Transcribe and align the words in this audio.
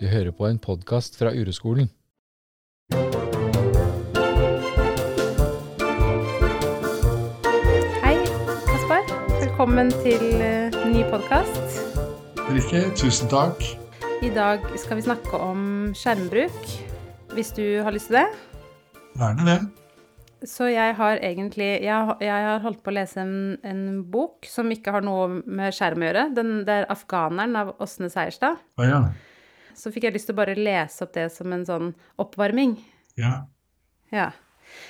Du 0.00 0.06
hører 0.06 0.30
på 0.38 0.46
en 0.48 0.58
podkast 0.66 1.18
fra 1.20 1.32
Ureskolen. 1.40 1.88
Hei, 8.04 8.14
Kaspar. 8.68 9.02
Velkommen 9.40 9.88
til 10.04 10.22
eh, 10.42 10.74
ny 10.92 11.02
podkast. 11.10 11.80
Rikke, 12.46 12.84
tusen 12.98 13.30
takk. 13.32 13.62
I 14.24 14.30
dag 14.34 14.62
skal 14.78 15.00
vi 15.00 15.04
snakke 15.06 15.40
om 15.42 15.64
skjermbruk, 15.98 16.60
hvis 17.34 17.50
du 17.56 17.64
har 17.84 17.94
lyst 17.96 18.10
til 18.12 18.20
det. 18.20 18.26
Gjerne 19.16 19.48
det. 19.48 19.58
Så 20.46 20.68
jeg 20.68 20.92
har 20.98 21.16
egentlig 21.24 21.80
Jeg, 21.82 21.94
har- 22.06 22.18
jeg 22.20 22.44
har 22.46 22.60
holdt 22.60 22.82
på 22.84 22.92
å 22.92 22.94
lese 22.94 23.16
en, 23.24 23.56
en 23.64 24.02
bok 24.12 24.46
som 24.46 24.68
ikke 24.70 24.92
har 24.94 25.02
noe 25.02 25.40
med 25.42 25.72
skjerm 25.74 26.04
å 26.04 26.06
gjøre. 26.10 26.26
Den, 26.36 26.52
det 26.68 26.74
er 26.82 26.86
'Afghaneren' 26.92 27.56
av 27.56 27.74
Åsne 27.80 28.10
Seierstad. 28.12 28.60
Å 28.78 28.84
ja. 28.84 29.00
Så 29.76 29.92
fikk 29.92 30.08
jeg 30.08 30.16
lyst 30.16 30.30
til 30.30 30.36
å 30.36 30.40
bare 30.40 30.56
lese 30.58 31.04
opp 31.04 31.14
det 31.16 31.28
som 31.34 31.52
en 31.52 31.66
sånn 31.68 31.92
oppvarming. 32.22 32.76
Ja. 33.20 33.46
Ja. 34.14 34.30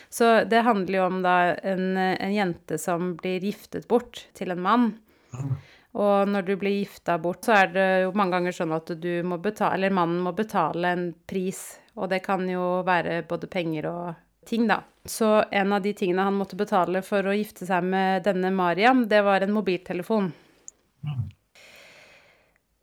Så 0.09 0.45
det 0.49 0.65
handler 0.67 0.99
jo 0.99 1.07
om 1.07 1.23
da 1.25 1.37
en, 1.55 1.97
en 1.97 2.35
jente 2.35 2.79
som 2.81 3.15
blir 3.19 3.45
giftet 3.45 3.89
bort 3.91 4.27
til 4.39 4.55
en 4.55 4.63
mann. 4.63 4.93
Ja. 5.35 5.49
Og 5.97 6.29
når 6.29 6.45
du 6.45 6.57
blir 6.61 6.75
gifta 6.83 7.17
bort, 7.19 7.47
så 7.47 7.55
er 7.57 7.71
det 7.73 7.87
jo 8.05 8.13
mange 8.17 8.37
ganger 8.37 8.53
sånn 8.53 8.75
at 8.77 8.91
du 9.01 9.13
må 9.25 9.39
betale, 9.41 9.79
eller 9.79 9.95
mannen 9.97 10.21
må 10.27 10.35
betale 10.37 10.93
en 10.93 11.07
pris. 11.29 11.63
Og 11.97 12.11
det 12.13 12.21
kan 12.27 12.45
jo 12.51 12.83
være 12.85 13.23
både 13.29 13.49
penger 13.49 13.89
og 13.89 14.11
ting, 14.47 14.67
da. 14.69 14.83
Så 15.09 15.31
en 15.51 15.73
av 15.73 15.81
de 15.83 15.95
tingene 15.97 16.27
han 16.27 16.37
måtte 16.37 16.59
betale 16.59 17.01
for 17.07 17.25
å 17.25 17.35
gifte 17.37 17.65
seg 17.69 17.87
med 17.89 18.27
denne 18.27 18.51
Mariam, 18.53 19.07
det 19.09 19.23
var 19.25 19.41
en 19.41 19.57
mobiltelefon. 19.57 20.29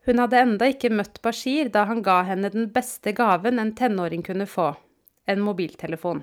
Hun 0.04 0.20
hadde 0.20 0.40
enda 0.40 0.68
ikke 0.68 0.92
møtt 0.92 1.22
Bashir 1.24 1.70
da 1.72 1.86
han 1.88 2.02
ga 2.04 2.18
henne 2.28 2.50
den 2.52 2.68
beste 2.72 3.14
gaven 3.16 3.60
en 3.60 3.72
tenåring 3.76 4.24
kunne 4.26 4.46
få, 4.48 4.74
en 5.24 5.40
mobiltelefon. 5.40 6.20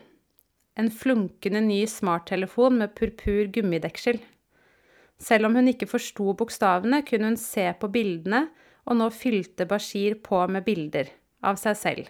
En 0.78 0.92
flunkende 0.94 1.64
ny 1.66 1.80
smarttelefon 1.90 2.78
med 2.78 2.94
purpur 2.96 3.50
gummideksel. 3.54 4.22
Selv 5.22 5.50
om 5.50 5.58
hun 5.58 5.70
ikke 5.70 5.90
forsto 5.90 6.32
bokstavene, 6.38 7.02
kunne 7.06 7.34
hun 7.34 7.40
se 7.42 7.68
på 7.78 7.90
bildene, 7.94 8.48
og 8.86 8.98
nå 8.98 9.10
fylte 9.14 9.68
Bashir 9.70 10.18
på 10.26 10.40
med 10.50 10.66
bilder 10.66 11.10
av 11.46 11.58
seg 11.62 11.78
selv. 11.78 12.10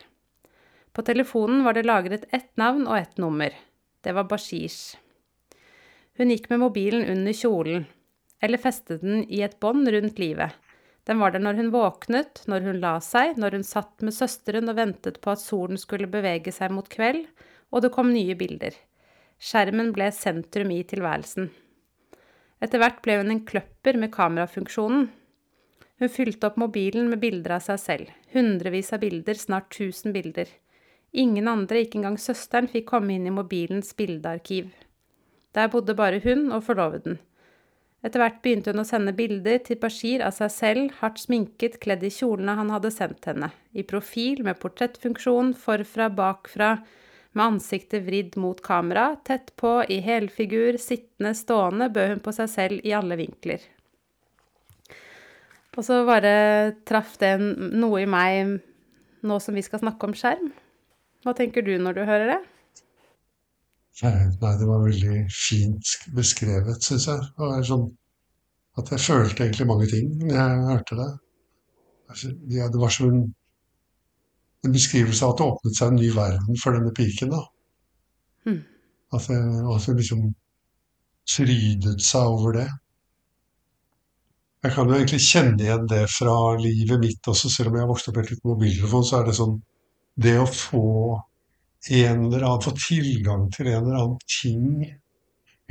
På 0.92 1.04
telefonen 1.08 1.64
var 1.64 1.76
det 1.76 1.88
lagret 1.88 2.28
ett 2.36 2.52
navn 2.60 2.84
og 2.88 2.98
ett 2.98 3.20
nummer. 3.20 3.56
Det 4.04 4.12
var 4.16 4.28
Bashirs. 4.28 4.98
Hun 6.20 6.32
gikk 6.34 6.50
med 6.52 6.60
mobilen 6.64 7.06
under 7.08 7.36
kjolen, 7.36 7.86
eller 8.44 8.60
festet 8.60 9.04
den 9.04 9.24
i 9.32 9.40
et 9.46 9.60
bånd 9.64 9.88
rundt 9.88 10.20
livet. 10.20 10.52
Den 11.10 11.22
var 11.22 11.34
der 11.34 11.42
når 11.42 11.58
hun 11.58 11.72
våknet, 11.74 12.44
når 12.52 12.68
hun 12.68 12.82
la 12.84 12.94
seg, 13.02 13.38
når 13.42 13.58
hun 13.58 13.66
satt 13.66 14.04
med 14.06 14.14
søsteren 14.14 14.70
og 14.70 14.78
ventet 14.78 15.18
på 15.24 15.34
at 15.34 15.42
solen 15.42 15.80
skulle 15.82 16.10
bevege 16.12 16.54
seg 16.54 16.74
mot 16.76 16.88
kveld, 16.92 17.26
og 17.72 17.82
det 17.82 17.94
kom 17.96 18.12
nye 18.14 18.36
bilder. 18.38 18.76
Skjermen 19.42 19.90
ble 19.96 20.12
sentrum 20.14 20.70
i 20.76 20.84
tilværelsen. 20.86 21.50
Etter 22.62 22.78
hvert 22.78 23.00
ble 23.02 23.18
hun 23.18 23.34
en 23.34 23.42
kløpper 23.48 23.98
med 23.98 24.14
kamerafunksjonen. 24.14 25.08
Hun 26.02 26.10
fylte 26.10 26.50
opp 26.50 26.60
mobilen 26.62 27.10
med 27.10 27.22
bilder 27.22 27.58
av 27.58 27.66
seg 27.66 27.82
selv. 27.82 28.12
Hundrevis 28.36 28.94
av 28.94 29.02
bilder, 29.02 29.38
snart 29.38 29.72
tusen 29.74 30.14
bilder. 30.14 30.50
Ingen 31.12 31.50
andre, 31.50 31.82
ikke 31.82 32.00
engang 32.00 32.20
søsteren, 32.22 32.70
fikk 32.70 32.88
komme 32.94 33.18
inn 33.18 33.26
i 33.26 33.34
mobilens 33.34 33.92
bildearkiv. 33.98 34.70
Der 35.58 35.70
bodde 35.74 35.98
bare 35.98 36.22
hun 36.24 36.52
og 36.54 36.64
forloveden. 36.70 37.18
Etter 38.02 38.18
hvert 38.18 38.40
begynte 38.42 38.74
hun 38.74 38.82
å 38.82 38.88
sende 38.88 39.14
bilder 39.14 39.60
til 39.62 39.78
Bashir 39.82 40.24
av 40.26 40.34
seg 40.34 40.50
selv, 40.54 40.94
hardt 41.02 41.22
sminket, 41.22 41.78
kledd 41.84 42.02
i 42.02 42.10
kjolene 42.14 42.56
han 42.58 42.72
hadde 42.74 42.90
sendt 42.94 43.28
henne, 43.30 43.52
i 43.78 43.86
profil 43.86 44.42
med 44.46 44.58
portrettfunksjon, 44.62 45.54
forfra, 45.54 46.10
bakfra, 46.10 46.72
med 47.38 47.46
ansiktet 47.46 48.04
vridd 48.08 48.36
mot 48.42 48.58
kamera, 48.66 49.14
tett 49.24 49.54
på, 49.60 49.78
i 49.86 50.02
helfigur, 50.04 50.80
sittende, 50.82 51.36
stående, 51.38 51.92
bød 51.94 52.16
hun 52.16 52.24
på 52.26 52.34
seg 52.36 52.50
selv 52.52 52.88
i 52.88 52.96
alle 52.98 53.20
vinkler. 53.22 53.64
Og 55.78 55.86
så 55.88 56.02
bare 56.04 56.34
traff 56.90 57.16
det 57.22 57.38
noe 57.40 58.02
i 58.02 58.10
meg 58.10 58.58
nå 59.24 59.38
som 59.40 59.56
vi 59.56 59.64
skal 59.64 59.80
snakke 59.86 60.10
om 60.10 60.18
skjerm. 60.18 60.50
Hva 61.24 61.38
tenker 61.38 61.64
du 61.64 61.78
når 61.80 61.96
du 61.96 62.04
hører 62.10 62.34
det? 62.34 62.42
Nei, 64.02 64.14
det 64.40 64.68
var 64.68 64.86
veldig 64.86 65.18
fint 65.36 65.92
beskrevet, 66.16 66.82
syns 66.86 67.08
jeg. 67.12 67.26
Det 67.36 67.50
var 67.50 67.66
sånn 67.68 67.90
at 68.80 68.92
jeg 68.94 69.04
følte 69.04 69.46
egentlig 69.46 69.68
mange 69.68 69.88
ting 69.92 70.14
når 70.22 70.36
jeg 70.38 70.66
hørte 70.70 70.98
det. 70.98 71.10
Altså, 72.12 72.32
ja, 72.52 72.68
det 72.72 72.80
var 72.82 72.94
som 72.96 73.10
en, 73.12 73.24
en 74.66 74.76
beskrivelse 74.76 75.26
av 75.26 75.34
at 75.34 75.42
det 75.42 75.48
åpnet 75.48 75.78
seg 75.78 75.92
en 75.92 76.00
ny 76.00 76.12
verden 76.16 76.62
for 76.62 76.78
denne 76.78 76.94
piken. 76.96 77.36
da. 77.36 77.42
Mm. 78.48 78.62
At 79.12 79.28
det, 79.28 79.40
at 79.76 79.88
det 79.88 79.98
liksom 80.00 80.24
frydet 81.32 82.04
seg 82.04 82.36
over 82.38 82.58
det. 82.58 82.70
Jeg 84.62 84.76
kan 84.76 84.90
jo 84.90 84.98
egentlig 84.98 85.22
kjenne 85.26 85.64
igjen 85.64 85.88
det 85.90 86.04
fra 86.14 86.36
livet 86.62 87.02
mitt 87.02 87.28
også, 87.28 87.50
selv 87.50 87.72
om 87.72 87.78
jeg 87.78 87.86
har 87.86 87.90
vokst 87.90 88.10
opp 88.12 88.20
helt 88.22 88.34
uten 88.34 88.52
mobiltelefon. 88.52 89.06
Så 89.08 89.20
er 89.20 89.28
det 89.28 89.38
sånn 89.38 89.60
Det 90.22 90.36
å 90.38 90.46
få 90.46 90.86
en 91.90 92.26
eller 92.28 92.46
annen 92.46 92.62
Få 92.62 92.74
tilgang 92.78 93.48
til 93.54 93.72
en 93.72 93.84
eller 93.84 93.98
annen 93.98 94.20
ting, 94.30 94.66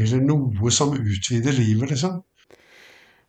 eller 0.01 0.23
noe 0.25 0.73
som 0.75 0.95
utvider 0.97 1.55
livet, 1.55 1.93
liksom. 1.93 2.21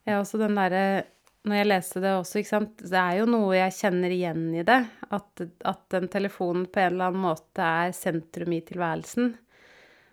Ja, 0.08 0.18
også 0.22 0.40
den 0.42 0.58
derre 0.58 1.03
Når 1.46 1.59
jeg 1.59 1.68
leste 1.68 2.02
det 2.02 2.16
også, 2.16 2.40
ikke 2.40 2.50
sant 2.50 2.81
Det 2.81 2.97
er 2.97 3.20
jo 3.20 3.28
noe 3.30 3.53
jeg 3.53 3.75
kjenner 3.78 4.14
igjen 4.14 4.47
i 4.58 4.66
det. 4.66 4.80
At, 5.14 5.44
at 5.66 5.84
den 5.94 6.09
telefonen 6.09 6.66
på 6.66 6.81
en 6.81 6.94
eller 6.96 7.12
annen 7.12 7.25
måte 7.25 7.66
er 7.66 7.94
sentrum 7.97 8.53
i 8.53 8.62
tilværelsen. 8.66 9.34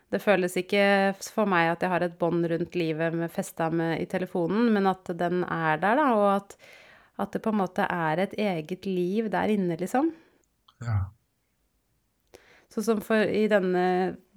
Det 0.09 0.21
føles 0.25 0.57
ikke 0.57 0.83
for 1.21 1.49
meg 1.49 1.75
at 1.75 1.85
jeg 1.85 1.93
har 1.93 2.05
et 2.05 2.17
bånd 2.21 2.47
rundt 2.49 2.77
livet 2.81 3.17
med 3.17 3.33
festa 3.33 3.69
med 3.69 3.99
i 4.01 4.09
telefonen, 4.09 4.71
men 4.73 4.89
at 4.89 5.13
den 5.21 5.43
er 5.45 5.81
der, 5.83 6.01
da, 6.01 6.07
og 6.17 6.29
at, 6.33 6.57
at 7.21 7.37
det 7.37 7.43
på 7.45 7.53
en 7.53 7.61
måte 7.61 7.85
er 7.85 8.25
et 8.25 8.33
eget 8.41 8.89
liv 8.89 9.29
der 9.33 9.53
inne, 9.53 9.77
liksom. 9.77 10.09
Ja. 10.81 11.03
Sånn 12.79 12.85
som 12.87 13.01
for 13.03 13.27
i 13.27 13.49
denne 13.51 13.85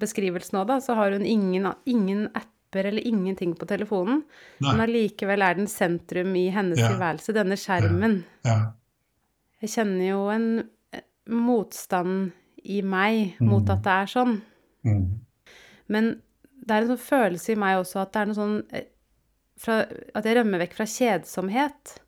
beskrivelsen 0.02 0.56
nå, 0.58 0.64
da, 0.66 0.80
så 0.82 0.96
har 0.98 1.14
hun 1.14 1.26
ingen, 1.30 1.68
ingen 1.86 2.24
apper 2.34 2.88
eller 2.90 3.06
ingenting 3.06 3.52
på 3.60 3.68
telefonen. 3.70 4.24
Nei. 4.64 4.72
Men 4.72 4.82
allikevel 4.88 5.44
er 5.46 5.60
den 5.60 5.68
sentrum 5.70 6.34
i 6.40 6.48
hennes 6.50 6.80
Ja. 6.82 6.90
tilværelse, 6.90 7.34
denne 7.38 7.58
skjermen. 7.60 8.24
ja. 8.48 8.74
Jeg 9.62 9.70
kjenner 9.76 10.08
jo 10.10 10.22
en 10.34 10.46
eh, 10.92 11.04
motstand 11.30 12.32
i 12.66 12.80
meg 12.82 13.36
mot 13.46 13.70
at 13.70 13.84
det 13.86 13.92
er 13.94 14.10
sånn. 14.10 14.40
Mm. 14.84 15.04
Men 15.94 16.08
det 16.66 16.72
er 16.74 16.82
en 16.82 16.96
sånn 16.96 17.06
følelse 17.06 17.52
i 17.54 17.60
meg 17.62 17.78
også 17.78 18.02
at 18.02 18.12
det 18.16 18.22
er 18.24 18.26
noe 18.32 18.40
sånn 18.40 18.56
eh, 18.74 18.88
fra, 19.62 19.86
At 20.18 20.26
jeg 20.26 20.40
rømmer 20.40 20.64
vekk 20.64 20.74
fra 20.80 20.88
kjedsomhet. 20.90 22.00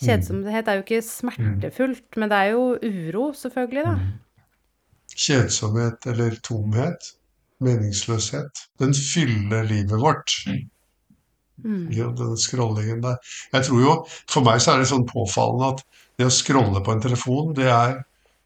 Kjedsomhet 0.00 0.68
er 0.70 0.78
jo 0.78 0.84
ikke 0.84 1.02
smertefullt, 1.02 2.16
men 2.16 2.30
det 2.30 2.38
er 2.38 2.52
jo 2.54 2.62
uro, 2.78 3.32
selvfølgelig, 3.34 3.82
da. 3.84 3.96
Kjedsomhet 5.16 6.06
eller 6.06 6.36
tomhet, 6.46 7.14
meningsløshet, 7.60 8.66
den 8.80 8.94
fyller 8.94 9.66
livet 9.68 10.00
vårt. 10.00 10.36
Ja, 11.92 12.06
den 12.16 12.36
scrollingen 12.40 13.02
der. 13.04 13.16
Jeg 13.52 13.66
tror 13.66 13.80
jo, 13.82 13.96
For 14.30 14.44
meg 14.46 14.62
så 14.62 14.74
er 14.74 14.80
det 14.80 14.88
sånn 14.88 15.08
påfallende 15.08 15.74
at 15.74 15.82
det 16.16 16.28
å 16.28 16.32
scrolle 16.32 16.80
på 16.84 16.94
en 16.94 17.02
telefon, 17.04 17.52
det 17.56 17.68
er 17.72 18.00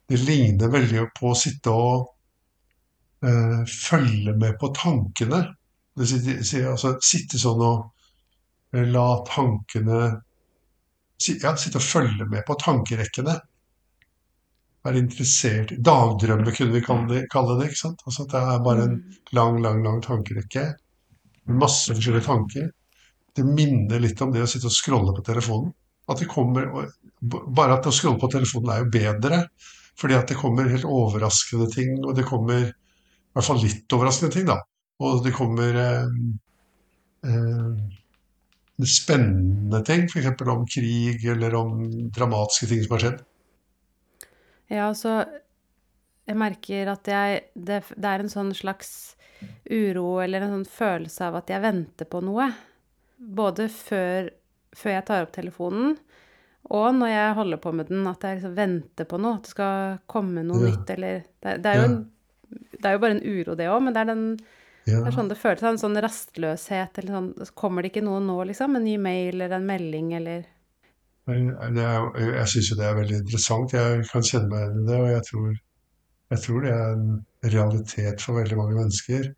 Det 0.05 0.19
ligner 0.21 0.69
veldig 0.69 1.07
på 1.17 1.31
å 1.31 1.37
sitte 1.37 1.71
og 1.73 2.03
eh, 3.25 3.63
følge 3.65 4.35
med 4.37 4.59
på 4.61 4.67
tankene. 4.77 5.39
Det 5.97 6.05
sitter, 6.05 6.67
altså, 6.69 6.91
sitte 7.01 7.39
sånn 7.41 7.63
og 7.65 7.87
eh, 8.75 8.85
la 8.85 9.07
tankene 9.25 10.01
Ja, 11.41 11.55
sitte 11.57 11.81
og 11.81 11.87
følge 11.87 12.27
med 12.29 12.45
på 12.45 12.53
tankerekkene. 12.61 13.33
Være 14.85 15.01
interessert 15.01 15.73
i 15.73 15.81
Dagdrømme 15.81 16.53
kunne 16.53 16.77
vi 16.77 16.85
kalle 16.85 17.59
det, 17.59 17.71
ikke 17.71 17.81
sant? 17.81 18.03
Altså 18.05 18.25
at 18.25 18.33
det 18.35 18.41
er 18.41 18.65
bare 18.65 18.87
en 18.89 18.97
lang, 19.33 19.61
lang, 19.63 19.83
lang 19.85 20.01
tankerekke. 20.05 20.65
Masse 21.61 21.93
forskjellige 21.93 22.27
tanker 22.27 22.69
det 23.35 23.43
minner 23.43 23.99
litt 23.99 24.21
om 24.23 24.31
det 24.31 24.43
å 24.45 24.47
sitte 24.49 24.69
og 24.69 24.75
scrolle 24.75 25.13
på 25.15 25.23
telefonen. 25.27 25.73
At 26.07 26.21
det 26.21 26.29
kommer, 26.31 26.69
Bare 27.25 27.79
at 27.79 27.87
å 27.89 27.93
scrolle 27.95 28.19
på 28.21 28.29
telefonen 28.29 28.71
er 28.71 28.83
jo 28.83 28.91
bedre, 28.93 29.39
fordi 29.97 30.17
at 30.17 30.29
det 30.29 30.37
kommer 30.37 30.69
helt 30.69 30.85
overraskende 30.85 31.67
ting. 31.73 31.97
Og 32.05 32.15
det 32.17 32.25
kommer 32.27 32.67
i 32.67 32.71
hvert 33.35 33.47
fall 33.47 33.61
litt 33.63 33.95
overraskende 33.95 34.35
ting, 34.35 34.47
da. 34.47 34.59
Og 35.03 35.23
det 35.25 35.33
kommer 35.35 35.79
eh, 35.81 36.11
eh, 37.27 38.83
spennende 38.85 39.81
ting, 39.87 40.05
f.eks. 40.07 40.45
om 40.53 40.67
krig 40.69 41.25
eller 41.33 41.57
om 41.59 41.79
dramatiske 42.15 42.69
ting 42.71 42.85
som 42.85 42.95
har 42.95 43.03
skjedd. 43.03 43.23
Ja, 44.69 44.87
altså 44.89 45.25
Jeg 46.27 46.37
merker 46.41 46.87
at 46.95 47.05
jeg 47.07 47.43
det, 47.53 47.83
det 47.95 48.05
er 48.09 48.23
en 48.23 48.31
sånn 48.31 48.53
slags 48.57 49.15
uro 49.69 50.19
eller 50.23 50.41
en 50.41 50.55
sånn 50.55 50.69
følelse 50.69 51.27
av 51.27 51.35
at 51.41 51.51
jeg 51.53 51.61
venter 51.61 52.07
på 52.09 52.21
noe. 52.25 52.47
Både 53.19 53.67
før, 53.69 54.31
før 54.75 54.95
jeg 54.95 55.05
tar 55.05 55.25
opp 55.27 55.33
telefonen, 55.35 55.97
Og 56.65 56.95
når 56.97 57.11
jeg 57.11 57.33
holder 57.37 57.57
på 57.61 57.71
med 57.77 57.87
den, 57.91 58.07
at 58.09 58.23
jeg 58.25 58.39
liksom 58.39 58.55
venter 58.57 59.05
på 59.05 59.19
noe, 59.21 59.35
at 59.37 59.43
det 59.45 59.51
skal 59.53 59.99
komme 60.09 60.41
noe 60.41 60.63
Ja. 60.63 60.71
nytt, 60.71 60.89
eller 60.95 61.19
det, 61.43 61.61
det, 61.61 61.65
er 61.69 61.75
jo 61.75 61.81
Ja. 61.83 61.89
en, 61.91 62.11
det 62.81 62.85
er 62.89 62.93
jo 62.95 63.01
bare 63.03 63.11
en 63.19 63.21
uro, 63.21 63.55
det 63.55 63.67
òg, 63.69 63.83
men 63.85 63.93
det 63.93 64.01
er, 64.01 64.05
den, 64.09 64.23
Ja. 64.87 64.99
det 65.03 65.07
er 65.11 65.17
sånn 65.19 65.29
det 65.29 65.37
føles. 65.37 65.61
En 65.61 65.77
sånn 65.77 66.01
rastløshet, 66.01 66.97
eller 66.97 67.13
sånn 67.13 67.53
Kommer 67.53 67.83
det 67.83 67.91
ikke 67.93 68.03
noe 68.03 68.19
nå, 68.19 68.39
liksom? 68.49 68.75
En 68.75 68.83
ny 68.83 68.97
mail 68.97 69.35
eller 69.41 69.57
en 69.59 69.67
melding, 69.67 70.13
eller 70.17 70.45
er, 71.27 72.19
jeg 72.19 72.47
syns 72.51 72.69
jo 72.71 72.77
det 72.79 72.85
er 72.85 72.99
veldig 72.99 73.17
interessant. 73.23 73.73
Jeg 73.73 74.03
kan 74.11 74.25
kjenne 74.25 74.49
meg 74.51 74.61
igjen 74.65 74.83
i 74.83 74.89
det, 74.89 74.99
og 74.99 75.09
jeg 75.09 75.23
tror, 75.29 75.55
jeg 76.33 76.43
tror 76.43 76.65
det 76.65 76.73
er 76.75 76.91
en 76.93 77.07
realitet 77.55 78.21
for 78.21 78.39
veldig 78.39 78.57
mange 78.59 78.77
mennesker. 78.79 79.31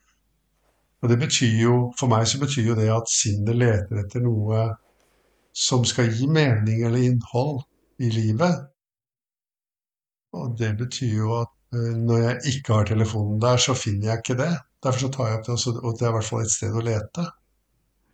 Og 1.02 1.10
det 1.10 1.20
betyr 1.22 1.56
jo, 1.62 1.76
For 2.00 2.10
meg 2.12 2.28
så 2.28 2.40
betyr 2.42 2.72
jo 2.72 2.76
det 2.76 2.90
at 2.92 3.12
sinnet 3.14 3.56
leter 3.56 4.02
etter 4.02 4.24
noe 4.26 4.64
som 5.58 5.86
skal 5.86 6.10
gi 6.14 6.28
mening 6.30 6.84
eller 6.86 7.06
innhold 7.08 7.64
i 8.04 8.10
livet. 8.14 8.66
Og 10.38 10.58
det 10.60 10.74
betyr 10.78 11.14
jo 11.18 11.32
at 11.40 11.54
eh, 11.74 11.94
når 11.98 12.24
jeg 12.24 12.54
ikke 12.54 12.74
har 12.74 12.90
telefonen 12.90 13.40
der, 13.42 13.58
så 13.58 13.74
finner 13.74 14.12
jeg 14.12 14.24
ikke 14.24 14.38
det. 14.42 14.52
Derfor 14.84 15.06
så 15.06 15.12
tar 15.14 15.30
jeg 15.30 15.40
opp 15.40 15.48
det, 15.48 15.58
og 15.84 15.96
det 16.00 16.06
er 16.06 16.12
i 16.12 16.16
hvert 16.18 16.30
fall 16.30 16.44
et 16.44 16.54
sted 16.54 16.76
å 16.76 16.84
lete. 16.90 17.30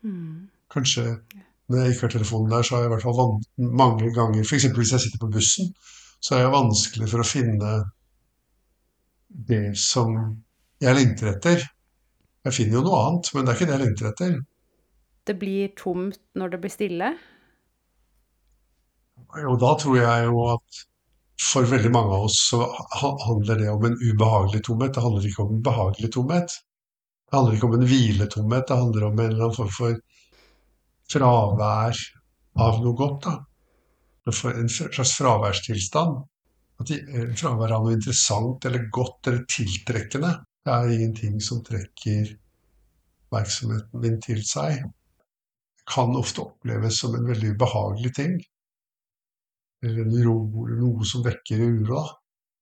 mm. 0.04 0.38
Kanskje 0.74 1.04
når 1.70 1.80
jeg 1.80 1.94
ikke 1.94 2.08
har 2.08 2.14
telefonen 2.18 2.52
der, 2.52 2.64
så 2.66 2.76
har 2.76 2.84
jeg 2.84 2.90
i 2.90 2.94
hvert 2.94 3.06
fall 3.08 3.76
mange 3.84 4.14
ganger 4.16 4.44
F.eks. 4.44 4.66
hvis 4.78 4.94
jeg 4.96 5.04
sitter 5.06 5.22
på 5.22 5.32
bussen, 5.34 5.70
så 6.24 6.36
er 6.36 6.46
jeg 6.46 6.56
vanskelig 6.56 7.10
for 7.12 7.24
å 7.24 7.28
finne 7.28 7.74
det 9.52 9.66
som 9.80 10.16
jeg 10.84 10.98
lengter 10.98 11.32
etter. 11.34 11.64
Jeg 12.44 12.58
finner 12.58 12.80
jo 12.80 12.86
noe 12.88 13.04
annet, 13.08 13.30
men 13.34 13.46
det 13.46 13.54
er 13.54 13.60
ikke 13.60 13.70
det 13.70 13.78
jeg 13.78 13.86
lengter 13.86 14.10
etter. 14.12 14.34
Det 15.24 15.36
blir 15.40 15.72
tomt 15.80 16.20
når 16.36 16.54
det 16.54 16.60
blir 16.64 16.74
stille. 16.74 17.14
Jo, 19.40 19.56
da 19.58 19.72
tror 19.80 19.98
jeg 19.98 20.26
jo 20.28 20.42
at 20.52 20.84
for 21.44 21.68
veldig 21.68 21.92
mange 21.92 22.18
av 22.18 22.28
oss 22.28 22.38
så 22.52 22.60
handler 23.26 23.60
det 23.60 23.70
om 23.72 23.86
en 23.88 23.96
ubehagelig 23.98 24.62
tomhet. 24.68 24.94
Det 24.94 25.04
handler 25.04 25.28
ikke 25.28 25.46
om 25.46 25.56
en 25.56 25.64
behagelig 25.66 26.12
tomhet. 26.14 26.58
Det 27.28 27.38
handler 27.38 27.58
ikke 27.58 27.70
om 27.70 27.78
en 27.80 27.88
hviletomhet. 27.90 28.68
Det 28.70 28.78
handler 28.78 29.08
om 29.08 29.20
en 29.20 29.32
eller 29.32 29.48
annen 29.48 29.58
form 29.58 29.72
for 29.78 29.98
fravær 31.14 32.00
av 32.64 32.80
noe 32.84 32.98
godt. 32.98 33.28
da. 33.28 33.36
En 34.54 34.70
slags 34.70 35.18
fraværstilstand. 35.20 36.22
At 36.82 36.92
eh, 36.96 37.34
fravær 37.38 37.76
av 37.78 37.86
noe 37.86 37.98
interessant 37.98 38.66
eller 38.66 38.90
godt 38.92 39.30
eller 39.32 39.46
tiltrekkende. 39.50 40.34
Det 40.64 40.74
er 40.74 40.96
ingenting 40.96 41.40
som 41.44 41.62
trekker 41.66 42.34
oppmerksomheten 43.28 44.04
min 44.04 44.20
til 44.24 44.42
seg. 44.48 44.84
Kan 45.90 46.16
ofte 46.16 46.46
oppleves 46.46 47.02
som 47.02 47.16
en 47.18 47.28
veldig 47.28 47.56
ubehagelig 47.58 48.14
ting 48.16 48.38
eller 49.84 50.06
en 50.06 50.80
noe 50.80 51.06
som 51.08 51.24
vekker 51.26 51.60
uro. 51.60 52.04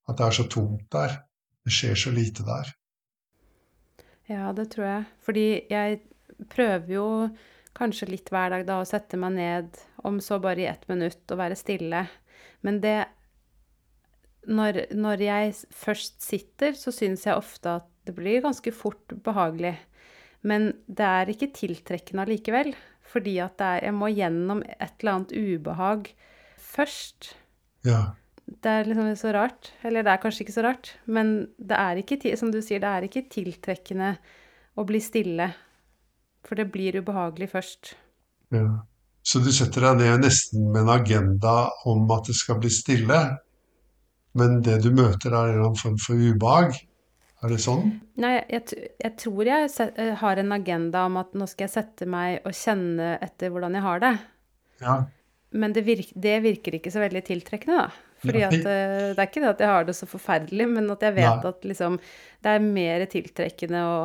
At 0.09 0.17
det 0.17 0.27
er 0.27 0.37
så 0.39 0.47
tomt 0.49 0.87
der. 0.93 1.19
Det 1.61 1.73
skjer 1.75 1.99
så 1.99 2.13
lite 2.13 2.45
der. 2.47 2.71
Ja, 4.31 4.49
det 4.57 4.71
tror 4.73 4.87
jeg. 4.87 5.03
Fordi 5.21 5.45
jeg 5.69 5.99
prøver 6.49 6.93
jo 6.95 7.05
kanskje 7.77 8.09
litt 8.09 8.29
hver 8.33 8.51
dag 8.53 8.65
da 8.67 8.79
og 8.81 8.89
sette 8.89 9.19
meg 9.19 9.35
ned, 9.37 9.79
om 10.07 10.19
så 10.23 10.39
bare 10.43 10.63
i 10.63 10.69
ett 10.69 10.87
minutt, 10.91 11.23
og 11.31 11.39
være 11.39 11.59
stille. 11.59 12.05
Men 12.61 12.81
det 12.83 12.99
Når, 14.47 14.87
når 14.97 15.21
jeg 15.21 15.53
først 15.69 16.21
sitter, 16.25 16.73
så 16.73 16.89
syns 16.89 17.27
jeg 17.27 17.37
ofte 17.37 17.75
at 17.77 17.85
det 18.09 18.15
blir 18.17 18.41
ganske 18.41 18.71
fort 18.73 19.13
behagelig. 19.23 19.75
Men 20.41 20.71
det 20.87 21.05
er 21.05 21.29
ikke 21.29 21.51
tiltrekkende 21.53 22.25
allikevel. 22.25 22.73
Fordi 23.11 23.35
at 23.43 23.57
det 23.59 23.67
er, 23.67 23.83
jeg 23.85 23.93
må 23.93 24.09
gjennom 24.09 24.63
et 24.65 24.93
eller 25.01 25.13
annet 25.13 25.35
ubehag 25.35 26.09
først. 26.57 27.35
Ja. 27.85 28.15
Det 28.47 28.71
er 28.71 28.87
liksom 28.89 29.11
så 29.19 29.33
rart. 29.35 29.71
Eller 29.83 30.01
det 30.05 30.13
er 30.13 30.21
kanskje 30.23 30.45
ikke 30.45 30.57
så 30.57 30.65
rart, 30.65 30.93
men 31.05 31.51
det 31.57 31.77
er 31.77 32.01
ikke, 32.01 32.35
som 32.39 32.51
du 32.53 32.61
sier, 32.63 32.81
det 32.81 32.89
er 32.89 33.07
ikke 33.07 33.27
tiltrekkende 33.29 34.15
å 34.73 34.85
bli 34.87 35.01
stille. 35.03 35.51
For 36.47 36.59
det 36.59 36.71
blir 36.73 36.97
ubehagelig 37.01 37.51
først. 37.55 37.95
ja. 38.51 38.69
Så 39.21 39.37
du 39.45 39.51
setter 39.53 39.83
deg 39.85 39.99
ned 39.99 40.23
nesten 40.25 40.71
med 40.73 40.81
en 40.81 40.95
agenda 40.95 41.69
om 41.85 42.09
at 42.09 42.25
det 42.25 42.33
skal 42.33 42.57
bli 42.57 42.71
stille, 42.73 43.19
men 44.33 44.61
det 44.65 44.79
du 44.81 44.89
møter 44.89 45.29
er 45.29 45.51
en 45.51 45.51
eller 45.51 45.67
annen 45.67 45.77
form 45.77 45.99
for 46.01 46.17
ubehag? 46.17 46.79
Er 47.41 47.53
det 47.53 47.59
sånn? 47.61 47.87
Nei, 48.21 48.35
jeg, 48.53 48.81
jeg 49.01 49.13
tror 49.17 49.47
jeg 49.49 49.69
eh, 49.89 50.11
har 50.17 50.41
en 50.41 50.53
agenda 50.53 51.07
om 51.09 51.17
at 51.21 51.33
nå 51.37 51.47
skal 51.49 51.67
jeg 51.67 51.73
sette 51.73 52.05
meg 52.09 52.45
og 52.45 52.53
kjenne 52.53 53.15
etter 53.21 53.53
hvordan 53.53 53.77
jeg 53.77 53.85
har 53.85 54.03
det. 54.03 54.11
Ja. 54.81 54.97
Men 55.57 55.73
det, 55.73 55.83
virker, 55.85 56.19
det 56.21 56.35
virker 56.45 56.77
ikke 56.77 56.93
så 56.93 57.01
veldig 57.01 57.23
tiltrekkende, 57.27 57.85
da. 57.85 58.11
Fordi 58.21 58.43
at 58.45 58.53
eh, 58.59 59.07
det 59.13 59.17
er 59.17 59.25
ikke 59.25 59.41
det 59.41 59.53
at 59.55 59.63
jeg 59.65 59.73
har 59.73 59.87
det 59.87 59.97
så 59.97 60.09
forferdelig, 60.09 60.67
men 60.69 60.89
at 60.93 61.01
jeg 61.05 61.17
vet 61.17 61.41
Nei. 61.41 61.49
at 61.53 61.65
liksom 61.65 61.97
det 62.45 62.53
er 62.53 62.69
mer 62.77 63.05
tiltrekkende 63.09 63.81
å 63.85 63.97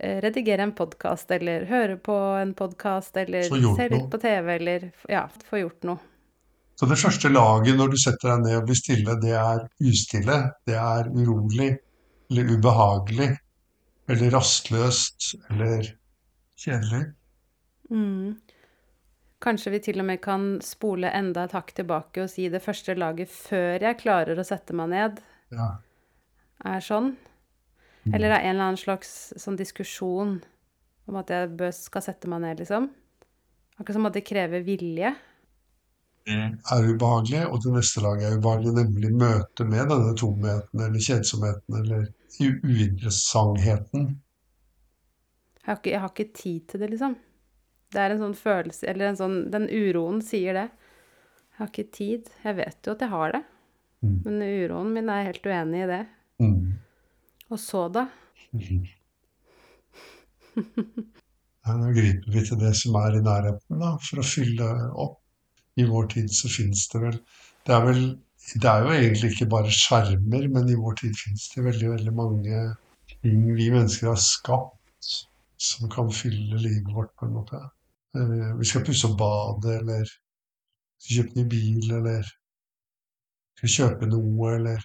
redigere 0.00 0.62
en 0.62 0.72
podkast, 0.76 1.30
eller 1.30 1.66
høre 1.68 1.98
på 2.00 2.16
en 2.40 2.54
podkast, 2.58 3.16
eller 3.16 3.44
se 3.44 3.88
litt 3.92 4.08
på 4.10 4.18
TV, 4.22 4.54
eller 4.56 4.88
ja, 5.10 5.26
få 5.50 5.62
gjort 5.62 5.88
noe. 5.88 6.08
Så 6.74 6.88
det 6.88 6.98
første 6.98 7.28
laget 7.28 7.76
når 7.78 7.92
du 7.92 7.98
setter 8.00 8.32
deg 8.32 8.46
ned 8.46 8.56
og 8.58 8.64
blir 8.66 8.78
stille, 8.78 9.16
det 9.22 9.34
er 9.38 9.66
ustille. 9.84 10.38
Det 10.66 10.74
er 10.74 11.10
urolig 11.12 11.68
eller 12.32 12.54
ubehagelig 12.56 13.28
eller 14.10 14.32
rastløst 14.34 15.34
eller 15.52 15.92
kjedelig. 16.58 17.04
Mm. 17.92 18.40
Kanskje 19.42 19.72
vi 19.74 19.82
til 19.84 20.00
og 20.02 20.08
med 20.08 20.20
kan 20.22 20.46
spole 20.64 21.10
enda 21.12 21.44
et 21.46 21.54
hakk 21.56 21.74
tilbake 21.76 22.24
og 22.24 22.30
si 22.30 22.48
det 22.50 22.62
første 22.64 22.94
laget 22.98 23.30
før 23.30 23.82
jeg 23.82 24.00
klarer 24.00 24.38
å 24.38 24.46
sette 24.46 24.74
meg 24.74 24.92
ned, 24.94 25.20
Ja. 25.52 25.76
er 26.64 26.80
sånn. 26.80 27.16
Eller 28.10 28.32
det 28.32 28.38
er 28.38 28.46
en 28.46 28.54
eller 28.56 28.70
annen 28.70 28.80
slags 28.80 29.32
sånn 29.38 29.58
diskusjon 29.58 30.40
om 31.10 31.18
at 31.20 31.30
jeg 31.30 31.52
bør, 31.58 31.70
skal 31.74 32.04
sette 32.04 32.30
meg 32.30 32.42
ned, 32.42 32.62
liksom. 32.62 32.88
Akkurat 33.78 33.98
som 33.98 34.08
at 34.08 34.16
det 34.16 34.24
krever 34.26 34.64
vilje. 34.66 35.12
Det 36.26 36.38
er 36.38 36.86
ubehagelig, 36.86 37.42
og 37.50 37.62
det 37.64 37.72
neste 37.74 38.02
laget 38.02 38.28
er 38.28 38.38
ubehagelig, 38.38 38.74
nemlig 38.78 39.10
møtet 39.18 39.70
med 39.70 39.88
denne 39.90 40.12
tomheten 40.18 40.84
eller 40.86 41.06
kjedsomheten 41.06 41.78
eller 41.80 42.04
uinteressantheten. 42.42 44.12
Jeg 45.62 45.68
har, 45.70 45.78
ikke, 45.78 45.92
jeg 45.92 46.02
har 46.02 46.12
ikke 46.12 46.38
tid 46.38 46.68
til 46.70 46.82
det, 46.82 46.90
liksom. 46.94 47.16
Det 47.92 48.00
er 48.00 48.14
en 48.14 48.22
sånn 48.22 48.36
følelse 48.38 48.86
Eller 48.88 49.10
en 49.10 49.18
sånn 49.18 49.34
Den 49.52 49.66
uroen 49.68 50.22
sier 50.24 50.56
det. 50.56 50.68
Jeg 51.52 51.58
har 51.58 51.68
ikke 51.68 51.90
tid. 51.92 52.30
Jeg 52.40 52.56
vet 52.56 52.88
jo 52.88 52.94
at 52.96 53.04
jeg 53.04 53.12
har 53.12 53.34
det. 53.36 53.42
Mm. 54.02 54.14
Men 54.24 54.44
uroen 54.46 54.94
min 54.96 55.10
er 55.12 55.26
helt 55.28 55.46
uenig 55.46 55.82
i 55.84 55.90
det. 55.90 56.00
Og 57.52 57.60
så, 57.60 57.86
da? 57.92 58.06
Da 61.62 61.92
griper 61.94 62.32
vi 62.34 62.40
til 62.44 62.58
det 62.60 62.72
som 62.76 62.96
er 62.98 63.14
i 63.16 63.20
nærheten, 63.24 63.78
da, 63.80 63.92
for 64.02 64.20
å 64.20 64.26
fylle 64.26 64.66
opp. 65.04 65.18
I 65.80 65.86
vår 65.88 66.08
tid 66.12 66.32
så 66.36 66.50
finnes 66.52 66.82
det 66.92 67.00
vel 67.00 67.14
Det 67.64 67.72
er 67.72 67.84
vel 67.86 68.02
det 68.60 68.68
er 68.68 68.82
jo 68.82 68.90
egentlig 68.92 69.30
ikke 69.32 69.46
bare 69.52 69.70
skjermer, 69.72 70.48
men 70.52 70.68
i 70.68 70.76
vår 70.76 70.96
tid 70.98 71.14
finnes 71.16 71.44
det 71.52 71.62
veldig, 71.64 71.90
veldig 71.92 72.14
mange 72.18 72.62
ting 73.12 73.44
vi 73.54 73.68
mennesker 73.70 74.10
har 74.10 74.18
skapt 74.20 75.12
som 75.62 75.88
kan 75.92 76.10
fylle 76.12 76.58
livet 76.58 76.90
vårt 76.92 77.14
på 77.16 77.28
en 77.28 77.36
måte. 77.36 77.60
Eh, 78.18 78.48
Vi 78.58 78.68
skal 78.68 78.84
pusse 78.84 79.06
opp 79.08 79.16
badet, 79.20 79.76
eller 79.80 80.10
kjøpe 81.06 81.38
ny 81.38 81.44
bil, 81.54 81.86
eller 82.00 82.26
kjøpe 83.62 84.10
noe, 84.10 84.50
eller 84.56 84.82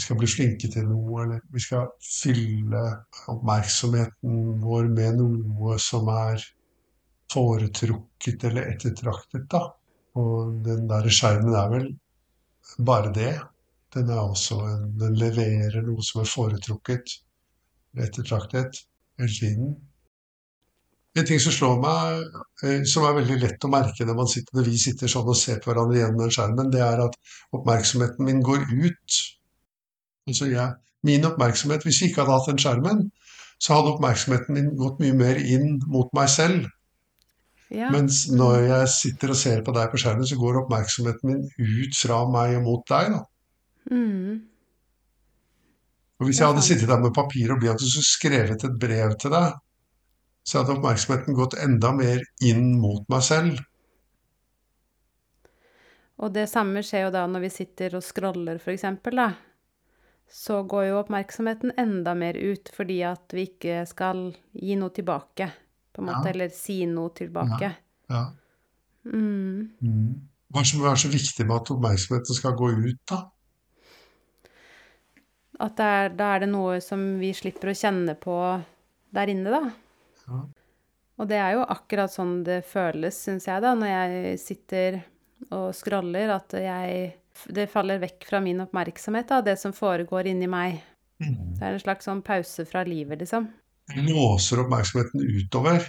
vi 0.00 0.04
skal 0.06 0.16
bli 0.16 0.28
flinke 0.32 0.68
til 0.72 0.86
noe, 0.88 1.22
eller 1.22 1.40
vi 1.52 1.60
skal 1.60 1.90
fylle 2.00 2.80
oppmerksomheten 3.28 4.62
vår 4.62 4.86
med 4.94 5.18
noe 5.20 5.74
som 5.76 6.08
er 6.08 6.40
foretrukket 7.30 8.46
eller 8.48 8.70
ettertraktet, 8.72 9.44
da. 9.52 9.66
Og 10.16 10.62
den 10.64 10.86
der 10.88 11.08
skjermen 11.12 11.52
er 11.54 11.68
vel 11.74 11.84
bare 12.78 13.12
det. 13.12 13.34
Den 13.92 14.08
en, 14.14 14.86
den 15.02 15.18
leverer 15.20 15.84
noe 15.84 16.02
som 16.06 16.22
er 16.22 16.32
foretrukket, 16.32 17.12
eller 17.92 18.08
ettertraktet, 18.08 18.80
hele 19.20 19.36
tiden. 19.36 19.74
En 21.18 21.28
ting 21.28 21.42
som 21.44 21.52
slår 21.52 21.76
meg, 21.82 22.40
eh, 22.64 22.86
som 22.88 23.04
er 23.04 23.18
veldig 23.18 23.36
lett 23.42 23.68
å 23.68 23.72
merke 23.74 24.08
når, 24.08 24.32
sitter, 24.32 24.56
når 24.56 24.70
vi 24.70 24.80
sitter 24.80 25.12
sånn 25.12 25.28
og 25.28 25.36
ser 25.36 25.60
på 25.60 25.74
hverandre 25.74 26.00
gjennom 26.00 26.24
den 26.24 26.32
skjermen, 26.38 26.72
det 26.72 26.80
er 26.86 27.04
at 27.04 27.20
oppmerksomheten 27.52 28.30
min 28.30 28.40
går 28.46 28.64
ut. 28.70 29.20
Altså 30.28 30.50
jeg, 30.50 30.74
min 31.06 31.24
oppmerksomhet, 31.24 31.84
Hvis 31.84 32.02
jeg 32.02 32.10
ikke 32.10 32.24
hadde 32.24 32.36
hatt 32.36 32.50
den 32.50 32.60
skjermen, 32.60 33.06
så 33.60 33.76
hadde 33.76 33.94
oppmerksomheten 33.94 34.56
min 34.56 34.76
gått 34.76 35.00
mye 35.00 35.16
mer 35.16 35.40
inn 35.40 35.80
mot 35.88 36.12
meg 36.16 36.28
selv. 36.32 36.68
Ja. 37.70 37.90
Mens 37.94 38.24
når 38.32 38.64
jeg 38.66 38.92
sitter 38.94 39.32
og 39.32 39.38
ser 39.38 39.64
på 39.64 39.74
deg 39.76 39.90
på 39.92 40.00
skjermen, 40.00 40.26
så 40.26 40.38
går 40.40 40.62
oppmerksomheten 40.64 41.30
min 41.30 41.42
ut 41.58 41.98
fra 41.98 42.22
meg 42.30 42.56
og 42.58 42.64
mot 42.66 42.86
deg. 42.90 43.12
Da. 43.14 43.20
Mm. 43.94 44.40
Og 46.20 46.28
Hvis 46.28 46.40
jeg 46.40 46.50
hadde 46.50 46.64
sittet 46.64 46.90
der 46.90 47.00
med 47.00 47.14
papir 47.16 47.52
og 47.52 47.60
blyant 47.62 47.80
og 47.84 48.06
skrevet 48.06 48.64
et 48.66 48.80
brev 48.80 49.14
til 49.20 49.32
deg, 49.32 49.54
så 50.44 50.60
hadde 50.60 50.74
oppmerksomheten 50.76 51.36
gått 51.36 51.58
enda 51.62 51.92
mer 51.96 52.24
inn 52.44 52.74
mot 52.80 53.06
meg 53.12 53.22
selv. 53.24 53.60
Og 56.20 56.32
det 56.34 56.48
samme 56.52 56.82
skjer 56.84 57.06
jo 57.06 57.14
da 57.14 57.22
når 57.30 57.46
vi 57.46 57.52
sitter 57.54 57.96
og 57.96 58.04
scroller, 58.04 58.58
da. 58.60 59.30
Så 60.30 60.60
går 60.70 60.84
jo 60.88 60.98
oppmerksomheten 61.00 61.72
enda 61.80 62.12
mer 62.14 62.36
ut 62.38 62.70
fordi 62.74 63.00
at 63.02 63.32
vi 63.34 63.48
ikke 63.48 63.80
skal 63.90 64.28
gi 64.54 64.76
noe 64.78 64.92
tilbake, 64.94 65.48
på 65.92 66.02
en 66.02 66.06
måte, 66.06 66.28
Ja. 66.28 66.30
eller 66.34 66.52
si 66.54 66.84
noe 66.86 67.10
tilbake. 67.18 67.72
Ja. 68.10 68.24
Mm. 69.04 69.72
Hva 70.50 70.60
er 70.60 70.62
det 70.62 70.70
som 70.70 70.84
er 70.86 70.94
så 71.02 71.10
viktig 71.10 71.46
med 71.46 71.56
at 71.56 71.70
oppmerksomheten 71.74 72.34
skal 72.38 72.54
gå 72.58 72.70
ut, 72.78 73.00
da? 73.10 73.20
At 75.60 75.76
det 75.76 75.84
er, 75.84 76.08
da 76.16 76.30
er 76.36 76.40
det 76.44 76.48
noe 76.54 76.78
som 76.80 77.02
vi 77.20 77.32
slipper 77.36 77.72
å 77.72 77.76
kjenne 77.76 78.14
på 78.16 78.36
der 79.12 79.32
inne, 79.32 79.50
da. 79.52 79.72
Ja. 80.28 80.40
Og 81.20 81.28
det 81.28 81.36
er 81.36 81.52
jo 81.58 81.66
akkurat 81.68 82.12
sånn 82.14 82.38
det 82.46 82.62
føles, 82.64 83.18
syns 83.26 83.44
jeg, 83.50 83.60
da, 83.60 83.74
når 83.76 83.90
jeg 83.92 84.38
sitter 84.40 85.02
og 85.50 85.74
scroller, 85.76 86.30
at 86.32 86.54
jeg 86.56 87.10
Det 87.48 87.66
faller 87.72 88.00
vekk 88.02 88.26
fra 88.28 88.40
min 88.44 88.60
oppmerksomhet, 88.64 89.28
da, 89.30 89.40
det 89.44 89.56
som 89.60 89.72
foregår 89.76 90.28
inni 90.30 90.48
meg. 90.50 90.80
Det 91.20 91.64
er 91.64 91.74
en 91.74 91.82
slags 91.82 92.08
sånn 92.08 92.22
pause 92.24 92.64
fra 92.68 92.82
livet, 92.86 93.20
liksom. 93.20 93.48
Låser 93.96 94.62
oppmerksomheten 94.64 95.24
utover. 95.24 95.84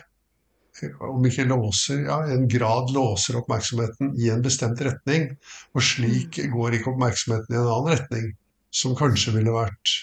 Om 1.03 1.25
ikke 1.27 1.45
låser, 1.49 2.05
ja, 2.07 2.21
en 2.33 2.47
grad 2.49 2.91
låser 2.95 3.37
oppmerksomheten 3.41 4.15
i 4.19 4.29
en 4.33 4.43
bestemt 4.43 4.81
retning. 4.81 5.29
Og 5.75 5.85
slik 5.85 6.39
går 6.51 6.77
ikke 6.77 6.93
oppmerksomheten 6.93 7.55
i 7.55 7.59
en 7.59 7.67
annen 7.67 7.93
retning, 7.95 8.31
som 8.71 8.95
kanskje 8.97 9.35
ville 9.37 9.53
vært 9.55 9.97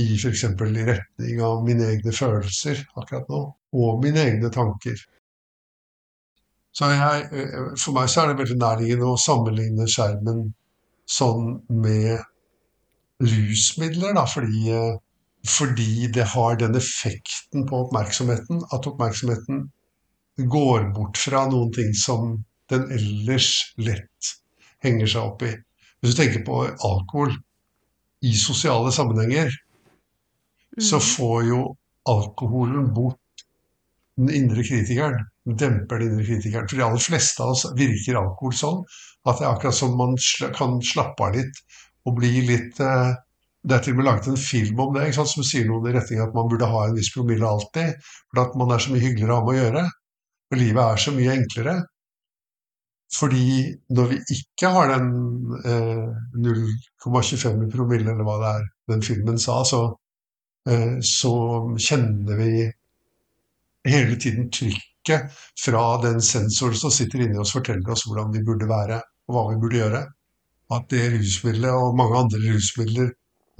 i 0.00 0.08
f.eks. 0.16 0.44
i 0.44 0.86
retning 0.88 1.42
av 1.44 1.64
mine 1.64 1.88
egne 1.92 2.14
følelser 2.16 2.80
akkurat 2.96 3.28
nå, 3.28 3.42
og 3.76 4.04
mine 4.04 4.24
egne 4.24 4.50
tanker. 4.52 4.96
Så 6.72 6.88
jeg, 6.88 7.24
eh, 7.36 7.72
for 7.76 7.92
meg 7.96 8.08
så 8.08 8.22
er 8.22 8.32
det 8.32 8.40
veldig 8.40 8.58
nærliggende 8.60 9.12
å 9.12 9.20
sammenligne 9.20 9.88
skjermen 9.88 10.46
sånn 11.12 11.56
med 11.68 12.22
rusmidler, 13.22 14.14
da, 14.16 14.24
fordi, 14.26 14.70
eh, 14.72 14.96
fordi 15.46 16.08
det 16.14 16.26
har 16.34 16.56
den 16.56 16.78
effekten 16.78 17.66
på 17.68 17.84
oppmerksomheten 17.86 18.62
at 18.72 18.86
oppmerksomheten 18.90 19.66
går 20.38 20.92
bort 20.96 21.18
fra 21.18 21.44
noen 21.50 21.72
ting 21.74 21.92
som 21.94 22.44
den 22.72 22.88
ellers 22.94 23.74
lett 23.76 24.32
henger 24.82 25.10
seg 25.10 25.32
opp 25.32 25.42
i. 25.46 25.52
Hvis 26.00 26.14
du 26.14 26.22
tenker 26.22 26.44
på 26.46 26.62
alkohol 26.66 27.34
i 28.26 28.32
sosiale 28.38 28.92
sammenhenger, 28.94 29.50
så 30.80 30.98
får 31.02 31.44
jo 31.50 31.60
alkoholen 32.08 32.88
bort 32.94 33.21
den 34.20 34.30
indre 34.36 34.64
kritikeren. 34.66 35.18
Demper 35.44 36.00
den 36.02 36.14
indre 36.14 36.26
kritikeren. 36.26 36.68
For 36.68 36.78
de 36.78 36.86
aller 36.86 37.04
fleste 37.04 37.44
av 37.44 37.54
oss 37.54 37.66
virker 37.78 38.20
alkohol 38.20 38.54
sånn 38.56 38.80
at 39.28 39.38
det 39.38 39.46
er 39.46 39.52
akkurat 39.52 39.78
som 39.78 39.94
man 39.98 40.16
kan 40.56 40.80
slappe 40.84 41.28
av 41.28 41.36
litt 41.36 41.60
og 42.08 42.16
bli 42.18 42.40
litt 42.48 42.80
eh, 42.82 43.12
Det 43.62 43.76
er 43.76 43.82
til 43.84 43.94
og 43.94 43.98
med 44.00 44.06
laget 44.08 44.24
en 44.26 44.40
film 44.42 44.80
om 44.82 44.88
det 44.96 45.04
ikke 45.06 45.20
sant, 45.20 45.30
som 45.30 45.44
sier 45.46 45.68
noe 45.68 45.86
i 45.86 45.92
retning 45.94 46.18
av 46.18 46.32
at 46.32 46.34
man 46.34 46.48
burde 46.50 46.66
ha 46.66 46.80
en 46.82 46.96
viss 46.96 47.12
promille 47.14 47.46
alltid. 47.46 47.92
For 48.32 48.40
at 48.42 48.56
man 48.58 48.74
er 48.74 48.82
så 48.82 48.90
mye 48.90 49.04
hyggeligere 49.04 49.36
ha 49.38 49.44
med 49.44 49.52
å 49.52 49.60
gjøre. 49.60 49.82
Og 50.50 50.58
livet 50.58 50.82
er 50.82 51.02
så 51.04 51.12
mye 51.14 51.36
enklere. 51.36 51.74
Fordi 53.14 53.46
når 53.94 54.10
vi 54.10 54.18
ikke 54.34 54.72
har 54.74 54.90
den 54.90 55.06
eh, 55.62 56.10
0,25 56.42 57.62
i 57.62 57.70
promille, 57.70 58.10
eller 58.10 58.26
hva 58.26 58.36
det 58.42 58.50
er 58.50 58.66
den 58.94 59.06
filmen 59.06 59.38
sa, 59.38 59.60
så, 59.68 59.82
eh, 60.66 60.98
så 61.06 61.32
kjenner 61.76 62.42
vi 62.42 62.66
hele 63.88 64.16
tiden 64.20 64.50
trykket 64.50 65.32
fra 65.64 65.84
den 66.02 66.22
sensoren 66.22 66.78
som 66.78 66.92
sitter 66.94 67.24
inni 67.24 67.38
oss, 67.38 67.54
forteller 67.56 67.94
oss 67.94 68.06
hvordan 68.06 68.32
vi 68.34 68.44
burde 68.46 68.68
være, 68.70 69.00
og 69.28 69.36
hva 69.36 69.44
vi 69.50 69.60
burde 69.62 69.80
gjøre. 69.80 70.02
At 70.72 70.88
det 70.92 71.08
rusmiddelet 71.16 71.74
og 71.74 71.96
mange 71.98 72.18
andre 72.22 72.40
rusmidler 72.46 73.12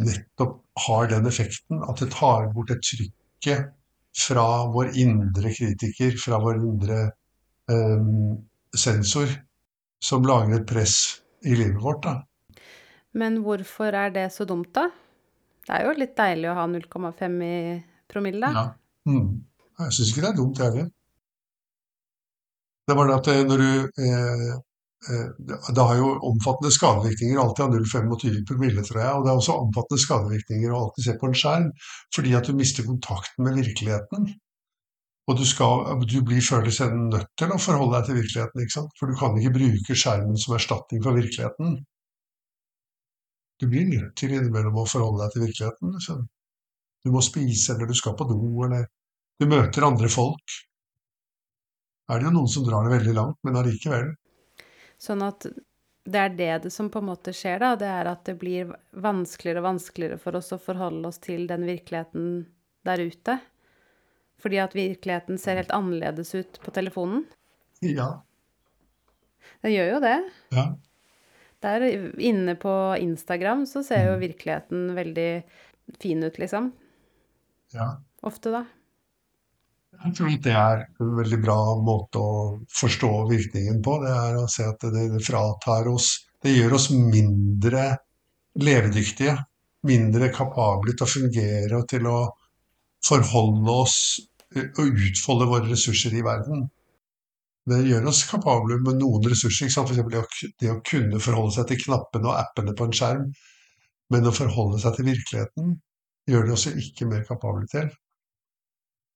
nettopp 0.03 0.59
har 0.87 1.11
den 1.11 1.29
effekten 1.29 1.83
at 1.85 2.01
det 2.01 2.11
tar 2.15 2.49
bort 2.55 2.73
det 2.73 2.81
trykket 2.87 3.73
fra 4.17 4.47
vår 4.73 4.93
indre 5.01 5.53
kritiker, 5.53 6.17
fra 6.21 6.39
vår 6.41 6.61
indre 6.63 6.99
eh, 7.73 8.11
sensor, 8.77 9.31
som 10.03 10.27
lager 10.27 10.59
et 10.59 10.67
press 10.69 10.97
i 11.45 11.55
livet 11.57 11.81
vårt. 11.83 12.05
Da. 12.05 12.65
Men 13.19 13.43
hvorfor 13.45 13.95
er 13.97 14.13
det 14.15 14.29
så 14.33 14.47
dumt, 14.49 14.73
da? 14.75 14.89
Det 15.63 15.77
er 15.77 15.87
jo 15.87 15.95
litt 16.01 16.15
deilig 16.19 16.51
å 16.51 16.59
ha 16.59 16.67
0,5 16.67 17.43
i 17.47 17.57
promille. 18.11 18.51
Ja. 18.53 18.65
Mm. 19.09 19.43
Jeg 19.87 19.97
syns 19.97 20.13
ikke 20.13 20.25
det 20.25 20.31
er 20.33 20.41
dumt, 20.41 20.59
jeg 20.59 20.71
heller. 20.71 20.91
Det 22.83 22.95
er 22.95 22.99
bare 22.99 23.17
at 23.21 23.29
eh, 23.31 23.43
når 23.47 23.63
du 23.63 23.71
eh, 24.05 24.53
eh, 25.09 25.29
Det 25.77 25.85
har 25.89 25.97
jo 26.01 26.09
omfattende 26.31 26.73
skadevirkninger 26.77 27.43
alltid 27.43 27.65
av 27.65 27.75
0,25 27.77 28.41
promille, 28.49 28.83
tror 28.87 29.01
jeg. 29.03 29.13
Og 29.17 29.25
det 29.25 29.31
er 29.33 29.43
også 29.43 29.59
omfattende 29.65 30.05
skadevirkninger 30.05 30.73
å 30.73 30.81
alltid 30.85 31.07
se 31.07 31.19
på 31.21 31.29
en 31.31 31.39
skjerm, 31.43 31.69
fordi 32.17 32.35
at 32.39 32.49
du 32.49 32.57
mister 32.59 32.89
kontakten 32.89 33.47
med 33.47 33.61
virkeligheten. 33.61 34.33
Og 35.31 35.39
du, 35.39 35.45
skal, 35.47 35.87
du 36.11 36.19
blir 36.27 36.43
før 36.43 36.65
eller 36.65 36.75
siden 36.75 37.05
nødt 37.13 37.29
til 37.39 37.55
å 37.55 37.59
forholde 37.63 37.95
deg 37.95 38.09
til 38.09 38.19
virkeligheten, 38.19 38.63
ikke 38.65 38.75
sant? 38.75 38.95
for 38.99 39.11
du 39.11 39.19
kan 39.21 39.37
ikke 39.39 39.55
bruke 39.55 39.99
skjermen 40.03 40.41
som 40.45 40.57
erstatning 40.57 41.03
for 41.05 41.19
virkeligheten. 41.19 41.77
Du 43.63 43.69
blir 43.71 43.87
nødt 43.87 44.17
til 44.19 44.35
innimellom 44.35 44.81
å 44.83 44.89
forholde 44.91 45.23
deg 45.23 45.37
til 45.37 45.45
virkeligheten. 45.45 45.93
Liksom. 45.95 46.25
Du 47.07 47.13
må 47.15 47.23
spise, 47.23 47.77
eller 47.77 47.87
du 47.87 47.95
skal 47.95 48.17
på 48.19 48.27
do, 48.27 48.41
eller 48.67 48.89
du 49.43 49.51
møter 49.51 49.87
andre 49.87 50.09
folk. 50.13 50.57
Er 52.11 52.21
det 52.21 52.29
jo 52.29 52.35
noen 52.35 52.51
som 52.51 52.65
drar 52.67 52.87
det 52.87 52.97
veldig 52.97 53.15
langt, 53.17 53.39
men 53.47 53.59
allikevel. 53.59 54.13
Sånn 55.01 55.23
at 55.27 55.47
det 56.03 56.19
er 56.19 56.35
det, 56.35 56.51
det 56.65 56.73
som 56.75 56.91
på 56.91 56.99
en 56.99 57.09
måte 57.13 57.35
skjer, 57.35 57.61
da. 57.63 57.77
Det 57.79 57.89
er 57.89 58.11
at 58.11 58.25
det 58.27 58.35
blir 58.41 58.73
vanskeligere 58.91 59.63
og 59.63 59.69
vanskeligere 59.71 60.19
for 60.23 60.39
oss 60.39 60.51
å 60.55 60.61
forholde 60.63 61.11
oss 61.11 61.21
til 61.23 61.47
den 61.51 61.67
virkeligheten 61.69 62.29
der 62.87 63.03
ute. 63.03 63.39
Fordi 64.43 64.59
at 64.59 64.75
virkeligheten 64.75 65.39
ser 65.39 65.61
helt 65.61 65.75
annerledes 65.75 66.35
ut 66.35 66.59
på 66.63 66.75
telefonen. 66.75 67.23
Ja. 67.87 68.25
Den 69.63 69.75
gjør 69.77 69.93
jo 69.95 70.01
det. 70.07 70.17
ja. 70.55 70.73
Der 71.63 71.85
inne 72.19 72.57
på 72.59 72.73
Instagram 72.99 73.61
så 73.71 73.85
ser 73.87 74.09
jo 74.09 74.19
virkeligheten 74.19 74.97
veldig 74.97 75.45
fin 76.03 76.25
ut, 76.27 76.41
liksom. 76.43 76.73
ja. 77.71 77.93
Ofte, 78.27 78.51
da. 78.51 78.65
Det 80.03 80.51
er 80.51 80.81
en 80.99 81.11
veldig 81.15 81.39
bra 81.45 81.57
måte 81.79 82.19
å 82.19 82.39
forstå 82.75 83.11
virkningen 83.31 83.79
på. 83.85 84.01
Det 84.03 84.11
er 84.11 84.39
å 84.41 84.49
se 84.51 84.67
at 84.67 84.83
det, 84.91 85.05
fratar 85.23 85.89
oss 85.93 86.27
Det 86.43 86.51
gjør 86.57 86.75
oss 86.75 86.89
mindre 86.91 87.85
levedyktige. 88.59 89.37
Mindre 89.87 90.31
kapable 90.35 90.95
til 90.97 91.07
å 91.07 91.11
fungere 91.11 91.79
og 91.79 91.87
til 91.91 92.07
å 92.11 92.19
forholde 93.07 93.71
oss 93.71 93.97
og 94.57 94.83
utfolde 94.83 95.49
våre 95.49 95.71
ressurser 95.71 96.15
i 96.19 96.25
verden. 96.27 96.67
Det 97.71 97.79
gjør 97.87 98.11
oss 98.11 98.25
kapable 98.27 98.81
med 98.83 98.99
noen 98.99 99.31
ressurser. 99.31 99.71
f.eks. 99.71 100.43
Det 100.59 100.71
å 100.71 100.83
kunne 100.83 101.23
forholde 101.23 101.55
seg 101.61 101.71
til 101.71 101.83
knappene 101.87 102.27
og 102.27 102.41
appene 102.41 102.75
på 102.75 102.89
en 102.89 102.97
skjerm. 102.99 103.29
Men 104.11 104.27
å 104.27 104.35
forholde 104.35 104.83
seg 104.83 104.99
til 104.99 105.13
virkeligheten 105.13 105.77
gjør 106.27 106.49
det 106.49 106.57
oss 106.59 106.67
ikke 106.73 107.07
mer 107.07 107.23
kapable 107.29 107.71
til. 107.71 107.87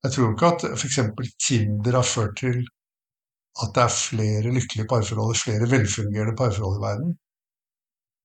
Jeg 0.05 0.13
tror 0.13 0.33
ikke 0.33 0.51
at 0.55 0.65
f.eks. 0.79 0.99
Tinder 1.47 1.99
har 1.99 2.07
ført 2.07 2.37
til 2.39 2.59
at 3.63 3.73
det 3.75 3.83
er 3.83 3.93
flere 3.93 4.53
lykkelige 4.55 4.89
parforhold, 4.91 5.37
flere 5.41 5.71
velfungerende 5.71 6.37
parforhold 6.37 6.79
i 6.79 6.85
verden. 6.85 7.13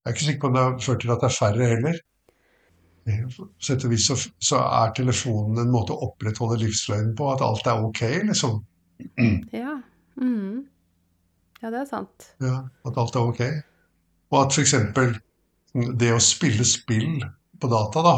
Jeg 0.02 0.10
er 0.10 0.16
ikke 0.16 0.28
sikker 0.28 0.42
på 0.42 0.48
om 0.48 0.56
det 0.58 0.64
har 0.64 0.80
ført 0.88 1.02
til 1.02 1.14
at 1.14 1.22
det 1.22 1.30
er 1.30 1.38
færre 1.40 1.70
heller. 1.74 2.02
Sett 3.62 3.86
og 3.86 3.94
vis 3.94 4.08
så, 4.10 4.18
så 4.50 4.60
er 4.62 4.94
telefonen 4.98 5.64
en 5.64 5.72
måte 5.74 5.96
å 5.96 6.10
opprettholde 6.10 6.60
livsløgnen 6.62 7.16
på, 7.18 7.32
at 7.34 7.44
alt 7.46 7.70
er 7.70 7.86
ok, 7.88 8.04
liksom. 8.30 8.60
Ja. 9.62 9.80
Mm. 10.22 10.68
Ja, 11.62 11.70
det 11.70 11.80
er 11.80 11.88
sant. 11.90 12.28
Ja, 12.42 12.58
at 12.86 12.98
alt 12.98 13.16
er 13.16 13.32
ok. 13.32 13.42
Og 14.34 14.38
at 14.44 14.58
f.eks. 14.58 14.76
det 16.02 16.14
å 16.14 16.22
spille 16.22 16.68
spill 16.68 17.24
på 17.62 17.72
data, 17.72 18.06
da 18.06 18.16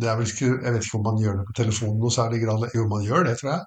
det 0.00 0.08
er 0.10 0.16
vel 0.18 0.28
ikke, 0.28 0.48
Jeg 0.64 0.74
vet 0.74 0.86
ikke 0.86 0.98
om 0.98 1.06
man 1.06 1.20
gjør 1.20 1.38
det 1.38 1.46
på 1.48 1.56
telefonen 1.60 2.00
noe 2.00 2.14
særlig 2.14 2.40
grad. 2.44 2.66
Jo, 2.76 2.86
man 2.90 3.06
gjør 3.06 3.26
det, 3.28 3.36
tror 3.40 3.52
jeg. 3.52 3.62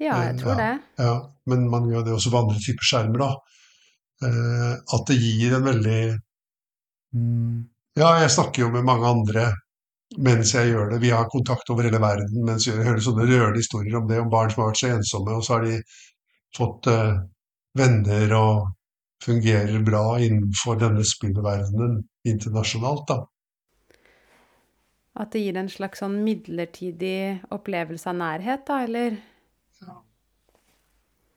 Ja, 0.00 0.18
jeg 0.24 0.38
tror 0.40 0.56
det. 0.56 0.72
Ja, 0.98 1.14
Men 1.46 1.66
man 1.70 1.88
gjør 1.90 2.04
det 2.06 2.12
også 2.16 2.32
på 2.32 2.40
andre 2.40 2.60
typer 2.64 2.88
skjermer, 2.88 3.24
da. 3.24 3.30
Eh, 4.24 4.72
at 4.96 5.08
det 5.08 5.16
gir 5.20 5.56
en 5.56 5.66
veldig 5.66 6.02
Ja, 7.98 8.08
jeg 8.22 8.30
snakker 8.30 8.62
jo 8.62 8.70
med 8.70 8.86
mange 8.86 9.08
andre 9.08 9.50
mens 10.18 10.54
jeg 10.54 10.72
gjør 10.72 10.90
det. 10.90 11.00
Vi 11.04 11.12
har 11.14 11.28
kontakt 11.30 11.70
over 11.70 11.86
hele 11.86 12.00
verden 12.02 12.44
mens 12.46 12.66
jeg 12.66 12.82
hører 12.82 13.02
sånne 13.02 13.28
rørende 13.28 13.62
historier 13.62 13.98
om 14.00 14.08
det, 14.10 14.18
om 14.20 14.30
barn 14.30 14.50
som 14.50 14.64
har 14.64 14.72
vært 14.72 14.80
så 14.80 14.90
ensomme, 14.94 15.36
og 15.36 15.44
så 15.46 15.56
har 15.56 15.66
de 15.66 15.76
fått 16.56 16.88
eh, 16.90 17.20
venner 17.78 18.34
og 18.38 18.70
fungerer 19.22 19.84
bra 19.86 20.04
innenfor 20.18 20.80
denne 20.80 21.04
spillverdenen 21.06 22.00
internasjonalt, 22.26 23.04
da. 23.10 23.20
At 25.20 25.34
det 25.34 25.42
gir 25.42 25.58
en 25.60 25.68
slags 25.68 26.00
sånn 26.00 26.16
midlertidig 26.24 27.42
opplevelse 27.52 28.08
av 28.08 28.16
nærhet, 28.16 28.62
da, 28.68 28.78
eller? 28.86 29.18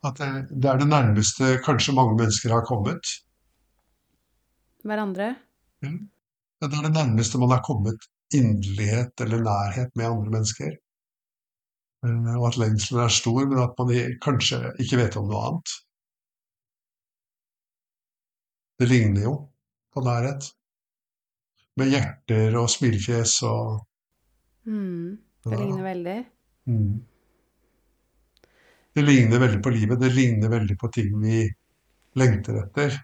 At 0.07 0.19
det, 0.19 0.29
det 0.51 0.69
er 0.71 0.79
det 0.81 0.87
nærmeste 0.91 1.49
kanskje 1.63 1.95
mange 1.95 2.15
mennesker 2.19 2.51
har 2.55 2.65
kommet. 2.67 3.11
hverandre. 4.83 5.29
Ja, 5.83 5.91
Det 6.63 6.77
er 6.79 6.87
det 6.87 6.93
nærmeste 6.95 7.39
man 7.39 7.51
har 7.51 7.63
kommet 7.63 8.07
inderlighet 8.35 9.21
eller 9.23 9.43
nærhet 9.43 9.95
med 9.95 10.09
andre 10.09 10.31
mennesker. 10.37 10.73
Eh, 12.05 12.35
Og 12.35 12.47
at 12.47 12.59
lengselen 12.59 13.03
er 13.03 13.15
stor, 13.15 13.45
men 13.47 13.63
at 13.63 13.79
man 13.79 14.19
kanskje 14.23 14.59
ikke 14.83 14.99
vet 15.03 15.17
om 15.19 15.27
noe 15.31 15.43
annet. 15.47 15.75
Det 18.79 18.89
ligner 18.91 19.27
jo 19.27 19.33
på 19.93 20.03
nærhet. 20.03 20.51
Med 21.79 21.89
hjerter 21.89 22.55
og 22.59 22.69
smilefjes 22.69 23.39
og 23.49 23.81
Mm. 24.65 25.17
Det 25.43 25.51
Ja. 25.51 25.57
ligner 25.59 25.83
veldig. 25.83 26.25
mm. 26.67 27.01
Det 28.93 29.01
ligner 29.01 29.39
veldig 29.41 29.63
på 29.63 29.71
livet. 29.73 29.99
Det 29.99 30.11
ligner 30.13 30.49
veldig 30.49 30.77
på 30.79 30.87
ting 30.93 31.15
vi 31.21 31.49
lengter 32.15 32.59
etter. 32.61 32.99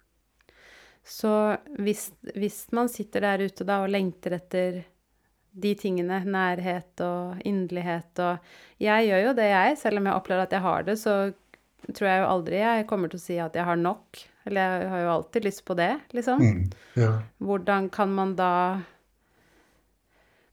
Så 1.04 1.58
hvis, 1.80 2.12
hvis 2.36 2.68
man 2.72 2.88
sitter 2.90 3.26
der 3.26 3.44
ute 3.50 3.66
da 3.66 3.82
og 3.84 3.90
lengter 3.90 4.38
etter 4.38 4.84
de 5.60 5.74
tingene, 5.76 6.22
nærhet 6.30 7.02
og 7.02 7.42
inderlighet 7.44 8.20
og 8.22 8.40
Jeg 8.80 9.08
gjør 9.10 9.24
jo 9.26 9.34
det, 9.34 9.50
jeg. 9.50 9.78
Selv 9.82 9.98
om 9.98 10.06
jeg 10.06 10.16
opplever 10.16 10.44
at 10.46 10.52
jeg 10.52 10.62
har 10.62 10.84
det, 10.84 10.96
så 11.02 11.34
tror 11.90 12.08
jeg 12.08 12.22
jo 12.22 12.30
aldri 12.30 12.60
jeg 12.62 12.88
kommer 12.88 13.10
til 13.10 13.18
å 13.20 13.26
si 13.26 13.40
at 13.42 13.56
jeg 13.58 13.66
har 13.66 13.76
nok. 13.76 14.29
Eller 14.48 14.84
jeg 14.84 14.92
har 14.94 15.02
jo 15.04 15.12
alltid 15.14 15.46
lyst 15.46 15.66
på 15.68 15.76
det, 15.78 15.92
liksom. 16.16 16.42
Mm. 16.42 16.62
Ja. 16.96 17.12
Hvordan 17.44 17.90
kan 17.94 18.14
man 18.16 18.36
da 18.40 18.54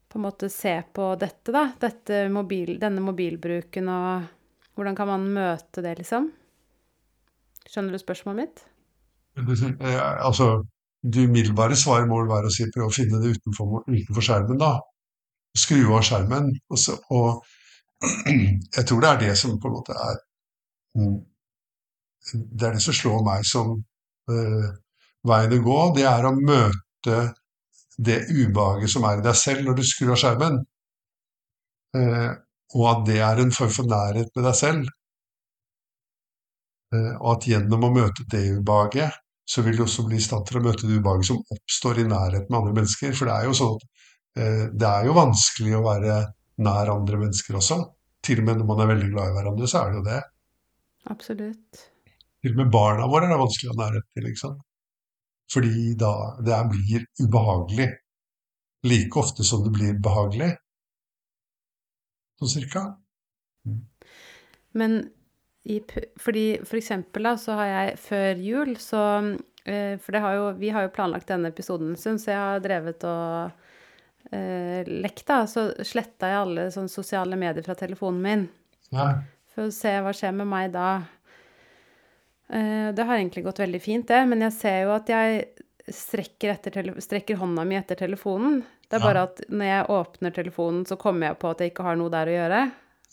på 0.07 0.19
en 0.19 0.25
måte 0.25 0.49
se 0.49 0.81
på 0.93 1.11
dette, 1.19 1.53
da? 1.55 1.69
Dette 1.79 2.25
mobil, 2.33 2.75
denne 2.81 3.03
mobilbruken 3.03 3.93
og 3.93 4.33
Hvordan 4.77 4.93
kan 4.93 5.07
man 5.09 5.23
møte 5.33 5.81
det, 5.81 5.95
liksom? 5.97 6.27
Skjønner 7.65 7.95
du 7.95 7.97
spørsmålet 7.97 8.43
mitt? 8.43 8.59
Eh, 9.37 10.25
Altså, 10.25 10.67
det 11.01 11.23
umiddelbare 11.25 11.75
svaret 11.75 12.05
må 12.05 12.19
vel 12.21 12.29
være 12.29 12.51
å 12.51 12.53
si 12.53 12.67
prøv 12.73 12.91
å 12.91 12.93
finne 12.93 13.17
det 13.23 13.31
utenfor, 13.39 13.79
utenfor 13.87 14.27
skjermen, 14.27 14.59
da. 14.61 14.75
Skru 15.57 15.79
av 15.97 16.05
skjermen. 16.05 16.51
Og, 16.69 16.77
så, 16.77 16.93
og 17.09 17.41
jeg 18.77 18.85
tror 18.85 19.01
det 19.01 19.09
er 19.09 19.21
det 19.25 19.33
som 19.41 19.57
på 19.57 19.71
en 19.71 19.77
måte 19.79 19.97
er 19.97 20.21
mm, 20.97 21.17
Det 22.33 22.67
er 22.67 22.75
det 22.75 22.83
som 22.83 22.95
slår 22.95 23.21
meg 23.25 23.45
som 23.47 23.75
uh, 24.31 24.67
veien 25.27 25.55
å 25.57 25.61
gå. 25.63 25.77
Det 25.97 26.07
er 26.09 26.27
å 26.27 26.33
møte 26.35 27.19
det 27.97 28.17
ubehaget 28.29 28.91
som 28.93 29.07
er 29.09 29.21
i 29.21 29.25
deg 29.25 29.37
selv 29.39 29.63
når 29.65 29.79
du 29.79 29.85
skrur 29.87 30.13
av 30.15 30.21
skjermen. 30.21 30.59
Uh, 31.97 32.33
og 32.75 32.87
at 32.91 33.05
det 33.07 33.21
er 33.23 33.41
en 33.41 33.53
form 33.55 33.73
for 33.73 33.89
nærhet 33.89 34.33
med 34.35 34.47
deg 34.49 34.59
selv. 34.59 34.91
Uh, 36.93 37.15
og 37.15 37.31
at 37.37 37.49
gjennom 37.51 37.87
å 37.87 37.93
møte 37.95 38.27
det 38.31 38.43
ubehaget, 38.59 39.23
så 39.47 39.63
vil 39.63 39.79
du 39.79 39.85
også 39.85 40.03
bli 40.07 40.19
i 40.19 40.23
stand 40.23 40.43
til 40.47 40.59
å 40.59 40.65
møte 40.65 40.87
det 40.87 40.99
ubehaget 40.99 41.29
som 41.29 41.39
oppstår 41.55 42.03
i 42.03 42.09
nærhet 42.09 42.49
med 42.49 42.59
andre 42.59 42.79
mennesker. 42.81 43.15
For 43.15 43.29
det 43.29 43.37
er 43.37 43.49
jo 43.49 43.59
sånn 43.61 43.79
det 44.37 44.85
er 44.85 45.07
jo 45.07 45.15
vanskelig 45.17 45.71
å 45.73 45.79
være 45.81 46.15
nær 46.61 46.91
andre 46.93 47.17
mennesker 47.23 47.57
også. 47.57 47.79
Til 48.21 48.43
og 48.43 48.45
med 48.45 48.59
når 48.59 48.67
man 48.69 48.83
er 48.83 48.89
veldig 48.91 49.07
glad 49.15 49.31
i 49.31 49.33
hverandre, 49.33 49.69
så 49.71 49.79
er 49.79 49.89
det 49.89 49.97
jo 49.97 50.03
det. 50.05 50.19
Absolutt. 51.09 51.87
Til 52.43 52.53
og 52.53 52.61
med 52.61 52.71
barna 52.73 53.07
våre 53.09 53.27
er 53.27 53.33
det 53.33 53.41
vanskelig 53.41 53.71
å 53.71 53.75
ha 53.75 53.79
nærhet 53.85 54.07
til, 54.13 54.29
sant. 54.39 54.63
Fordi 55.51 55.93
da 55.99 56.13
det 56.43 56.57
blir 56.73 57.05
ubehagelig 57.23 57.87
like 58.87 59.19
ofte 59.19 59.43
som 59.47 59.63
det 59.63 59.73
blir 59.75 59.99
behagelig. 60.03 60.51
Sånn 62.37 62.51
cirka. 62.51 62.83
Men 64.77 64.99
i, 65.67 65.79
fordi 66.21 66.45
for 66.63 66.79
eksempel 66.79 67.27
da, 67.27 67.35
så 67.39 67.57
har 67.59 67.69
jeg 67.71 67.95
før 67.99 68.43
jul, 68.43 68.75
så 68.79 69.01
eh, 69.65 69.97
For 69.99 70.15
det 70.15 70.21
har 70.23 70.35
jo, 70.37 70.45
vi 70.59 70.69
har 70.71 70.85
jo 70.85 70.93
planlagt 70.95 71.31
denne 71.31 71.51
episoden 71.51 71.91
en 71.91 71.99
stund, 71.99 72.21
så 72.23 72.31
jeg 72.31 72.43
har 72.43 72.61
drevet 72.63 73.03
og 73.09 74.31
eh, 74.31 74.87
lekt, 74.87 75.25
da. 75.27 75.41
Så 75.49 75.69
sletta 75.87 76.31
jeg 76.31 76.43
alle 76.43 76.69
sånne 76.75 76.93
sosiale 76.93 77.39
medier 77.39 77.65
fra 77.65 77.75
telefonen 77.79 78.23
min. 78.23 78.47
Ja. 78.93 79.09
For 79.55 79.67
å 79.67 79.73
se 79.73 79.91
hva 80.03 80.13
skjer 80.15 80.37
med 80.37 80.47
meg 80.51 80.71
da. 80.75 80.91
Eh, 82.49 82.89
det 82.95 83.03
har 83.03 83.17
egentlig 83.17 83.43
gått 83.43 83.59
veldig 83.59 83.81
fint, 83.83 84.07
det. 84.07 84.21
Men 84.29 84.41
jeg 84.47 84.53
ser 84.53 84.81
jo 84.85 84.93
at 84.95 85.09
jeg 85.11 85.45
strekker, 85.93 86.57
strekker 87.03 87.39
hånda 87.39 87.65
mi 87.67 87.75
etter 87.79 87.95
telefonen. 87.99 88.61
Det 88.87 88.99
er 88.99 89.03
bare 89.03 89.23
at 89.27 89.41
når 89.51 89.65
jeg 89.67 89.87
åpner 89.91 90.33
telefonen, 90.35 90.85
så 90.87 90.95
kommer 90.99 91.27
jeg 91.27 91.39
på 91.41 91.49
at 91.51 91.59
jeg 91.63 91.71
ikke 91.73 91.83
har 91.83 91.97
noe 91.99 92.11
der 92.13 92.29
å 92.31 92.35
gjøre. 92.37 92.61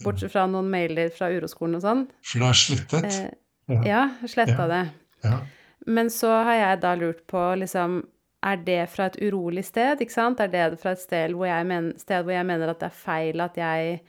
Bortsett 0.04 0.30
fra 0.32 0.44
noen 0.50 0.68
mailer 0.70 1.10
fra 1.14 1.28
uroskolen 1.34 1.78
og 1.78 1.82
sånn. 1.82 2.04
For 2.22 2.38
du 2.42 2.44
har 2.46 2.58
slettet. 2.58 3.04
Eh, 3.10 3.30
Ja. 3.66 3.80
ja, 3.88 4.00
sletta 4.28 4.58
Ja. 4.60 4.66
det. 4.68 4.90
Ja. 5.24 5.38
Men 5.86 6.10
så 6.10 6.28
har 6.44 6.54
jeg 6.54 6.80
da 6.82 6.94
lurt 6.94 7.26
på 7.26 7.58
liksom 7.58 8.02
Er 8.44 8.56
det 8.56 8.90
fra 8.90 9.06
et 9.06 9.16
urolig 9.22 9.64
sted, 9.64 9.98
ikke 10.00 10.12
sant? 10.12 10.38
Er 10.40 10.48
det 10.48 10.78
fra 10.78 10.90
et 10.92 10.98
sted 11.00 11.30
hvor 11.32 11.46
jeg, 11.46 11.64
men, 11.66 11.94
sted 11.96 12.22
hvor 12.26 12.32
jeg 12.34 12.44
mener 12.44 12.68
at 12.68 12.78
det 12.78 12.90
er 12.90 12.90
feil 12.90 13.40
at 13.40 13.54
jeg 13.56 14.00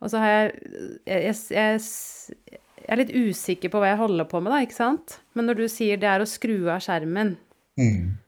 Og 0.00 0.08
så 0.10 0.18
har 0.18 0.28
jeg 0.28 0.52
jeg, 1.04 1.34
jeg 1.50 1.80
jeg 2.82 2.92
er 2.92 3.00
litt 3.00 3.14
usikker 3.14 3.70
på 3.72 3.80
hva 3.82 3.92
jeg 3.92 4.00
holder 4.02 4.28
på 4.30 4.40
med, 4.42 4.52
da, 4.52 4.60
ikke 4.64 4.76
sant? 4.78 5.18
Men 5.34 5.46
når 5.48 5.60
du 5.62 5.64
sier 5.72 6.00
det 6.00 6.08
er 6.10 6.22
å 6.24 6.28
skru 6.28 6.68
av 6.72 6.82
skjermen, 6.84 7.36
Mm. 7.78 8.18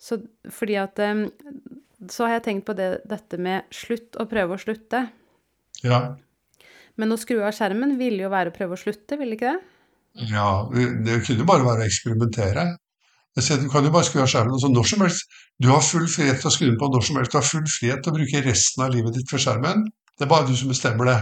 så 0.00 0.16
fordi 0.48 0.76
at 0.80 0.96
Så 2.08 2.24
har 2.24 2.38
jeg 2.38 2.44
tenkt 2.46 2.64
på 2.64 2.72
det, 2.74 3.02
dette 3.04 3.36
med 3.36 3.66
slutt 3.70 4.16
og 4.16 4.30
prøve 4.30 4.56
å 4.56 4.60
slutte. 4.62 5.10
ja. 5.84 6.16
Men 6.96 7.12
å 7.12 7.16
skru 7.20 7.42
av 7.44 7.52
skjermen 7.52 7.98
ville 7.98 8.22
jo 8.22 8.30
være 8.32 8.50
å 8.50 8.56
prøve 8.56 8.72
å 8.76 8.80
slutte, 8.80 9.18
ville 9.18 9.36
ikke 9.36 9.52
det? 9.52 9.60
Ja, 10.30 10.66
det 10.72 11.20
kunne 11.26 11.46
bare 11.46 11.64
være 11.64 11.84
å 11.84 11.88
eksperimentere. 11.88 12.64
Du 13.36 13.68
kan 13.70 13.84
jo 13.84 13.92
bare 13.94 14.04
skru 14.04 14.20
av 14.20 14.28
skjermen 14.28 14.52
altså 14.56 14.68
når 14.72 14.88
som 14.90 15.00
helst. 15.04 15.28
Du 15.60 15.68
har 15.68 15.80
full 15.80 16.08
frihet 16.10 16.40
til 16.40 16.50
å 16.50 16.52
skru 16.52 16.66
den 16.66 16.78
på 16.80 16.88
når 16.90 17.04
som 17.06 17.16
helst. 17.16 17.30
Du 17.32 17.38
har 17.38 17.46
full 17.46 17.68
frihet 17.78 18.02
til 18.02 18.12
å 18.12 18.16
bruke 18.16 18.42
resten 18.44 18.84
av 18.84 18.90
livet 18.92 19.14
ditt 19.14 19.30
for 19.30 19.38
skjermen. 19.38 19.84
Det 20.18 20.26
er 20.26 20.32
bare 20.32 20.48
du 20.48 20.56
som 20.58 20.68
bestemmer 20.72 21.04
det. 21.12 21.18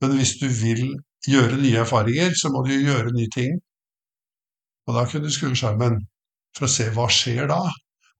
Men 0.00 0.14
hvis 0.16 0.36
du 0.38 0.46
vil 0.48 0.94
gjøre 1.26 1.58
nye 1.58 1.82
erfaringer, 1.82 2.34
så 2.36 2.52
må 2.54 2.62
du 2.66 2.74
gjøre 2.76 3.14
nye 3.16 3.30
ting. 3.34 3.58
Og 4.88 4.94
da 4.96 5.04
kunne 5.08 5.28
du 5.28 5.34
skru 5.34 5.52
skjermen 5.56 5.98
for 6.56 6.68
å 6.68 6.72
se 6.72 6.88
hva 6.94 7.08
skjer 7.12 7.48
da. 7.50 7.60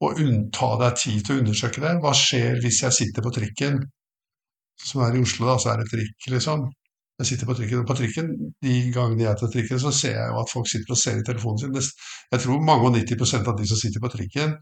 Og 0.05 0.21
unnta 0.23 0.75
deg 0.83 0.99
tid 1.01 1.23
til 1.27 1.37
å 1.37 1.43
undersøke 1.43 1.83
det. 1.83 1.95
Hva 2.03 2.13
skjer 2.15 2.61
hvis 2.63 2.83
jeg 2.85 2.97
sitter 2.99 3.25
på 3.25 3.33
trikken? 3.35 3.81
Som 4.79 5.03
er 5.03 5.17
i 5.17 5.23
Oslo, 5.25 5.49
da, 5.49 5.57
så 5.59 5.73
er 5.73 5.81
det 5.83 5.89
trikk, 5.91 6.29
liksom. 6.35 6.69
Jeg 7.19 7.27
sitter 7.33 7.49
på 7.49 7.57
trikken, 7.59 7.81
og 7.83 7.89
på 7.89 7.97
trikken, 7.99 8.29
de 8.63 8.75
gangene 8.95 9.25
jeg 9.25 9.39
tar 9.41 9.51
trikken, 9.51 9.81
så 9.83 9.91
ser 9.91 10.13
jeg 10.15 10.29
jo 10.31 10.37
at 10.39 10.53
folk 10.53 10.69
sitter 10.71 10.95
og 10.95 11.01
ser 11.01 11.19
i 11.19 11.25
telefonen 11.27 11.59
sin. 11.65 12.05
Jeg 12.31 12.45
tror 12.45 12.61
mange 12.63 12.87
og 12.87 12.95
90% 12.95 13.51
av 13.51 13.57
de 13.59 13.67
som 13.67 13.81
sitter 13.81 14.05
på 14.05 14.11
trikken, 14.13 14.55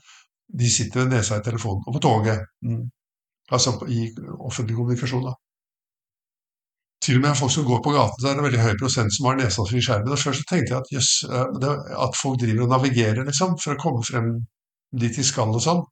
de 0.61 0.71
sitter 0.73 1.03
med 1.03 1.19
nesa 1.19 1.37
i 1.37 1.45
telefonen. 1.45 1.85
Og 1.85 1.99
på 1.99 2.03
toget. 2.07 2.47
Mm. 2.65 2.87
Altså 3.53 3.77
i 3.93 4.09
offentlig 4.49 4.79
kommunikasjon, 4.79 5.27
da. 5.29 5.35
Til 7.07 7.21
og 7.21 7.23
med 7.23 7.37
folk 7.39 7.53
som 7.55 7.67
går 7.69 7.83
på 7.85 7.93
gaten, 7.95 8.19
så 8.19 8.29
er 8.31 8.39
det 8.39 8.45
veldig 8.49 8.63
høy 8.65 8.77
prosent 8.81 9.15
som 9.15 9.29
har 9.29 9.37
nesa 9.39 9.65
si 9.69 9.79
i 9.79 9.85
skjermen. 9.85 10.11
Og 10.11 10.19
så 10.19 10.33
tenkte 10.51 10.73
jeg 10.73 10.81
at 10.81 10.89
jøss, 10.91 11.11
yes, 11.29 11.93
at 12.07 12.19
folk 12.19 12.41
driver 12.43 12.65
og 12.65 12.73
navigerer, 12.73 13.23
liksom, 13.29 13.55
for 13.63 13.77
å 13.77 13.83
komme 13.83 14.03
frem 14.07 14.33
dit 14.97 15.15
de 15.15 15.25
skal 15.27 15.55
og 15.55 15.63
sånn. 15.63 15.85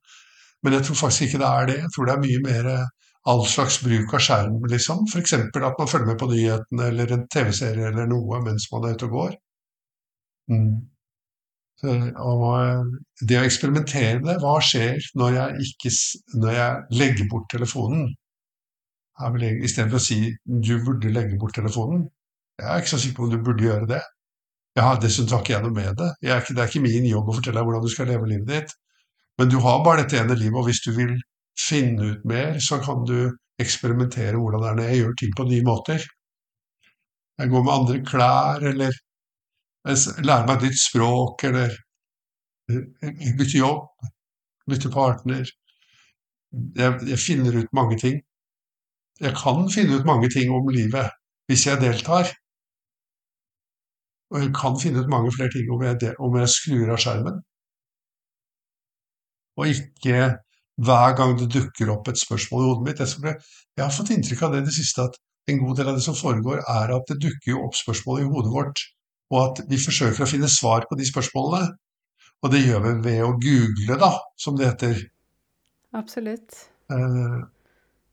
Men 0.65 0.75
jeg 0.75 0.87
tror 0.87 0.99
faktisk 1.05 1.27
ikke 1.27 1.41
det 1.43 1.51
er 1.51 1.69
det. 1.69 1.77
Jeg 1.83 1.93
tror 1.95 2.09
det 2.09 2.15
er 2.15 2.23
mye 2.25 2.41
mer 2.43 2.69
eh, 2.73 2.91
all 3.31 3.45
slags 3.49 3.79
bruk 3.85 4.17
av 4.17 4.25
skjerm, 4.27 4.57
liksom. 4.71 5.05
F.eks. 5.11 5.37
at 5.37 5.79
man 5.79 5.91
følger 5.91 6.09
med 6.09 6.19
på 6.19 6.29
nyhetene 6.31 6.89
eller 6.91 7.15
en 7.15 7.23
TV-serie 7.31 7.93
eller 7.93 8.09
noe 8.09 8.41
mens 8.45 8.67
man 8.73 8.89
er 8.89 8.97
ute 8.97 9.09
og 9.09 9.15
går. 9.19 9.39
Mm. 10.51 10.75
Så, 11.81 11.95
og 12.23 12.45
eh, 12.59 12.91
det 13.29 13.39
å 13.39 13.47
eksperimentere 13.47 14.19
med 14.19 14.29
det, 14.33 14.37
hva 14.43 14.59
skjer 14.63 15.09
når 15.19 15.39
jeg, 15.39 15.69
ikke, 15.71 15.95
når 16.43 16.59
jeg 16.59 16.99
legger 17.01 17.31
bort 17.31 17.49
telefonen? 17.51 18.13
Er 19.23 19.31
vel 19.31 19.63
Istedenfor 19.63 20.01
å 20.01 20.03
si 20.03 20.19
du 20.43 20.73
burde 20.83 21.11
legge 21.13 21.37
bort 21.39 21.55
telefonen. 21.55 22.03
Jeg 22.59 22.67
er 22.71 22.81
ikke 22.81 22.93
så 22.93 22.99
sikker 22.99 23.17
på 23.19 23.27
om 23.27 23.31
du 23.31 23.43
burde 23.43 23.63
gjøre 23.63 23.87
det. 23.89 24.01
Har 24.75 24.99
dessuten 24.99 25.31
har 25.31 25.43
ikke 25.43 25.69
med 25.71 25.95
det. 26.01 26.09
Er 26.23 26.41
ikke, 26.41 26.55
det 26.55 26.63
er 26.63 26.67
ikke 26.67 26.83
min 26.83 27.07
jobb 27.07 27.29
å 27.31 27.37
fortelle 27.37 27.61
deg 27.61 27.67
hvordan 27.69 27.85
du 27.85 27.91
skal 27.93 28.09
leve 28.11 28.27
livet 28.27 28.49
ditt. 28.49 28.75
Men 29.39 29.49
du 29.51 29.57
har 29.63 29.83
bare 29.83 30.03
dette 30.03 30.19
ene 30.19 30.35
livet, 30.35 30.57
og 30.59 30.67
hvis 30.67 30.83
du 30.83 30.91
vil 30.95 31.15
finne 31.59 32.11
ut 32.11 32.27
mer, 32.27 32.59
så 32.59 32.81
kan 32.83 33.03
du 33.07 33.31
eksperimentere 33.61 34.35
hvordan 34.39 34.63
det 34.63 34.69
er 34.69 34.77
når 34.77 34.89
jeg 34.89 35.01
gjør 35.01 35.17
ting 35.21 35.33
på 35.37 35.47
nye 35.47 35.67
måter. 35.67 36.05
Jeg 37.39 37.51
går 37.51 37.63
med 37.63 37.73
andre 37.73 38.01
klær, 38.07 38.67
eller 38.71 38.99
lærer 40.27 40.47
meg 40.47 40.55
et 40.55 40.67
nytt 40.67 40.81
språk, 40.81 41.43
eller 41.49 41.75
eh, 42.71 43.33
bytter 43.39 43.59
jobb, 43.59 44.09
bytter 44.71 44.91
partner. 44.91 45.51
Jeg, 46.79 46.99
jeg 47.11 47.19
finner 47.19 47.59
ut 47.59 47.75
mange 47.75 47.99
ting. 47.99 48.21
Jeg 49.21 49.35
kan 49.37 49.69
finne 49.71 49.99
ut 49.99 50.07
mange 50.07 50.29
ting 50.29 50.51
om 50.51 50.67
livet 50.67 51.13
hvis 51.47 51.67
jeg 51.67 51.81
deltar. 51.81 52.31
Og 54.33 54.41
jeg 54.41 54.51
kan 54.57 54.79
finne 54.81 55.03
ut 55.03 55.11
mange 55.11 55.31
flere 55.35 55.53
ting 55.53 55.69
om 55.71 55.83
jeg, 55.85 56.15
om 56.19 56.35
jeg 56.39 56.49
skrur 56.51 56.91
av 56.95 56.99
skjermen. 57.01 57.37
Og 59.55 59.71
ikke 59.71 60.33
hver 60.87 61.15
gang 61.15 61.37
det 61.39 61.47
dukker 61.53 61.93
opp 61.93 62.09
et 62.11 62.19
spørsmål 62.19 62.63
i 62.63 62.67
hodet 62.67 62.87
mitt. 62.87 62.99
Jeg, 62.99 63.37
jeg 63.77 63.85
har 63.85 63.95
fått 63.95 64.11
inntrykk 64.15 64.43
av 64.43 64.55
det 64.55 64.63
i 64.63 64.67
det 64.67 64.75
siste, 64.75 65.07
at 65.07 65.15
en 65.51 65.61
god 65.61 65.79
del 65.79 65.91
av 65.91 65.97
det 65.99 66.03
som 66.03 66.17
foregår, 66.17 66.65
er 66.65 66.93
at 66.97 67.09
det 67.11 67.21
dukker 67.23 67.61
opp 67.61 67.77
spørsmål 67.77 68.21
i 68.23 68.27
hodet 68.27 68.51
vårt, 68.51 68.83
og 69.31 69.41
at 69.43 69.63
vi 69.69 69.79
forsøker 69.79 70.25
å 70.25 70.29
finne 70.29 70.51
svar 70.51 70.87
på 70.89 70.97
de 70.99 71.07
spørsmålene. 71.07 71.75
Og 72.43 72.51
det 72.51 72.65
gjør 72.65 72.81
vi 72.83 72.93
ved 73.07 73.21
å 73.25 73.33
google, 73.41 73.97
da, 74.01 74.11
som 74.41 74.57
det 74.59 74.67
heter. 74.73 74.99
Absolutt. 75.95 76.65
Eh, 76.91 77.39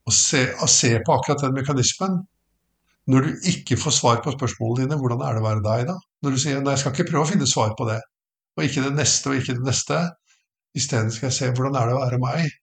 og, 0.06 0.14
se, 0.16 0.46
å 0.62 0.68
se 0.70 0.92
på 1.04 1.14
akkurat 1.14 1.44
den 1.44 1.54
mekanismen. 1.56 2.20
Når 3.10 3.26
du 3.26 3.46
ikke 3.50 3.78
får 3.80 3.94
svar 3.96 4.22
på 4.22 4.34
spørsmålene 4.34 4.86
dine, 4.86 4.98
hvordan 5.00 5.22
er 5.26 5.34
det 5.34 5.42
å 5.42 5.46
være 5.46 5.64
deg 5.64 5.86
da? 5.90 5.96
Når 6.22 6.34
du 6.34 6.40
sier 6.42 6.60
nei, 6.60 6.74
jeg 6.76 6.82
skal 6.84 6.94
ikke 6.94 7.08
prøve 7.10 7.26
å 7.26 7.30
finne 7.32 7.48
svar 7.50 7.74
på 7.78 7.86
det, 7.88 7.98
og 8.56 8.66
ikke 8.66 8.84
det 8.84 8.92
neste 8.94 9.30
og 9.30 9.38
ikke 9.40 9.56
det 9.58 9.66
neste. 9.66 10.00
Isteden 10.78 11.10
skal 11.12 11.28
jeg 11.28 11.36
se 11.38 11.50
hvordan 11.50 11.78
er 11.78 11.90
det 11.90 11.96
å 11.96 12.02
være 12.02 12.20
meg. 12.22 12.58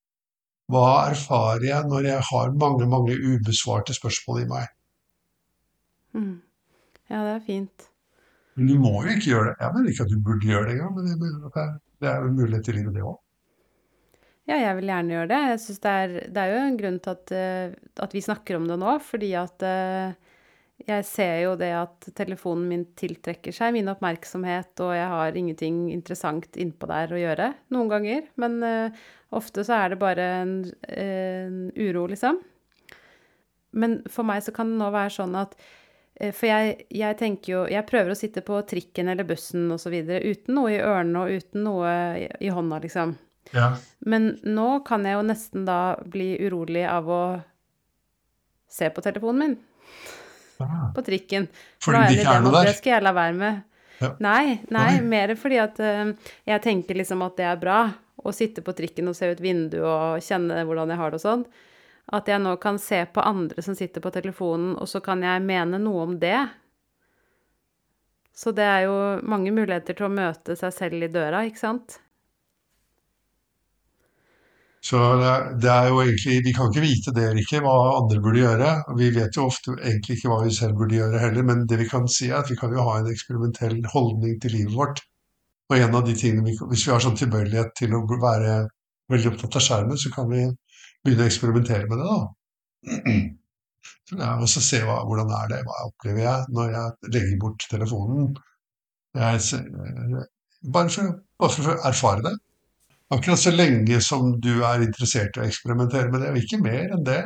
Hva 0.70 1.10
erfarer 1.10 1.66
jeg 1.66 1.90
når 1.90 2.08
jeg 2.12 2.26
har 2.30 2.52
mange, 2.62 2.88
mange 2.90 3.16
ubesvarte 3.18 3.96
spørsmål 3.98 4.44
i 4.44 4.50
meg? 4.50 4.76
Mm. 6.14 6.36
Ja, 7.10 7.24
det 7.26 7.34
er 7.36 7.46
fint. 7.46 7.90
Men 8.56 8.70
du 8.70 8.76
må 8.82 8.94
jo 9.02 9.16
ikke 9.16 9.32
gjøre 9.32 9.50
det. 9.50 9.56
Jeg 9.64 9.76
mener 9.76 9.92
ikke 9.92 10.06
at 10.06 10.14
du 10.14 10.22
burde 10.26 10.50
gjøre 10.50 10.68
det 10.68 10.76
engang, 10.78 10.96
men 10.98 11.50
er, 11.50 11.74
det 12.02 12.12
er 12.12 12.28
en 12.28 12.38
mulighet 12.38 12.70
i 12.70 12.78
livet, 12.78 12.94
det 12.96 13.06
òg. 13.08 13.18
Ja, 14.50 14.58
jeg 14.58 14.80
vil 14.80 14.90
gjerne 14.90 15.14
gjøre 15.14 15.30
det. 15.30 15.40
Jeg 15.52 15.62
synes 15.62 15.82
det, 15.84 15.92
er, 15.94 16.14
det 16.34 16.42
er 16.42 16.52
jo 16.52 16.62
en 16.64 16.80
grunn 16.80 16.98
til 17.06 17.14
at, 17.14 17.34
eh, 17.38 17.76
at 18.02 18.16
vi 18.16 18.26
snakker 18.26 18.58
om 18.58 18.66
det 18.66 18.80
nå, 18.82 18.96
fordi 19.06 19.30
at 19.38 19.66
uh, 19.66 20.16
jeg 20.88 21.06
ser 21.06 21.36
jo 21.44 21.52
det 21.60 21.70
at 21.78 22.08
telefonen 22.18 22.66
min 22.72 22.86
tiltrekker 22.98 23.54
seg 23.54 23.76
min 23.76 23.92
oppmerksomhet, 23.92 24.74
og 24.82 24.96
jeg 24.98 25.12
har 25.14 25.38
ingenting 25.38 25.84
interessant 25.94 26.58
innpå 26.58 26.90
der 26.90 27.14
å 27.14 27.22
gjøre 27.22 27.52
noen 27.76 27.94
ganger. 27.94 28.26
Men 28.42 28.58
uh, 28.66 29.06
ofte 29.38 29.68
så 29.68 29.84
er 29.84 29.94
det 29.94 30.02
bare 30.02 30.28
en, 30.40 30.56
en, 30.98 31.62
uro, 31.78 32.08
liksom. 32.10 32.42
Men 33.78 34.00
for 34.10 34.26
meg 34.26 34.42
så 34.42 34.56
kan 34.56 34.74
det 34.74 34.82
nå 34.82 34.90
være 34.90 35.14
sånn 35.14 35.36
at 35.38 35.52
For 36.34 36.48
jeg, 36.50 36.88
jeg, 36.90 37.16
tenker 37.20 37.52
jo 37.52 37.60
Jeg 37.70 37.86
prøver 37.86 38.16
å 38.16 38.18
sitte 38.18 38.42
på 38.42 38.58
trikken 38.66 39.12
eller 39.14 39.28
bussen 39.30 39.70
osv. 39.70 39.94
uten 39.94 40.58
noe 40.58 40.72
i 40.74 40.82
ørene 40.82 41.22
og 41.22 41.38
uten 41.38 41.68
noe 41.68 41.92
i, 42.18 42.26
i 42.48 42.50
hånda, 42.50 42.82
liksom. 42.82 43.14
Ja. 43.56 43.72
Men 44.00 44.34
nå 44.46 44.70
kan 44.88 45.06
jeg 45.08 45.18
jo 45.18 45.24
nesten 45.26 45.66
da 45.68 45.80
bli 46.06 46.34
urolig 46.46 46.86
av 46.90 47.10
å 47.10 47.24
se 48.70 48.90
på 48.94 49.02
telefonen 49.02 49.40
min. 49.40 49.58
Ja. 50.60 50.92
På 50.96 51.02
trikken. 51.06 51.48
Fordi 51.82 52.04
det 52.14 52.22
ikke 52.22 52.36
er 52.36 52.46
noe 52.46 52.54
der? 52.60 52.70
Det 52.70 52.78
skal 52.78 52.98
jeg 52.98 53.06
la 53.08 53.16
være 53.16 53.38
med. 53.40 53.64
Ja. 54.00 54.12
Nei, 54.24 54.44
nei, 54.72 54.92
Nei. 54.96 55.08
mer 55.12 55.34
fordi 55.36 55.58
at 55.60 55.80
uh, 55.84 56.12
jeg 56.48 56.64
tenker 56.64 56.96
liksom 56.96 57.24
at 57.26 57.36
det 57.40 57.48
er 57.50 57.58
bra 57.60 57.80
å 58.20 58.32
sitte 58.36 58.64
på 58.64 58.76
trikken 58.76 59.10
og 59.12 59.16
se 59.18 59.28
ut 59.32 59.42
vinduet 59.44 59.84
og 59.84 60.24
kjenne 60.24 60.62
hvordan 60.68 60.92
jeg 60.94 61.00
har 61.02 61.12
det 61.12 61.20
og 61.20 61.26
sånn. 61.26 61.44
At 62.16 62.30
jeg 62.32 62.42
nå 62.42 62.56
kan 62.64 62.80
se 62.82 63.04
på 63.14 63.24
andre 63.24 63.64
som 63.64 63.76
sitter 63.78 64.02
på 64.04 64.12
telefonen, 64.12 64.74
og 64.80 64.88
så 64.90 65.02
kan 65.04 65.22
jeg 65.24 65.44
mene 65.46 65.78
noe 65.82 66.08
om 66.08 66.16
det. 66.20 66.40
Så 68.34 68.54
det 68.56 68.66
er 68.66 68.88
jo 68.88 68.96
mange 69.30 69.52
muligheter 69.54 69.98
til 69.98 70.08
å 70.08 70.14
møte 70.14 70.56
seg 70.58 70.74
selv 70.74 71.06
i 71.06 71.12
døra, 71.12 71.44
ikke 71.46 71.62
sant? 71.62 72.00
Så 74.80 75.00
det 75.60 75.68
er, 75.68 75.90
jo 75.92 76.00
egentlig 76.00 76.38
Vi 76.46 76.54
kan 76.56 76.70
ikke 76.70 76.84
vite 76.86 77.12
det 77.16 77.26
eller 77.28 77.42
ikke, 77.42 77.60
hva 77.66 77.74
andre 77.98 78.22
burde 78.24 78.40
gjøre. 78.40 78.70
Vi 79.00 79.10
vet 79.16 79.36
jo 79.36 79.48
ofte 79.50 79.76
egentlig 79.76 80.18
ikke 80.18 80.32
hva 80.32 80.40
vi 80.46 80.56
selv 80.56 80.80
burde 80.80 80.96
gjøre 80.96 81.20
heller, 81.20 81.48
men 81.50 81.66
det 81.68 81.82
vi 81.82 81.88
kan 81.90 82.08
si 82.08 82.30
er 82.30 82.40
at 82.40 82.52
vi 82.52 82.58
kan 82.60 82.72
jo 82.76 82.86
ha 82.88 83.00
en 83.00 83.10
eksperimentell 83.12 83.82
holdning 83.92 84.40
til 84.40 84.56
livet 84.56 84.78
vårt. 84.78 85.04
Og 85.70 85.78
en 85.78 86.00
av 86.00 86.06
de 86.08 86.16
tingene 86.18 86.48
vi, 86.48 86.56
Hvis 86.72 86.88
vi 86.88 86.94
har 86.94 87.04
sånn 87.04 87.20
tilbøyelighet 87.20 87.76
til 87.78 87.94
å 87.94 88.06
være 88.10 88.56
veldig 89.12 89.34
opptatt 89.34 89.60
av 89.60 89.66
skjermen, 89.68 90.00
så 90.00 90.14
kan 90.16 90.32
vi 90.32 90.48
begynne 91.04 91.28
å 91.28 91.30
eksperimentere 91.30 91.90
med 91.90 92.00
det. 92.00 92.08
da. 92.10 93.36
Så 94.10 94.18
og 94.18 94.48
så 94.50 94.62
se 94.66 94.80
hva, 94.82 95.02
hvordan 95.06 95.32
er 95.38 95.50
det, 95.52 95.60
hva 95.68 95.84
opplever 95.86 96.24
jeg 96.24 96.54
når 96.56 96.72
jeg 96.74 97.12
legger 97.14 97.42
bort 97.44 97.66
telefonen. 97.70 98.32
Jeg, 99.20 99.44
bare, 100.74 100.90
for, 100.94 101.12
bare 101.42 101.54
for 101.56 101.72
å 101.74 101.76
erfare 101.90 102.26
det. 102.26 102.34
Akkurat 103.10 103.42
så 103.42 103.52
lenge 103.52 103.98
som 104.06 104.36
du 104.42 104.60
er 104.62 104.84
interessert 104.86 105.38
i 105.38 105.42
å 105.42 105.48
eksperimentere 105.48 106.12
med 106.14 106.22
det, 106.22 106.32
og 106.34 106.44
ikke 106.44 106.62
mer 106.62 106.94
enn 106.94 107.06
det. 107.08 107.22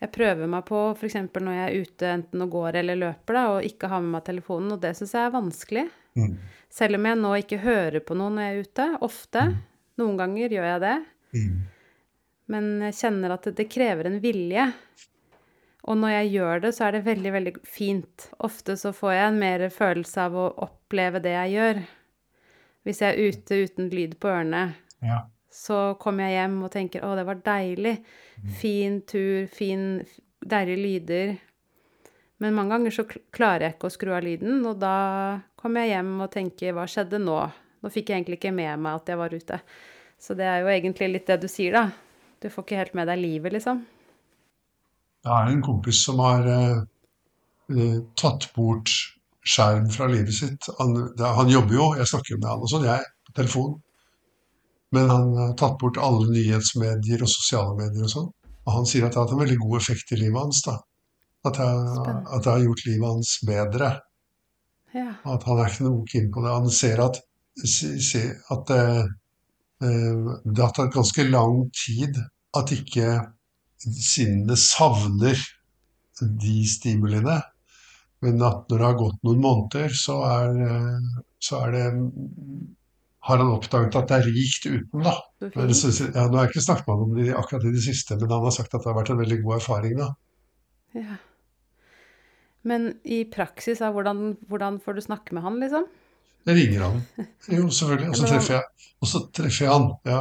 Jeg 0.00 0.12
prøver 0.12 0.48
meg 0.48 0.64
på 0.68 0.82
f.eks. 0.94 1.16
når 1.32 1.56
jeg 1.56 1.64
er 1.64 1.86
ute 1.86 2.10
enten 2.14 2.44
og 2.44 2.52
går 2.54 2.78
eller 2.80 3.00
løper, 3.00 3.36
da, 3.36 3.42
og 3.54 3.66
ikke 3.68 3.88
har 3.92 4.04
med 4.04 4.14
meg 4.16 4.24
telefonen, 4.28 4.74
og 4.76 4.80
det 4.84 4.94
syns 4.96 5.12
jeg 5.16 5.28
er 5.28 5.34
vanskelig. 5.34 5.86
Mm. 6.16 6.36
Selv 6.72 6.96
om 6.96 7.08
jeg 7.08 7.20
nå 7.20 7.32
ikke 7.40 7.60
hører 7.64 8.04
på 8.04 8.16
noen 8.16 8.36
når 8.36 8.46
jeg 8.46 8.52
er 8.52 8.68
ute. 8.68 8.86
Ofte. 9.06 9.44
Noen 10.00 10.16
ganger 10.20 10.56
gjør 10.56 10.68
jeg 10.70 10.82
det. 10.84 10.96
Mm. 11.36 11.58
Men 12.50 12.70
jeg 12.88 12.98
kjenner 13.00 13.36
at 13.36 13.46
det, 13.48 13.54
det 13.60 13.68
krever 13.72 14.08
en 14.08 14.20
vilje. 14.22 14.66
Og 15.88 15.96
når 16.00 16.14
jeg 16.14 16.32
gjør 16.34 16.64
det, 16.64 16.74
så 16.76 16.86
er 16.86 16.96
det 16.96 17.06
veldig, 17.06 17.32
veldig 17.36 17.54
fint. 17.64 18.28
Ofte 18.44 18.76
så 18.80 18.92
får 18.96 19.14
jeg 19.16 19.30
en 19.30 19.40
mer 19.40 19.64
følelse 19.72 20.26
av 20.28 20.36
å 20.36 20.50
oppleve 20.68 21.22
det 21.24 21.32
jeg 21.36 21.56
gjør. 21.56 21.82
Hvis 22.84 23.02
jeg 23.02 23.12
er 23.12 23.28
ute 23.28 23.58
uten 23.66 23.90
lyd 23.92 24.16
på 24.20 24.28
ørene, 24.28 24.74
Ja. 25.02 25.22
så 25.50 25.98
kommer 25.98 26.28
jeg 26.28 26.38
hjem 26.38 26.62
og 26.64 26.70
tenker 26.70 27.00
'Å, 27.00 27.16
det 27.16 27.26
var 27.26 27.34
deilig'. 27.36 28.04
Fin 28.60 29.02
tur, 29.02 29.46
fin, 29.46 30.06
deilige 30.46 30.82
lyder. 30.82 31.38
Men 32.38 32.54
mange 32.54 32.70
ganger 32.70 32.90
så 32.90 33.04
klarer 33.32 33.60
jeg 33.60 33.74
ikke 33.74 33.88
å 33.88 33.96
skru 33.96 34.16
av 34.16 34.22
lyden, 34.24 34.64
og 34.66 34.78
da 34.80 35.40
kommer 35.56 35.80
jeg 35.84 35.90
hjem 35.90 36.20
og 36.20 36.30
tenker 36.30 36.72
'Hva 36.72 36.86
skjedde 36.86 37.18
nå?' 37.20 37.52
Nå 37.82 37.88
fikk 37.88 38.10
jeg 38.10 38.24
egentlig 38.24 38.38
ikke 38.38 38.52
med 38.54 38.78
meg 38.78 38.94
at 38.94 39.06
jeg 39.06 39.16
var 39.16 39.30
ute. 39.30 39.60
Så 40.20 40.36
det 40.36 40.44
er 40.44 40.60
jo 40.60 40.66
egentlig 40.68 41.12
litt 41.14 41.26
det 41.26 41.40
du 41.40 41.48
sier, 41.48 41.72
da. 41.72 41.90
Du 42.40 42.48
får 42.48 42.64
ikke 42.64 42.76
helt 42.76 42.94
med 42.94 43.08
deg 43.08 43.18
livet, 43.18 43.52
liksom. 43.52 43.86
Jeg 45.24 45.32
har 45.32 45.48
en 45.48 45.62
kompis 45.62 46.04
som 46.04 46.18
har 46.18 46.46
eh, 46.46 46.82
eh, 47.70 48.00
tatt 48.16 48.52
bort 48.56 48.92
skjerm 49.50 49.86
fra 49.92 50.08
livet 50.10 50.36
sitt. 50.36 50.68
Han, 50.78 50.96
det, 51.18 51.30
han 51.38 51.50
jobber 51.52 51.76
jo, 51.76 51.86
jeg 51.98 52.10
snakker 52.10 52.34
jo 52.34 52.40
med 52.40 52.50
han 52.52 52.66
og 52.66 52.72
sånn, 52.72 52.86
jeg, 52.88 53.06
på 53.28 53.36
telefon. 53.40 53.72
Men 54.94 55.10
han 55.10 55.32
har 55.38 55.56
tatt 55.58 55.78
bort 55.80 56.00
alle 56.02 56.30
nyhetsmedier 56.32 57.22
og 57.22 57.30
sosiale 57.30 57.76
medier 57.78 58.06
og 58.06 58.14
sånn. 58.14 58.30
Og 58.66 58.72
han 58.74 58.88
sier 58.88 59.06
at 59.06 59.14
det 59.14 59.20
har 59.20 59.28
hatt 59.28 59.34
en 59.36 59.42
veldig 59.44 59.58
god 59.62 59.76
effekt 59.80 60.14
i 60.14 60.20
livet 60.20 60.40
hans. 60.40 60.62
da. 60.66 60.76
At 61.46 61.56
det, 61.56 61.68
at 61.68 62.44
det 62.44 62.52
har 62.52 62.64
gjort 62.64 62.86
livet 62.86 63.08
hans 63.08 63.34
bedre. 63.46 63.90
Ja. 64.94 65.12
At 65.30 65.46
han 65.46 65.62
er 65.62 65.70
ikke 65.70 65.86
noe 65.86 66.06
keen 66.10 66.30
på 66.34 66.42
det. 66.44 66.54
Han 66.58 66.74
ser 66.74 67.02
at, 67.04 67.20
at 67.60 68.74
eh, 68.76 69.00
eh, 69.86 70.32
det 70.44 70.64
har 70.64 70.74
tatt 70.76 70.94
ganske 70.96 71.26
lang 71.30 71.62
tid 71.84 72.18
at 72.58 72.74
ikke 72.74 73.14
sinnet 73.86 74.58
savner 74.60 75.38
de 76.20 76.56
stimuliene. 76.68 77.38
Men 78.22 78.42
at 78.44 78.68
når 78.68 78.78
det 78.78 78.86
har 78.86 78.98
gått 79.00 79.22
noen 79.24 79.40
måneder, 79.40 79.88
så 79.96 80.18
er, 80.28 80.58
eh, 80.66 81.22
så 81.40 81.62
er 81.66 81.70
det 81.72 81.84
har 83.28 83.36
han 83.36 83.50
oppdaget 83.52 83.96
at 83.96 84.08
det 84.08 84.16
er 84.18 84.28
rikt 84.32 84.66
uten, 84.66 85.02
da. 85.04 85.14
Men 85.54 85.72
så- 85.76 86.10
Ja, 86.14 86.26
nå 86.28 86.36
har 86.36 86.46
jeg 86.46 86.54
ikke 86.54 86.64
snakket 86.66 86.86
med 86.88 86.96
ham 86.96 87.02
om 87.02 87.14
det 87.16 87.34
akkurat 87.36 87.64
i 87.64 87.72
det 87.72 87.82
siste, 87.84 88.16
men 88.20 88.30
han 88.30 88.42
har 88.42 88.50
sagt 88.50 88.74
at 88.74 88.80
det 88.82 88.92
har 88.92 88.96
vært 89.02 89.10
en 89.10 89.18
veldig 89.18 89.42
god 89.44 89.54
erfaring. 89.60 89.96
da. 89.98 90.08
Ja. 90.94 91.16
Men 92.62 92.94
i 93.04 93.24
praksis, 93.24 93.78
da, 93.78 93.90
hvordan, 93.92 94.36
hvordan 94.48 94.80
får 94.84 94.94
du 94.94 95.00
snakke 95.00 95.32
med 95.36 95.42
han, 95.42 95.58
liksom? 95.60 95.84
Jeg 96.46 96.56
ringer 96.56 96.80
han. 96.86 97.02
Jo, 97.48 97.68
selvfølgelig. 97.68 98.08
Og 98.08 98.16
så 98.16 98.26
treffer 98.32 98.54
jeg, 98.54 98.64
og 99.00 99.08
så 99.08 99.20
treffer 99.32 99.64
jeg 99.66 99.72
han. 99.72 99.90
Ja. 100.08 100.20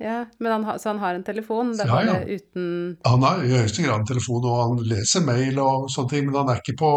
Ja, 0.00 0.18
men 0.38 0.52
han, 0.64 0.78
Så 0.78 0.92
han 0.92 0.98
har 1.02 1.14
en 1.14 1.24
telefon? 1.24 1.72
Det 1.76 1.86
Ja, 1.88 2.00
ja. 2.06 2.18
uten 2.24 2.98
Han 3.04 3.22
har 3.22 3.40
i 3.42 3.48
høyeste 3.50 3.82
grad 3.82 4.00
en 4.00 4.06
telefon, 4.06 4.44
og 4.46 4.60
han 4.78 4.84
leser 4.86 5.24
mail 5.26 5.58
og 5.58 5.88
sånne 5.90 6.08
ting, 6.12 6.26
men 6.26 6.34
han 6.36 6.48
er 6.54 6.60
ikke 6.62 6.76
på 6.78 6.90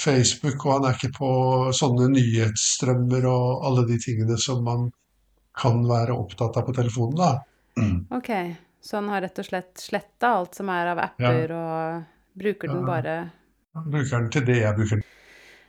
Facebook, 0.00 0.64
og 0.66 0.72
han 0.76 0.84
er 0.88 0.96
ikke 0.98 1.12
på 1.16 1.30
sånne 1.74 2.08
nyhetsstrømmer 2.14 3.26
og 3.30 3.64
alle 3.66 3.86
de 3.88 3.98
tingene 4.02 4.36
som 4.38 4.62
man 4.66 4.88
kan 5.58 5.80
være 5.88 6.14
opptatt 6.14 6.56
av 6.60 6.68
på 6.68 6.74
telefonen, 6.76 7.18
da. 7.18 7.32
Ok, 8.14 8.30
så 8.82 9.00
han 9.00 9.08
har 9.10 9.22
rett 9.26 9.38
og 9.42 9.46
slett 9.48 9.82
sletta 9.82 10.30
alt 10.38 10.54
som 10.58 10.70
er 10.70 10.92
av 10.92 11.02
apper, 11.02 11.52
og 11.54 12.38
bruker 12.38 12.68
den 12.70 12.80
Ja. 12.80 12.86
bare 12.86 13.16
Han 13.74 13.90
bruker 13.90 14.18
den 14.20 14.30
til 14.30 14.44
det 14.46 14.56
jeg 14.62 14.74
bruker 14.76 14.96
den. 14.96 15.04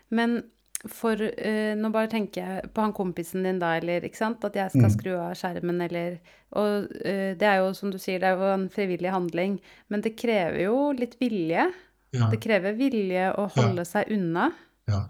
Men 0.10 0.44
for 0.88 1.14
uh, 1.20 1.76
Nå 1.76 1.90
bare 1.92 2.08
tenker 2.08 2.42
jeg 2.42 2.70
på 2.74 2.82
han 2.82 2.94
kompisen 2.94 3.44
din 3.44 3.60
da, 3.60 3.74
eller 3.78 4.02
ikke 4.08 4.18
sant? 4.18 4.46
At 4.46 4.56
jeg 4.56 4.70
skal 4.72 4.88
Mm. 4.88 4.96
skru 4.96 5.12
av 5.20 5.34
skjermen, 5.36 5.82
eller 5.82 6.20
Og 6.56 6.86
uh, 6.86 7.36
det 7.36 7.44
er 7.44 7.58
jo, 7.60 7.74
som 7.74 7.92
du 7.92 7.98
sier, 8.00 8.20
det 8.20 8.30
er 8.30 8.38
jo 8.38 8.54
en 8.54 8.70
frivillig 8.70 9.12
handling. 9.12 9.60
Men 9.90 10.02
det 10.02 10.16
krever 10.18 10.64
jo 10.64 10.92
litt 10.94 11.18
vilje. 11.20 11.68
Ja, 12.16 12.28
Det 12.32 12.40
krever 12.42 12.74
vilje 12.78 13.28
å 13.38 13.48
holde 13.54 13.86
seg 13.86 14.10
unna. 14.16 14.50
ja. 14.90 15.04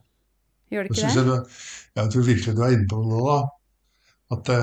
Gjør 0.70 0.86
det 0.86 0.92
Det 0.94 0.98
ikke 1.00 1.08
det? 1.08 1.16
jeg, 1.16 1.26
du, 1.26 1.62
jeg 1.98 2.10
tror 2.14 2.26
virkelig 2.28 2.56
du 2.56 2.60
er 2.62 2.74
inne 2.76 2.88
på 2.92 2.98
noe 3.02 3.22
da. 3.26 3.38
At 4.36 4.44
det, 4.52 4.58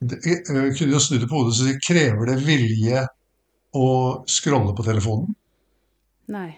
det, 0.00 0.18
jeg 0.24 0.76
kunne 0.78 0.94
jo 0.94 1.00
snu 1.04 1.18
det 1.20 1.28
på 1.28 1.36
hodet 1.42 1.52
og 1.52 1.58
si 1.58 1.74
krever 1.84 2.30
det 2.30 2.36
vilje 2.46 3.02
å 3.76 3.88
scrolle 4.30 4.72
på 4.78 4.86
telefonen? 4.86 5.34
Nei. 6.32 6.54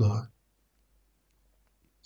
Nei. 0.00 0.22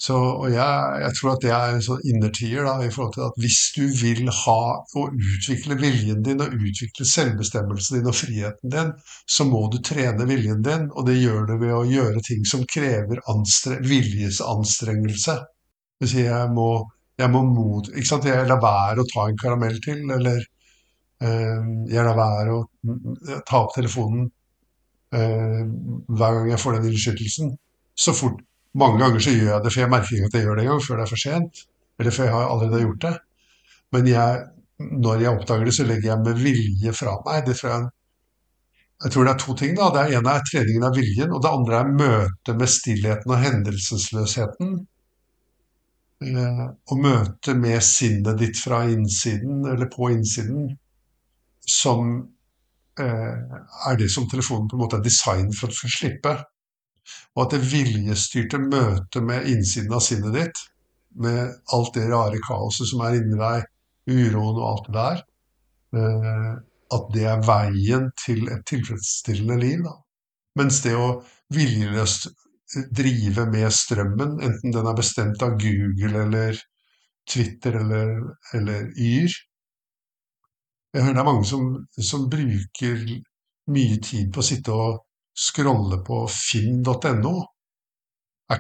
Så, 0.01 0.17
og 0.17 0.47
jeg, 0.49 1.01
jeg 1.03 1.13
tror 1.19 1.35
at 1.35 1.43
det 1.45 1.51
er 1.53 1.75
en 1.75 1.83
sånn 1.85 2.07
innertier 2.09 2.65
da, 2.65 2.79
i 2.81 2.93
forhold 2.93 3.11
til 3.19 3.25
at 3.27 3.35
hvis 3.43 3.59
du 3.77 3.83
vil 4.01 4.31
ha 4.33 4.63
og 4.97 5.19
utvikle 5.19 5.77
viljen 5.77 6.23
din 6.25 6.41
og 6.41 6.55
utvikle 6.57 7.05
selvbestemmelsen 7.05 7.99
din 7.99 8.09
og 8.09 8.17
friheten 8.17 8.73
din, 8.73 8.95
så 9.29 9.45
må 9.45 9.61
du 9.69 9.77
trene 9.85 10.25
viljen 10.31 10.65
din, 10.65 10.89
og 10.95 11.05
det 11.11 11.19
gjør 11.19 11.45
du 11.51 11.55
ved 11.61 11.75
å 11.77 11.85
gjøre 11.85 12.25
ting 12.25 12.49
som 12.49 12.65
krever 12.65 13.21
anstre, 13.29 13.77
viljesanstrengelse. 13.85 15.37
Det 16.01 16.09
vil 16.09 16.15
si 16.15 16.25
jeg 16.25 16.51
må, 16.57 16.71
Jeg 17.21 17.29
må 17.29 17.45
mot... 17.45 17.93
Ikke 17.93 18.09
sant? 18.09 18.25
Jeg 18.25 18.49
lar 18.49 18.65
være 18.65 19.03
å 19.03 19.09
ta 19.13 19.29
en 19.29 19.37
karamell 19.37 19.77
til, 19.85 20.07
eller 20.17 20.41
øh, 20.41 21.73
jeg 21.93 22.05
lar 22.07 22.17
være 22.17 22.55
å 22.57 23.41
ta 23.45 23.67
opp 23.67 23.75
telefonen 23.77 24.31
øh, 25.13 25.65
hver 26.09 26.39
gang 26.39 26.55
jeg 26.55 26.63
får 26.63 26.79
den 26.79 26.95
innskytelsen. 26.95 27.59
Så 27.93 28.17
fort 28.17 28.41
Mange 28.79 29.01
ganger 29.03 29.23
så 29.25 29.35
gjør 29.35 29.53
jeg 29.53 29.63
det, 29.65 29.73
for 29.73 29.83
jeg 29.83 29.91
merker 29.91 30.17
ikke 30.17 30.29
at 30.31 30.35
jeg 30.39 30.47
gjør 30.47 30.59
det 30.59 30.65
engang 30.65 30.83
før 30.85 30.99
det 31.01 31.05
er 31.05 31.13
for 31.13 31.23
sent. 31.25 31.63
Eller 31.99 32.15
før 32.15 32.29
jeg 32.29 32.35
har 32.35 32.51
allerede 32.51 32.83
gjort 32.85 33.07
det. 33.07 33.15
Men 33.93 34.07
jeg, 34.09 34.45
når 35.07 35.25
jeg 35.25 35.33
oppdager 35.39 35.65
det, 35.67 35.75
så 35.75 35.87
legger 35.89 36.13
jeg 36.13 36.23
med 36.27 36.45
vilje 36.45 36.93
fra 36.95 37.17
meg. 37.27 37.43
Det 37.49 37.57
tror 37.59 37.73
jeg, 37.73 37.89
jeg 39.05 39.13
tror 39.13 39.27
det 39.27 39.33
er 39.33 39.43
to 39.43 39.57
ting. 39.59 39.75
da. 39.77 39.91
Det 39.97 40.05
ene 40.17 40.37
er 40.37 40.47
treningen 40.53 40.87
av 40.87 40.97
viljen, 40.97 41.35
og 41.35 41.43
det 41.43 41.53
andre 41.57 41.81
er 41.81 41.93
møtet 42.03 42.61
med 42.61 42.73
stillheten 42.79 43.35
og 43.35 43.43
hendelsesløsheten. 43.45 44.75
Å 46.21 46.67
og 46.93 46.99
møtet 47.01 47.57
med 47.57 47.81
sinnet 47.85 48.39
ditt 48.43 48.59
fra 48.61 48.83
innsiden, 48.93 49.65
eller 49.73 49.89
på 49.89 50.11
innsiden, 50.13 50.69
som 51.65 52.11
eh, 53.01 53.61
er 53.89 53.97
det 53.97 54.11
som 54.13 54.29
telefonen 54.29 54.69
på 54.69 54.77
en 54.77 54.83
måte 54.85 54.99
er 55.01 55.07
designet 55.07 55.57
for 55.57 55.73
skal 55.73 55.95
slippe. 55.97 56.35
Og 57.37 57.45
at 57.45 57.55
det 57.57 57.63
viljestyrte 57.71 58.61
møtet 58.63 59.23
med 59.27 59.49
innsiden 59.51 59.95
av 59.97 60.05
sinnet 60.05 60.37
ditt, 60.37 60.65
med 61.21 61.55
alt 61.75 61.95
det 61.97 62.09
rare 62.11 62.39
kaoset 62.45 62.91
som 62.91 63.03
er 63.07 63.19
inni 63.19 63.39
deg, 63.39 63.67
uroen 64.11 64.59
og 64.61 64.67
alt 64.67 64.87
det 64.89 64.97
der, 64.99 65.23
eh, 66.01 66.53
at 66.91 67.11
det 67.15 67.27
er 67.31 67.43
veien 67.47 68.11
til 68.19 68.47
et 68.51 68.63
tilfredsstillende 68.67 69.59
liv. 69.61 69.83
Da. 69.87 69.97
Mens 70.59 70.81
det 70.87 70.97
å 70.99 71.21
viljeløst 71.55 72.31
drive 72.95 73.47
med 73.51 73.71
strømmen, 73.75 74.39
enten 74.47 74.75
den 74.75 74.87
er 74.87 74.99
bestemt 74.99 75.43
av 75.43 75.57
Google 75.59 76.25
eller 76.25 76.59
Twitter 77.31 77.81
eller, 77.83 78.13
eller 78.55 78.91
Yr 78.97 79.33
Jeg 80.91 81.05
hører 81.05 81.15
det 81.15 81.23
er 81.23 81.27
mange 81.29 81.47
som, 81.47 81.67
som 82.03 82.27
bruker 82.31 83.03
mye 83.71 83.99
tid 84.03 84.33
på 84.35 84.43
å 84.43 84.47
sitte 84.47 84.75
og 84.75 85.05
scrolle 85.37 86.01
på 86.07 86.23
finn.no. 86.33 87.35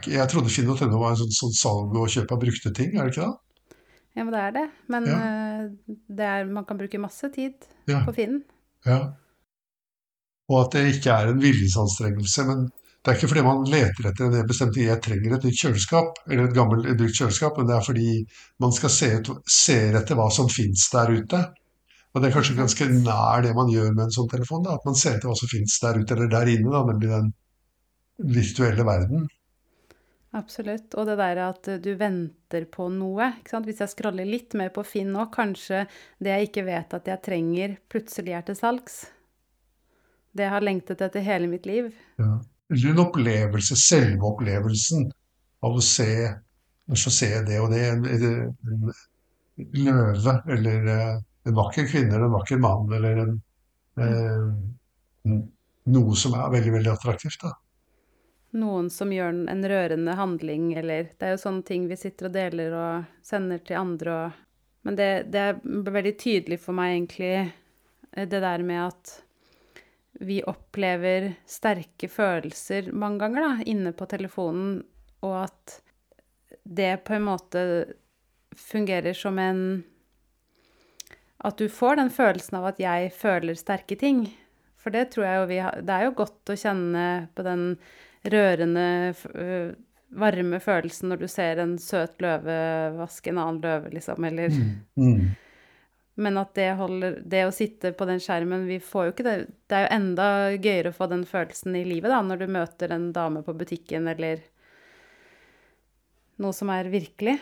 Jeg 0.06 0.28
trodde 0.30 0.52
finn.no 0.54 0.98
var 1.00 1.12
en 1.14 1.20
sånn, 1.24 1.32
sånn 1.34 1.56
salg 1.58 1.96
og 1.98 2.10
kjøp 2.12 2.30
av 2.36 2.42
brukte 2.44 2.70
ting, 2.76 2.92
er 2.94 3.08
det 3.08 3.16
ikke 3.16 3.26
det? 3.26 3.76
Ja, 4.16 4.24
men 4.24 4.32
det 4.34 4.40
er 4.42 4.52
det. 4.54 4.66
Men 4.90 5.06
Ja. 5.06 5.16
eh, 5.18 5.96
det 6.08 6.26
er, 6.26 6.44
man 6.46 6.64
kan 6.66 6.78
bruke 6.78 6.98
masse 6.98 7.30
tid 7.34 7.54
Ja. 7.86 8.04
på 8.06 8.14
Finn. 8.14 8.42
Ja. 8.86 9.12
Og 10.50 10.64
at 10.64 10.72
det 10.72 10.94
ikke 10.96 11.10
er 11.14 11.28
en 11.30 11.40
viljesanstrengelse. 11.42 12.44
Men 12.46 12.64
det 12.66 13.08
er 13.12 13.16
ikke 13.18 13.28
fordi 13.28 13.42
man 13.46 13.64
leter 13.64 14.08
etter 14.10 14.24
en 14.26 14.46
bestemt. 14.46 14.76
Jeg 14.76 15.00
trenger 15.02 15.36
et 15.36 15.44
nytt 15.44 15.60
kjøleskap, 15.62 16.18
eller 16.28 16.48
et 16.48 16.54
gammelt 16.56 16.96
brukt 16.98 17.14
kjøleskap, 17.16 17.56
men 17.58 17.66
det 17.66 17.76
er 17.76 17.86
fordi 17.86 18.26
man 18.60 18.72
skal 18.72 18.90
se 18.90 19.10
ut, 19.20 19.30
ser 19.48 19.94
etter 20.00 20.14
hva 20.18 20.30
som 20.30 20.48
fins 20.48 20.88
der 20.90 21.10
ute. 21.14 21.44
Og 22.10 22.22
det 22.22 22.30
er 22.30 22.34
kanskje 22.34 22.58
ganske 22.58 22.86
nær 22.90 23.44
det 23.44 23.52
man 23.54 23.68
gjør 23.70 23.92
med 23.94 24.08
en 24.08 24.14
sånn 24.14 24.30
telefon. 24.30 24.64
Da, 24.66 24.78
at 24.78 24.86
man 24.88 24.96
ser 24.98 25.16
etter 25.16 25.30
hva 25.30 25.36
som 25.38 25.50
fins 25.50 25.76
der 25.82 26.00
ute, 26.00 26.16
eller 26.16 26.32
der 26.32 26.50
inne, 26.50 26.72
da, 26.72 26.80
nemlig 26.88 27.12
den 27.12 27.30
virtuelle 28.34 28.86
verden. 28.86 29.28
Absolutt. 30.36 30.94
Og 30.98 31.06
det 31.06 31.16
der 31.18 31.40
at 31.42 31.70
du 31.82 31.90
venter 31.98 32.66
på 32.70 32.88
noe. 32.94 33.30
Ikke 33.38 33.54
sant? 33.54 33.66
Hvis 33.66 33.82
jeg 33.82 33.94
scroller 33.94 34.26
litt 34.26 34.54
mer 34.58 34.70
på 34.74 34.84
Finn 34.86 35.10
nå, 35.14 35.28
kanskje 35.34 35.84
det 36.22 36.34
jeg 36.34 36.50
ikke 36.50 36.66
vet 36.66 36.98
at 36.98 37.10
jeg 37.10 37.24
trenger, 37.26 37.78
plutselig 37.90 38.36
er 38.38 38.46
til 38.46 38.58
salgs. 38.58 39.00
Det 40.34 40.46
jeg 40.46 40.54
har 40.54 40.66
lengtet 40.66 41.02
etter 41.02 41.26
hele 41.26 41.50
mitt 41.50 41.66
liv. 41.66 41.90
Ja. 42.18 42.36
Eller 42.70 42.92
en 42.92 43.02
opplevelse, 43.02 43.74
selve 43.78 44.28
opplevelsen 44.28 45.08
av 45.66 45.78
å 45.78 45.82
se, 45.82 46.12
så 46.94 47.10
ser 47.10 47.40
se 47.40 47.46
det 47.48 47.58
og 47.62 47.72
det. 47.74 47.82
En 47.90 48.92
løve, 49.74 50.36
eller 50.54 50.86
eh, 50.94 51.16
en 51.46 51.54
vakker 51.56 51.88
kvinne, 51.88 52.14
eller 52.14 52.28
en 52.28 52.36
vakker 52.36 52.60
mann, 52.60 52.92
eller 52.92 53.22
en, 53.24 53.42
eh, 54.00 55.34
noe 55.90 56.16
som 56.16 56.34
er 56.34 56.52
veldig, 56.52 56.72
veldig 56.78 56.92
attraktivt. 56.92 57.42
da. 57.42 57.54
Noen 58.52 58.90
som 58.90 59.10
gjør 59.10 59.28
en- 59.28 59.48
en 59.48 59.62
rørende 59.62 60.14
handling, 60.14 60.76
eller 60.76 61.04
Det 61.04 61.22
er 61.22 61.36
jo 61.36 61.50
sånne 61.50 61.64
ting 61.64 61.88
vi 61.88 61.96
sitter 61.96 62.26
og 62.26 62.32
deler 62.32 62.72
og 62.74 63.04
sender 63.22 63.58
til 63.58 63.76
andre 63.76 64.24
og 64.26 64.32
Men 64.82 64.96
det, 64.96 65.30
det 65.30 65.38
er 65.38 65.60
veldig 65.62 66.16
tydelig 66.16 66.58
for 66.58 66.72
meg, 66.72 66.94
egentlig, 66.96 67.52
eh, 68.14 68.24
det 68.24 68.40
der 68.40 68.62
med 68.62 68.86
at 68.86 69.22
vi 70.20 70.42
opplever 70.42 71.36
sterke 71.46 72.08
følelser 72.08 72.90
mange 72.90 73.18
ganger 73.20 73.40
da, 73.40 73.64
inne 73.66 73.92
på 73.92 74.08
telefonen, 74.08 74.82
og 75.22 75.44
at 75.44 75.80
det 76.64 77.04
på 77.04 77.14
en 77.14 77.26
måte 77.28 77.94
fungerer 78.56 79.14
som 79.14 79.38
en 79.38 79.84
At 81.44 81.60
du 81.60 81.68
får 81.72 81.96
den 81.96 82.10
følelsen 82.12 82.58
av 82.58 82.70
at 82.72 82.80
jeg 82.82 83.12
føler 83.16 83.56
sterke 83.56 83.96
ting. 83.96 84.26
For 84.80 84.92
det 84.92 85.10
tror 85.12 85.26
jeg 85.26 85.38
jo 85.38 85.50
vi 85.50 85.60
har 85.60 85.84
Det 85.84 85.94
er 85.94 86.08
jo 86.08 86.16
godt 86.18 86.52
å 86.52 86.58
kjenne 86.58 87.04
på 87.36 87.44
den 87.46 87.64
rørende, 88.30 89.14
øh, 89.34 89.70
varme 90.10 90.58
følelsen 90.60 91.12
når 91.12 91.22
du 91.22 91.28
ser 91.30 91.60
en 91.62 91.76
søt 91.80 92.18
løve 92.20 92.56
vaske 92.98 93.30
en 93.30 93.38
annen 93.40 93.62
løve, 93.62 93.92
liksom, 93.94 94.24
eller 94.26 94.50
Mm. 94.98 95.30
Men 96.20 96.36
at 96.36 96.54
det 96.54 96.76
holder 96.76 97.22
Det 97.24 97.44
å 97.46 97.52
sitte 97.54 97.92
på 97.96 98.04
den 98.04 98.18
skjermen 98.20 98.66
Vi 98.66 98.80
får 98.82 99.04
jo 99.06 99.12
ikke 99.14 99.24
det 99.24 99.36
Det 99.70 99.76
er 99.76 99.86
jo 99.86 99.94
enda 99.94 100.26
gøyere 100.56 100.90
å 100.90 100.96
få 100.96 101.08
den 101.08 101.24
følelsen 101.24 101.76
i 101.78 101.84
livet, 101.84 102.10
da, 102.10 102.20
når 102.20 102.42
du 102.42 102.46
møter 102.50 102.92
en 102.92 103.12
dame 103.12 103.42
på 103.46 103.54
butikken, 103.56 104.08
eller 104.10 104.42
noe 106.40 106.56
som 106.56 106.70
er 106.72 106.88
virkelig. 106.88 107.38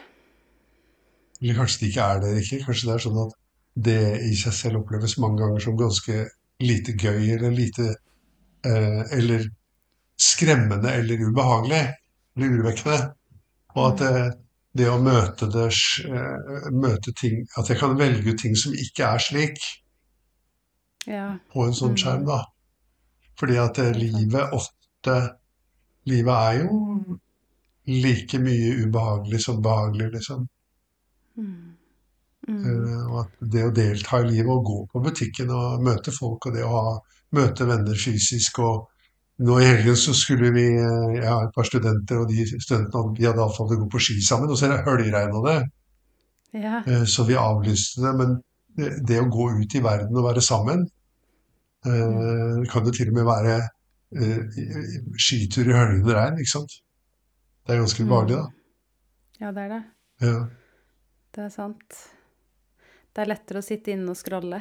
Eller 1.41 1.55
kanskje 1.55 1.81
det 1.81 1.91
ikke 1.93 2.07
er 2.13 2.23
det 2.23 2.31
ikke. 2.43 2.65
Kanskje 2.67 2.89
det 2.89 2.95
er 2.97 3.05
sånn 3.05 3.21
at 3.23 3.37
det 3.75 4.21
i 4.27 4.35
seg 4.37 4.53
selv 4.53 4.81
oppleves 4.83 5.19
mange 5.19 5.39
ganger 5.43 5.61
som 5.61 5.77
ganske 5.79 6.25
lite 6.61 6.93
gøy, 6.99 7.35
eller 7.37 7.51
lite 7.55 7.89
eh, 8.67 9.03
Eller 9.15 9.45
skremmende 10.19 10.91
eller 10.91 11.21
ubehagelig. 11.29 11.85
Eller 12.37 12.47
urovekkende. 12.57 12.99
Og 13.77 13.85
at 13.93 13.99
det, 14.03 14.25
det 14.79 14.89
å 14.91 14.99
møte 15.03 15.47
det 15.53 15.69
eh, 15.71 16.69
Møte 16.75 17.13
ting 17.15 17.45
At 17.59 17.69
jeg 17.71 17.79
kan 17.79 17.97
velge 17.99 18.33
ut 18.33 18.41
ting 18.43 18.57
som 18.57 18.75
ikke 18.75 19.05
er 19.15 19.19
slik, 19.23 19.59
Ja. 21.07 21.39
på 21.53 21.65
en 21.65 21.73
sånn 21.73 21.95
Mm. 21.95 21.97
skjerm, 22.03 22.25
da. 22.27 22.43
Fordi 23.39 23.57
at 23.57 23.79
eh, 23.79 23.93
livet 23.97 24.53
ofte 24.53 25.15
Livet 26.09 26.35
er 26.35 26.59
jo 26.65 27.19
like 27.89 28.39
mye 28.39 28.75
ubehagelig 28.85 29.41
som 29.45 29.63
behagelig, 29.63 30.11
liksom. 30.13 30.49
Mm. 31.39 31.78
Mm. 32.49 32.61
Eh, 32.65 33.07
Og 33.13 33.17
at 33.21 33.49
det 33.53 33.65
å 33.67 33.73
delta 33.77 34.23
i 34.23 34.29
livet 34.31 34.49
og 34.53 34.65
gå 34.65 34.77
på 34.93 35.03
butikken 35.05 35.51
og 35.53 35.83
møte 35.85 36.13
folk 36.15 36.47
og 36.49 36.55
det 36.57 36.63
å 36.65 36.71
ha, 36.73 36.95
møte 37.37 37.67
venner 37.69 37.99
fysisk 38.01 38.59
og 38.65 38.87
nå 39.45 39.59
i 39.61 39.67
helgen 39.69 39.95
så 40.01 40.15
skulle 40.17 40.49
vi 40.55 40.65
eh, 40.67 41.11
Jeg 41.19 41.29
har 41.29 41.45
et 41.47 41.55
par 41.55 41.67
studenter, 41.69 42.19
og 42.23 42.29
de 42.33 42.47
studentene 42.59 43.13
vi 43.19 43.27
hadde 43.29 43.45
avtalt 43.45 43.75
å 43.77 43.81
gå 43.85 43.89
på 43.93 44.01
ski 44.03 44.17
sammen, 44.25 44.51
og 44.51 44.57
så 44.59 44.67
er 44.67 44.81
det, 45.45 45.59
Ja. 46.59 46.83
eh, 46.87 47.05
så 47.05 47.25
vi 47.29 47.37
avlyste 47.37 48.01
det. 48.03 48.15
Men 48.19 48.43
det, 48.77 49.07
det 49.07 49.21
å 49.21 49.29
gå 49.31 49.51
ut 49.61 49.75
i 49.75 49.83
verden 49.85 50.17
og 50.17 50.25
være 50.31 50.41
sammen 50.43 50.89
eh, 51.87 52.65
kan 52.73 52.85
jo 52.89 52.91
til 52.97 53.13
og 53.13 53.15
med 53.21 53.29
være 53.29 53.59
skitur 55.21 55.69
i 55.69 55.77
høljende 55.77 56.15
regn, 56.17 56.39
ikke 56.41 56.55
sant. 56.57 56.79
Det 57.67 57.75
er 57.77 57.83
ganske 57.83 58.05
ubehagelig, 58.05 58.39
da. 58.39 58.47
ja, 59.43 59.51
det 59.53 59.65
er 59.67 59.75
det. 59.75 59.83
Ja, 60.25 60.37
Det 61.37 61.45
er 61.45 61.51
sant. 61.53 61.99
Det 63.19 63.25
er 63.25 63.33
lettere 63.33 63.59
å 63.59 63.67
sitte 63.67 63.91
inne 63.91 64.13
og 64.13 64.17
scrolle. 64.19 64.61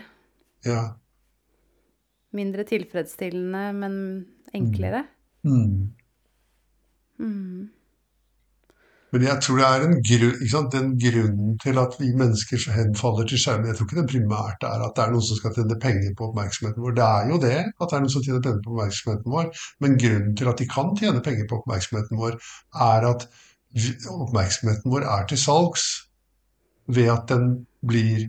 ja. 0.66 0.96
Mindre 2.34 2.64
tilfredsstillende, 2.66 3.62
men 3.78 3.94
enklere. 4.58 5.04
Mm. 5.46 5.94
Mm. 7.22 7.68
Men 9.14 9.26
jeg 9.28 9.44
tror 9.46 9.62
det 9.62 9.68
er 9.68 9.86
en 9.86 9.94
grunn, 10.10 10.72
den 10.74 10.90
grunnen 11.04 11.60
til 11.62 11.80
at 11.84 12.00
vi 12.00 12.10
mennesker 12.18 12.66
henfaller 12.74 13.30
til 13.30 13.40
skjermen. 13.44 13.70
Jeg 13.70 13.78
tror 13.78 13.88
ikke 13.88 14.00
det 14.00 14.12
primært 14.12 14.66
er 14.66 14.86
at 14.88 14.98
det 14.98 15.04
er 15.06 15.14
noen 15.14 15.28
som 15.28 15.40
skal 15.40 15.54
tjene 15.56 15.78
penger 15.84 16.16
på 16.18 16.32
oppmerksomheten 16.32 16.84
vår. 16.88 16.96
Det 16.98 17.06
er 17.06 17.30
jo 17.32 17.38
det, 17.46 17.60
at 17.62 17.86
det 17.86 18.00
er 18.00 18.04
noen 18.08 18.16
som 18.16 18.26
tjener 18.26 18.44
penger 18.48 18.66
på 18.66 18.74
oppmerksomheten 18.74 19.36
vår. 19.36 19.52
Men 19.86 20.00
grunnen 20.02 20.34
til 20.42 20.52
at 20.52 20.64
de 20.64 20.68
kan 20.74 20.92
tjene 20.98 21.22
penger 21.30 21.46
på 21.46 21.62
oppmerksomheten 21.62 22.24
vår, 22.26 22.42
er 22.90 23.08
at 23.14 23.30
oppmerksomheten 24.18 24.98
vår 24.98 25.08
er 25.14 25.30
til 25.30 25.42
salgs 25.46 25.88
ved 26.90 27.14
at 27.14 27.30
den 27.30 27.54
blir 27.86 28.28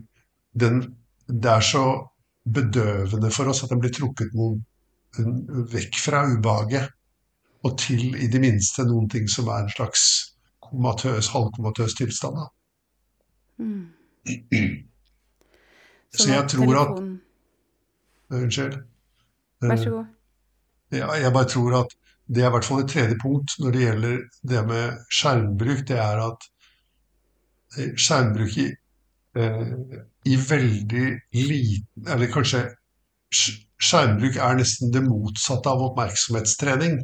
den, 0.52 0.96
Det 1.28 1.50
er 1.50 1.60
så 1.60 2.08
bedøvende 2.44 3.30
for 3.30 3.48
oss 3.48 3.62
at 3.64 3.70
den 3.70 3.80
blir 3.80 3.92
trukket 3.92 4.32
mot, 4.34 4.58
vekk 5.72 5.98
fra 6.00 6.22
ubehaget 6.24 6.88
og 7.66 7.78
til 7.78 8.14
i 8.16 8.28
det 8.30 8.40
minste 8.40 8.84
noen 8.86 9.08
ting 9.10 9.28
som 9.28 9.48
er 9.48 9.64
en 9.64 9.70
slags 9.72 10.02
komatøs, 10.62 11.28
halvkomatøs 11.34 11.94
tilstand. 11.98 12.38
Mm. 13.58 13.88
Så 16.08 16.24
Sånn 16.24 16.32
jeg 16.32 16.44
at 16.44 16.52
tror 16.54 16.76
at 16.80 17.00
Unnskyld. 18.28 18.76
Vær 19.64 19.76
så 19.80 19.90
god. 19.90 20.08
Ja, 20.92 21.08
jeg 21.16 21.32
bare 21.32 21.48
tror 21.48 21.76
at 21.82 21.94
det 22.28 22.42
er 22.42 22.50
i 22.50 22.52
hvert 22.52 22.64
fall 22.64 22.82
et 22.82 22.90
tredje 22.92 23.16
punkt 23.22 23.54
når 23.60 23.72
det 23.72 23.82
gjelder 23.82 24.18
det 24.50 24.62
med 24.68 24.98
skjermbruk. 25.18 25.80
Det 25.88 25.96
er 25.96 26.20
at 26.26 26.46
eh, 27.78 27.94
skjermbruk 27.96 28.58
i, 28.60 28.66
eh, 28.68 28.76
i 29.36 30.36
veldig 30.36 31.06
liten 31.34 32.08
Eller 32.08 32.30
kanskje 32.32 32.62
sk- 33.34 33.64
skjermbruk 33.78 34.36
er 34.36 34.56
nesten 34.58 34.90
det 34.92 35.02
motsatte 35.04 35.68
av 35.70 35.82
oppmerksomhetstrening. 35.90 36.98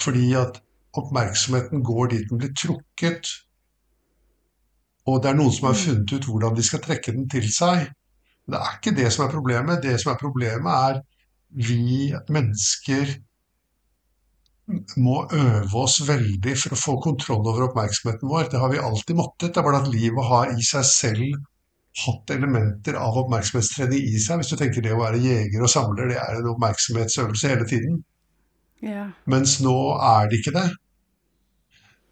Fordi 0.00 0.32
at 0.34 0.60
oppmerksomheten 0.96 1.82
går 1.84 2.06
dit 2.14 2.28
den 2.30 2.38
blir 2.38 2.54
trukket. 2.56 3.28
Og 5.06 5.22
det 5.22 5.30
er 5.30 5.34
noen 5.38 5.52
som 5.52 5.66
har 5.66 5.74
Mm. 5.74 5.80
funnet 5.84 6.12
ut 6.12 6.24
hvordan 6.24 6.56
de 6.56 6.62
skal 6.62 6.80
trekke 6.80 7.12
den 7.12 7.28
til 7.28 7.52
seg. 7.52 7.90
Det 8.46 8.56
er 8.58 8.78
ikke 8.78 8.96
det 8.96 9.12
som 9.12 9.26
er 9.26 9.32
problemet. 9.32 9.82
Det 9.82 10.00
som 10.00 10.12
er 10.12 10.18
problemet, 10.18 10.72
er 10.72 11.00
vi 11.50 12.12
mennesker 12.28 13.16
må 14.96 15.22
øve 15.36 15.82
oss 15.84 16.00
veldig 16.06 16.56
for 16.62 16.74
å 16.74 16.80
få 16.80 16.96
kontroll 17.04 17.46
over 17.46 17.68
oppmerksomheten 17.68 18.30
vår. 18.30 18.50
Det 18.52 18.60
har 18.62 18.72
vi 18.72 18.82
alltid 18.82 19.18
måttet. 19.18 19.54
Det 19.54 19.62
er 19.62 19.66
bare 19.66 19.82
at 19.82 19.90
livet 19.92 20.28
har 20.30 20.52
i 20.54 20.66
seg 20.66 20.86
selv 20.88 21.40
hatt 22.04 22.30
elementer 22.34 22.98
av 22.98 23.18
oppmerksomhetstrening 23.24 24.12
i 24.12 24.20
seg. 24.22 24.40
Hvis 24.40 24.52
du 24.52 24.58
tenker 24.60 24.84
det 24.84 24.94
å 24.94 25.00
være 25.02 25.22
jeger 25.24 25.64
og 25.64 25.72
samler, 25.72 26.12
det 26.12 26.20
er 26.22 26.38
en 26.38 26.52
oppmerksomhetsøvelse 26.52 27.50
hele 27.50 27.66
tiden. 27.68 27.98
Ja. 28.84 29.08
Mens 29.30 29.58
nå 29.64 29.74
er 29.96 30.30
det 30.30 30.40
ikke 30.40 30.54
det. 30.56 30.68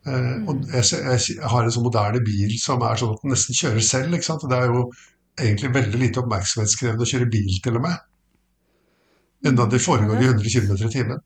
Mm. 0.08 0.48
og 0.48 0.54
Mm. 0.54 0.64
jeg, 0.72 0.84
jeg, 0.92 1.20
jeg 1.36 1.48
har 1.52 1.64
en 1.64 1.72
sånn 1.74 1.84
moderne 1.84 2.20
bil 2.24 2.52
som 2.62 2.82
er 2.86 2.96
sånn 2.96 3.12
at 3.12 3.24
den 3.24 3.34
nesten 3.34 3.56
kjører 3.56 3.84
selv. 3.84 4.14
ikke 4.14 4.28
sant? 4.28 4.44
Og 4.44 4.50
Det 4.50 4.58
er 4.58 4.70
jo 4.72 4.84
egentlig 5.38 5.74
veldig 5.74 5.98
lite 6.02 6.22
oppmerksomhetskrevende 6.22 7.04
å 7.04 7.10
kjøre 7.12 7.30
bil, 7.32 7.50
til 7.64 7.78
og 7.78 7.84
med. 7.84 8.06
Enda 9.46 9.66
det 9.70 9.82
foregår 9.82 10.22
i 10.22 10.30
100 10.30 10.50
km 10.54 10.72
i 10.88 10.92
timen. 10.92 11.20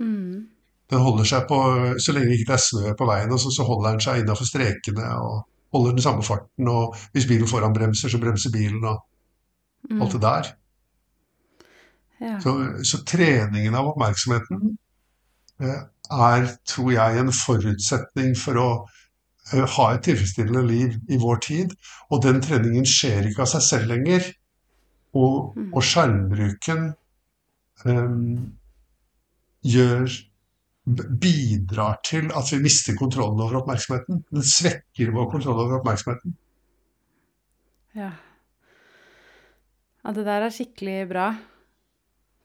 Mm. 0.00 0.48
Den 0.90 0.98
holder 1.00 1.24
seg 1.24 1.46
på, 1.48 1.56
Så 1.98 2.12
lenge 2.12 2.28
det 2.32 2.40
ikke 2.40 2.52
er 2.52 2.62
snø 2.62 2.94
på 2.98 3.06
veien, 3.08 3.32
og 3.32 3.40
så, 3.40 3.50
så 3.50 3.64
holder 3.64 3.90
den 3.94 4.00
seg 4.04 4.20
innafor 4.20 4.44
strekene 4.48 5.06
og 5.20 5.46
holder 5.72 5.90
den 5.96 6.02
samme 6.02 6.22
farten. 6.22 6.68
Og 6.68 6.96
hvis 7.12 7.26
bilen 7.26 7.48
foran 7.48 7.74
bremser, 7.74 8.08
så 8.08 8.18
bremser 8.20 8.50
bilen 8.52 8.84
og 8.84 9.02
Mm. 9.90 10.02
alt 10.02 10.12
det 10.12 10.22
der. 10.22 10.46
Ja. 12.20 12.38
Så, 12.40 12.52
så 12.84 13.04
treningen 13.04 13.74
av 13.76 13.90
oppmerksomheten 13.90 14.78
eh, 15.60 15.82
er, 16.10 16.46
tror 16.64 16.92
jeg, 16.94 17.18
en 17.20 17.32
forutsetning 17.36 18.32
for 18.38 18.60
å 18.62 18.68
eh, 19.52 19.66
ha 19.76 19.88
et 19.92 20.06
tilfredsstillende 20.06 20.62
liv 20.66 20.96
i 21.12 21.18
vår 21.20 21.36
tid. 21.44 21.74
Og 22.08 22.22
den 22.24 22.40
treningen 22.40 22.86
skjer 22.88 23.28
ikke 23.28 23.44
av 23.44 23.50
seg 23.52 23.66
selv 23.68 23.92
lenger. 23.92 24.30
Og, 25.14 25.52
Mm. 25.56 25.68
og 25.74 25.82
skjermbruken 25.86 26.86
eh, 27.84 28.16
gjør 29.64 30.12
bidrar 30.84 32.00
til 32.04 32.28
at 32.36 32.50
vi 32.52 32.60
mister 32.60 32.96
kontrollen 32.98 33.40
over 33.40 33.62
oppmerksomheten. 33.62 34.20
Den 34.28 34.44
svekker 34.44 35.14
vår 35.14 35.30
kontroll 35.32 35.62
over 35.62 35.78
oppmerksomheten. 35.78 36.36
Ja. 37.94 38.10
ja, 40.02 40.12
det 40.12 40.26
der 40.26 40.44
er 40.44 40.52
skikkelig 40.52 40.98
bra. 41.08 41.28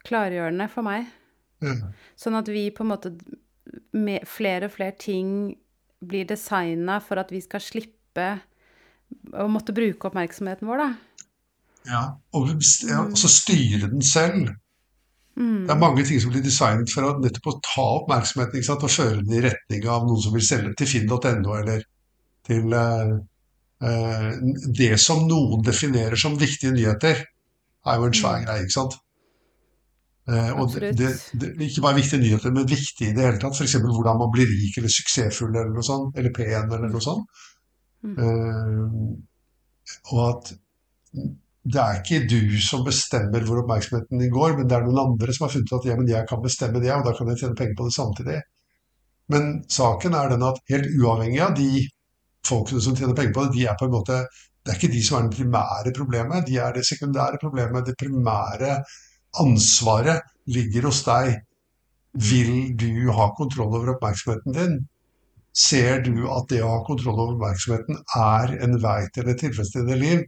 Klargjørende 0.08 0.70
for 0.72 0.88
meg. 0.88 1.10
Ja. 1.66 1.76
Sånn 2.16 2.38
at 2.40 2.48
vi 2.48 2.70
på 2.72 2.86
en 2.86 2.94
måte 2.94 3.12
med 3.92 4.24
flere 4.30 4.70
og 4.70 4.76
flere 4.78 4.96
ting 4.96 5.52
blir 6.00 6.28
designa 6.30 7.02
for 7.04 7.20
at 7.20 7.34
vi 7.34 7.42
skal 7.44 7.64
slippe 7.64 8.30
å 9.36 9.50
måtte 9.52 9.76
bruke 9.76 10.08
oppmerksomheten 10.08 10.70
vår, 10.70 10.86
da. 10.86 10.90
Ja, 11.90 12.02
og 12.36 12.50
ja, 12.86 13.04
og 13.04 13.18
så 13.20 13.30
styre 13.32 13.90
den 13.90 14.04
selv. 14.06 14.54
Mm. 15.40 15.64
Det 15.68 15.72
er 15.72 15.80
mange 15.80 16.04
ting 16.04 16.20
som 16.22 16.34
blir 16.34 16.44
designet 16.44 16.92
for 16.92 17.08
å 17.08 17.16
nettopp 17.24 17.48
å 17.48 17.58
ta 17.64 17.86
oppmerksomheten 18.02 18.64
sant? 18.66 18.84
og 18.84 18.92
føre 18.92 19.22
den 19.22 19.38
i 19.38 19.44
retning 19.46 19.86
av 19.88 20.08
noen 20.08 20.22
som 20.24 20.36
vil 20.36 20.46
selge 20.46 20.74
til 20.80 20.90
finn.no, 20.94 21.54
eller 21.56 21.86
til 22.50 22.74
eh, 22.76 23.14
eh, 23.88 24.32
Det 24.82 24.90
som 25.00 25.24
noen 25.30 25.64
definerer 25.66 26.20
som 26.20 26.36
viktige 26.40 26.76
nyheter, 26.76 27.24
er 27.88 28.02
jo 28.02 28.10
en 28.10 28.20
svær 28.20 28.42
Mm. 28.42 28.46
greie, 28.46 28.66
ikke 28.66 28.76
sant? 28.76 29.00
Eh, 30.30 30.52
og 30.60 30.74
det, 30.76 30.92
det, 30.98 31.10
det, 31.42 31.54
ikke 31.66 31.82
bare 31.82 31.96
viktige 31.96 32.22
nyheter, 32.22 32.52
men 32.52 32.68
viktige 32.70 33.10
i 33.10 33.16
det 33.16 33.24
hele 33.26 33.40
tatt. 33.42 33.56
F.eks. 33.56 33.78
hvordan 33.82 34.20
man 34.20 34.32
blir 34.34 34.52
rik 34.52 34.78
eller 34.78 34.92
suksessfull 34.94 35.56
eller 35.56 35.72
noe 35.74 35.86
sånt, 35.88 36.18
eller 36.20 36.36
pen 36.36 36.68
eller 36.68 36.92
noe 36.92 37.02
sånt. 37.02 37.46
Mm. 38.04 38.18
Eh, 38.20 38.84
og 40.12 40.20
at 40.28 40.52
det 41.68 41.80
er 41.82 42.00
ikke 42.00 42.22
du 42.32 42.56
som 42.64 42.86
bestemmer 42.86 43.44
hvor 43.46 43.62
oppmerksomheten 43.64 44.22
din 44.22 44.32
går, 44.32 44.56
men 44.58 44.68
det 44.70 44.78
er 44.78 44.86
noen 44.88 45.02
andre 45.02 45.34
som 45.36 45.46
har 45.46 45.54
funnet 45.54 45.72
ut 45.72 45.80
at 45.82 45.88
ja, 45.90 45.98
men 46.00 46.10
jeg 46.10 46.28
kan 46.30 46.42
bestemme 46.44 46.82
det, 46.82 46.92
og 46.96 47.04
da 47.06 47.14
kan 47.18 47.32
jeg 47.32 47.42
tjene 47.42 47.58
penger 47.60 47.76
på 47.78 47.88
det 47.88 47.96
samtidig. 47.96 48.38
Men 49.30 49.50
saken 49.70 50.16
er 50.18 50.32
den 50.32 50.46
at 50.48 50.62
helt 50.72 50.94
uavhengig 50.98 51.42
av 51.46 51.58
de 51.58 51.84
folkene 52.48 52.82
som 52.82 52.96
tjener 52.98 53.18
penger 53.18 53.36
på 53.36 53.44
det, 53.46 53.58
de 53.58 53.66
er 53.68 53.76
på 53.80 53.90
en 53.90 53.98
måte 53.98 54.24
Det 54.60 54.74
er 54.74 54.78
ikke 54.78 54.92
de 54.92 55.02
som 55.02 55.16
er 55.18 55.28
det 55.28 55.38
primære 55.38 55.92
problemet, 55.96 56.46
de 56.46 56.58
er 56.62 56.74
det 56.76 56.82
sekundære 56.86 57.40
problemet. 57.42 57.86
Det 57.88 57.96
primære 57.98 58.74
ansvaret 59.40 60.20
ligger 60.52 60.90
hos 60.90 61.00
deg. 61.08 61.38
Vil 62.14 62.76
du 62.78 63.08
ha 63.16 63.30
kontroll 63.38 63.72
over 63.72 63.94
oppmerksomheten 63.96 64.54
din? 64.54 64.76
Ser 65.56 66.04
du 66.06 66.28
at 66.30 66.52
det 66.52 66.60
å 66.62 66.74
ha 66.74 66.84
kontroll 66.86 67.18
over 67.24 67.38
oppmerksomheten 67.38 68.02
er 68.20 68.54
en 68.68 68.76
vei 68.84 69.00
til 69.16 69.32
et 69.32 69.40
tilfredsstillende 69.42 69.98
liv, 70.04 70.26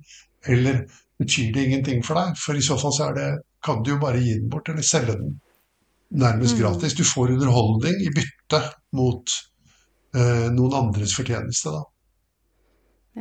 eller 0.47 0.85
betyr 1.21 1.53
det 1.55 1.63
ingenting 1.67 2.03
for 2.05 2.19
deg? 2.19 2.35
For 2.41 2.57
i 2.57 2.65
så 2.65 2.77
fall 2.81 2.93
så 2.97 3.07
er 3.09 3.15
det, 3.17 3.29
kan 3.63 3.81
du 3.85 3.93
jo 3.93 4.01
bare 4.01 4.19
gi 4.21 4.35
den 4.39 4.49
bort, 4.51 4.69
eller 4.69 4.85
selge 4.85 5.15
den 5.19 5.39
nærmest 6.11 6.57
Mm. 6.57 6.61
gratis. 6.61 6.97
Du 6.97 7.03
får 7.07 7.31
underholdning 7.37 8.01
i 8.03 8.11
bytte 8.11 8.61
mot 8.97 9.31
eh, 10.15 10.47
noen 10.51 10.73
andres 10.75 11.15
fortjeneste, 11.15 11.71
da. 11.71 11.83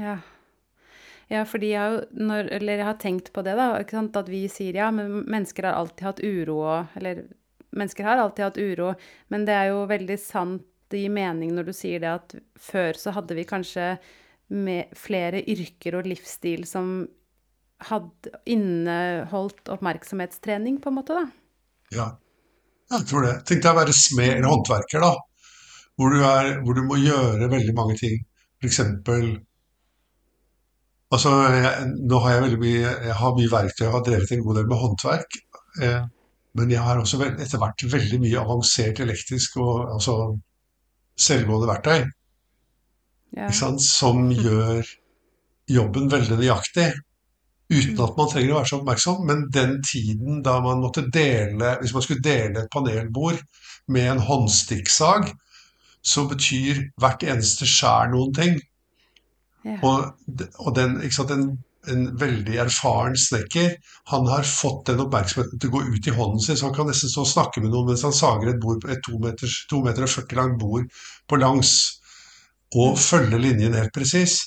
Ja. 0.01 0.17
Ja, 1.31 1.45
fordi 1.47 1.69
jeg 1.71 2.07
når, 2.19 2.49
Eller 2.57 2.81
jeg 2.81 2.87
har 2.87 2.99
tenkt 2.99 3.33
på 3.33 3.43
det, 3.47 3.55
da. 3.55 3.79
At 3.79 4.29
vi 4.29 4.49
sier 4.51 4.75
ja, 4.75 4.91
men 4.91 5.25
mennesker 5.31 5.69
har 5.69 5.79
alltid 5.79 6.07
hatt 6.09 6.21
uro 6.23 6.57
og 6.67 6.97
Eller 6.99 7.23
mennesker 7.71 8.05
har 8.05 8.19
alltid 8.19 8.45
hatt 8.45 8.59
uro, 8.59 8.95
men 9.29 9.45
det 9.47 9.55
er 9.55 9.69
jo 9.71 9.87
veldig 9.87 10.19
sant 10.19 10.67
det 10.91 11.05
gir 11.05 11.13
mening 11.15 11.53
når 11.55 11.69
du 11.69 11.73
sier 11.73 12.01
det 12.03 12.11
at 12.11 12.35
før 12.59 12.99
så 12.99 13.13
hadde 13.15 13.37
vi 13.39 13.45
kanskje 13.47 13.93
med 14.51 14.91
flere 14.99 15.39
yrker 15.47 15.95
og 16.01 16.09
livsstil 16.11 16.65
som 16.67 17.07
hadde 17.89 18.33
inneholdt 18.51 19.71
oppmerksomhetstrening, 19.73 20.81
på 20.83 20.91
en 20.91 20.99
måte, 20.99 21.17
da. 21.17 21.27
Ja, 21.95 22.09
jeg 22.91 23.07
tror 23.11 23.27
det. 23.27 23.37
Tenk 23.49 23.63
deg 23.65 23.73
å 23.73 23.81
være 23.81 23.95
smed 23.97 24.37
eller 24.37 24.51
håndverker, 24.53 25.05
da. 25.05 25.13
Hvor 26.01 26.15
du, 26.15 26.23
er, 26.25 26.51
hvor 26.65 26.77
du 26.77 26.83
må 26.87 26.99
gjøre 27.01 27.51
veldig 27.53 27.77
mange 27.77 27.97
ting. 28.01 28.21
For 28.61 28.71
eksempel 28.71 29.33
Altså, 31.11 31.31
jeg, 31.51 31.87
nå 32.07 32.19
har 32.23 32.37
jeg 32.37 32.43
veldig 32.45 32.59
mye, 32.63 32.91
jeg 33.09 33.15
har 33.19 33.33
mye 33.35 33.51
verktøy, 33.51 33.81
jeg 33.83 33.95
har 33.97 34.03
drevet 34.07 34.31
en 34.31 34.43
god 34.45 34.59
del 34.61 34.69
med 34.71 34.79
håndverk. 34.79 35.39
Eh, 35.83 36.05
men 36.55 36.71
jeg 36.71 36.85
har 36.87 37.01
også 37.01 37.19
veld, 37.19 37.41
etter 37.43 37.59
hvert 37.59 37.85
veldig 37.93 38.21
mye 38.23 38.39
avansert 38.39 39.03
elektrisk 39.03 39.59
og 39.59 39.97
altså 39.97 40.15
selvgående 41.19 41.67
verktøy. 41.71 42.05
Ja. 43.35 43.49
ikke 43.49 43.59
sant, 43.59 43.83
som 43.83 44.31
gjør 44.45 44.87
jobben 45.71 46.07
veldig 46.15 46.39
nøyaktig. 46.39 46.93
Uten 47.71 48.01
at 48.03 48.17
man 48.19 48.31
trenger 48.31 48.53
å 48.53 48.59
være 48.59 48.71
så 48.71 48.81
oppmerksom. 48.81 49.23
Men 49.29 49.47
den 49.55 49.79
tiden 49.87 50.43
da 50.47 50.59
man 50.65 50.83
måtte 50.83 51.07
dele 51.07 51.77
Hvis 51.81 51.95
man 51.95 52.03
skulle 52.03 52.25
dele 52.25 52.65
et 52.65 52.73
panelbord 52.73 53.39
med 53.91 54.11
en 54.11 54.23
håndstikksag, 54.23 55.33
så 56.03 56.25
betyr 56.31 56.85
hvert 57.01 57.25
eneste 57.27 57.67
skjær 57.69 58.13
noen 58.13 58.35
ting. 58.37 58.61
Ja. 59.67 59.77
Og, 59.85 60.05
og 60.63 60.77
den, 60.77 60.95
sant, 61.13 61.33
en, 61.35 61.49
en 61.91 62.05
veldig 62.21 62.61
erfaren 62.63 63.17
snekker, 63.19 63.75
han 64.13 64.29
har 64.31 64.47
fått 64.49 64.87
den 64.89 65.03
oppmerksomheten 65.05 65.61
til 65.61 65.73
å 65.73 65.75
gå 65.75 65.83
ut 65.97 66.09
i 66.09 66.15
hånden 66.17 66.45
sin, 66.45 66.59
så 66.61 66.69
han 66.69 66.77
kan 66.77 66.89
nesten 66.91 67.13
stå 67.13 67.25
og 67.25 67.33
snakke 67.33 67.65
med 67.65 67.75
noen 67.75 67.91
mens 67.91 68.05
han 68.07 68.17
sager 68.17 68.53
et 68.53 68.63
bord, 68.63 68.87
et 68.89 69.03
2 69.07 69.19
meter, 69.25 69.59
2 69.73 69.83
meter 69.89 70.07
og 70.07 70.15
40 70.15 70.41
langt 70.41 70.61
bord 70.63 71.03
på 71.29 71.41
langs, 71.41 71.75
og 72.79 72.99
følge 73.01 73.41
linjen 73.43 73.77
helt 73.77 73.95
presis. 73.97 74.39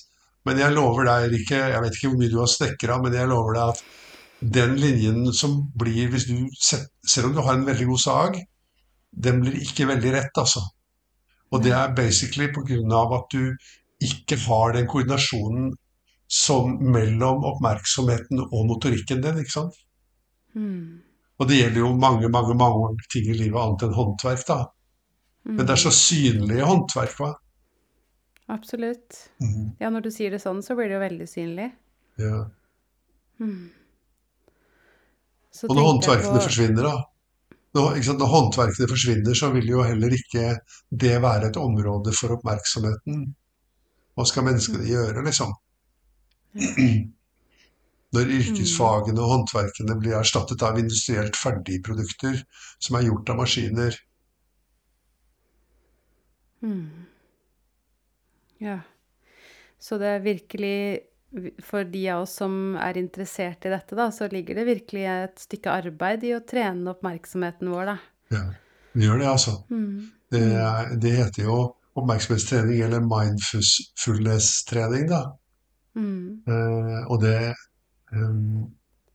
Men 0.48 0.60
jeg 0.60 0.76
lover 0.76 1.08
deg, 1.08 1.30
Rikke, 1.32 1.60
jeg 1.72 1.84
vet 1.84 1.98
ikke 1.98 2.10
hvor 2.12 2.20
mye 2.20 2.32
du 2.32 2.40
har 2.42 2.50
snekra, 2.52 2.98
men 3.04 3.14
jeg 3.16 3.30
lover 3.32 3.58
deg 3.58 3.74
at 3.74 3.84
den 4.58 4.74
linjen 4.76 5.30
som 5.36 5.62
blir 5.80 6.10
hvis 6.12 6.28
du, 6.28 6.36
Selv 7.08 7.30
om 7.30 7.36
du 7.36 7.42
har 7.46 7.56
en 7.56 7.66
veldig 7.68 7.86
god 7.88 8.02
sag, 8.04 8.42
den 9.14 9.40
blir 9.44 9.62
ikke 9.62 9.88
veldig 9.88 10.12
rett, 10.18 10.42
altså. 10.42 10.64
Og 11.54 11.64
det 11.64 11.72
er 11.78 11.96
basically 11.96 12.50
pga. 12.52 13.02
at 13.18 13.26
du 13.32 13.56
ikke 14.02 14.38
har 14.48 14.74
den 14.74 14.88
koordinasjonen 14.88 15.74
som 16.28 16.78
mellom 16.82 17.46
oppmerksomheten 17.46 18.42
og 18.42 18.66
motorikken 18.68 19.22
din. 19.22 19.38
ikke 19.38 19.52
sant? 19.52 19.76
Mm. 20.56 21.00
Og 21.40 21.50
det 21.50 21.60
gjelder 21.60 21.80
jo 21.80 21.96
mange 21.96 22.30
mange, 22.30 22.56
mange 22.56 22.98
ting 23.12 23.30
i 23.30 23.38
livet 23.38 23.60
annet 23.62 23.86
enn 23.86 23.94
håndverk. 23.94 24.48
da. 24.48 24.66
Men 25.46 25.66
det 25.66 25.76
er 25.76 25.84
så 25.84 25.92
synlige 25.92 26.66
håndverk. 26.66 27.16
hva? 27.20 27.34
Absolutt. 28.52 29.30
Mhm. 29.42 29.76
Ja, 29.80 29.90
når 29.90 30.02
du 30.04 30.12
sier 30.12 30.32
det 30.32 30.42
sånn, 30.44 30.62
så 30.64 30.76
blir 30.76 30.90
det 30.92 30.98
jo 30.98 31.04
veldig 31.06 31.28
synlig. 31.30 31.72
Ja. 32.20 32.50
Mm. 33.40 33.72
Og 35.64 35.76
når 35.76 35.86
håndverkene 35.88 36.38
på- 36.38 36.46
forsvinner, 36.48 36.84
da 36.84 36.96
når, 37.74 38.02
sant? 38.06 38.20
når 38.20 38.30
håndverkene 38.30 38.88
forsvinner, 38.90 39.34
så 39.38 39.50
vil 39.54 39.66
jo 39.70 39.82
heller 39.82 40.14
ikke 40.14 40.60
det 40.92 41.16
være 41.22 41.48
et 41.50 41.58
område 41.58 42.14
for 42.14 42.36
oppmerksomheten. 42.36 43.24
Hva 44.14 44.26
skal 44.30 44.46
menneskene 44.46 44.86
gjøre, 44.86 45.24
liksom? 45.26 45.54
Når 48.14 48.30
yrkesfagene 48.30 49.18
og 49.24 49.32
håndverkene 49.32 49.96
blir 49.98 50.20
erstattet 50.20 50.62
av 50.62 50.78
industrielt 50.78 51.34
ferdigprodukter 51.40 52.44
som 52.78 53.00
er 53.00 53.08
gjort 53.08 53.32
av 53.34 53.40
maskiner. 53.42 53.98
Ja. 58.64 58.80
Så 59.84 59.98
det 60.00 60.08
er 60.08 60.22
virkelig 60.24 61.00
For 61.66 61.84
de 61.90 62.04
av 62.14 62.22
oss 62.24 62.36
som 62.38 62.76
er 62.78 62.98
interessert 63.02 63.66
i 63.66 63.72
dette, 63.74 63.96
da, 63.98 64.06
så 64.14 64.28
ligger 64.30 64.54
det 64.60 64.68
virkelig 64.68 65.06
et 65.10 65.40
stykke 65.42 65.72
arbeid 65.82 66.22
i 66.30 66.36
å 66.38 66.44
trene 66.46 66.92
oppmerksomheten 66.92 67.72
vår, 67.74 67.90
da. 67.90 67.96
Ja, 68.36 68.44
vi 68.94 69.08
gjør 69.08 69.18
det, 69.18 69.30
altså. 69.32 69.54
Det, 70.30 70.44
er, 70.62 70.92
det 71.02 71.14
heter 71.18 71.48
jo 71.48 71.56
oppmerksomhetstrening 71.98 72.86
eller 72.86 73.02
mindfulness-trening, 73.08 75.10
da. 75.10 75.24
Eh, 75.98 77.12
og 77.12 77.22
det 77.22 77.54
um, 78.12 78.72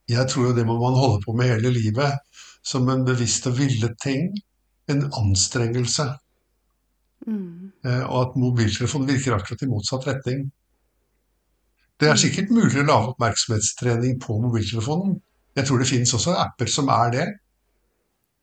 Jeg 0.08 0.28
tror 0.30 0.48
jo 0.48 0.56
det 0.56 0.66
må 0.66 0.78
man 0.78 0.96
holde 0.96 1.20
på 1.24 1.34
med 1.36 1.50
hele 1.52 1.72
livet. 1.74 2.20
Som 2.64 2.88
en 2.88 3.04
bevisst 3.06 3.46
og 3.46 3.58
villet 3.58 3.96
ting. 4.02 4.32
En 4.88 5.04
anstrengelse. 5.12 6.08
Eh, 7.28 8.04
og 8.10 8.18
at 8.22 8.38
mobiltelefonen 8.40 9.08
virker 9.08 9.36
akkurat 9.36 9.62
i 9.62 9.70
motsatt 9.70 10.06
retning. 10.08 10.46
Det 11.98 12.08
er 12.08 12.20
sikkert 12.20 12.52
mulig 12.54 12.78
å 12.78 12.86
lage 12.86 13.12
oppmerksomhetstrening 13.12 14.20
på 14.22 14.38
mobiltelefonen. 14.42 15.16
Jeg 15.58 15.66
tror 15.66 15.82
det 15.82 15.90
finnes 15.90 16.14
også 16.14 16.36
apper 16.38 16.70
som 16.70 16.90
er 16.94 17.14
det. 17.14 17.28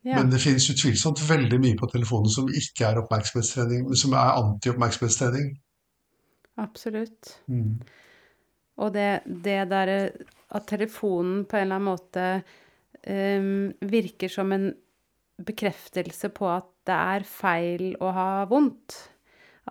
Ja. 0.06 0.20
Men 0.20 0.30
det 0.30 0.42
finnes 0.44 0.68
utvilsomt 0.70 1.22
veldig 1.26 1.58
mye 1.64 1.78
på 1.80 1.88
telefonen 1.90 2.30
som 2.30 2.50
ikke 2.52 2.86
er 2.90 3.00
oppmerksomhetstrening, 3.02 3.88
men 3.88 3.98
som 3.98 4.14
er 4.14 4.36
anti-oppmerksomhetstrening. 4.42 5.48
Absolutt. 6.62 7.32
Og 8.78 8.94
det, 8.94 9.10
det 9.26 9.58
derre 9.72 9.98
at 10.56 10.68
telefonen 10.70 11.46
på 11.50 11.58
en 11.58 11.66
eller 11.66 11.80
annen 11.80 11.90
måte 11.90 12.28
um, 13.08 13.90
virker 13.90 14.32
som 14.32 14.54
en 14.56 14.70
bekreftelse 15.42 16.30
på 16.36 16.48
at 16.52 16.68
det 16.88 16.96
er 16.96 17.28
feil 17.28 17.96
å 18.04 18.12
ha 18.16 18.30
vondt. 18.50 18.98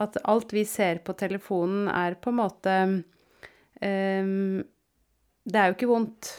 At 0.03 0.19
alt 0.27 0.53
vi 0.53 0.65
ser 0.67 1.01
på 1.07 1.15
telefonen, 1.19 1.87
er 1.89 2.17
på 2.19 2.33
en 2.33 2.39
måte 2.41 2.75
um, 2.91 4.65
Det 5.45 5.61
er 5.61 5.71
jo 5.71 5.77
ikke 5.77 5.91
vondt. 5.93 6.33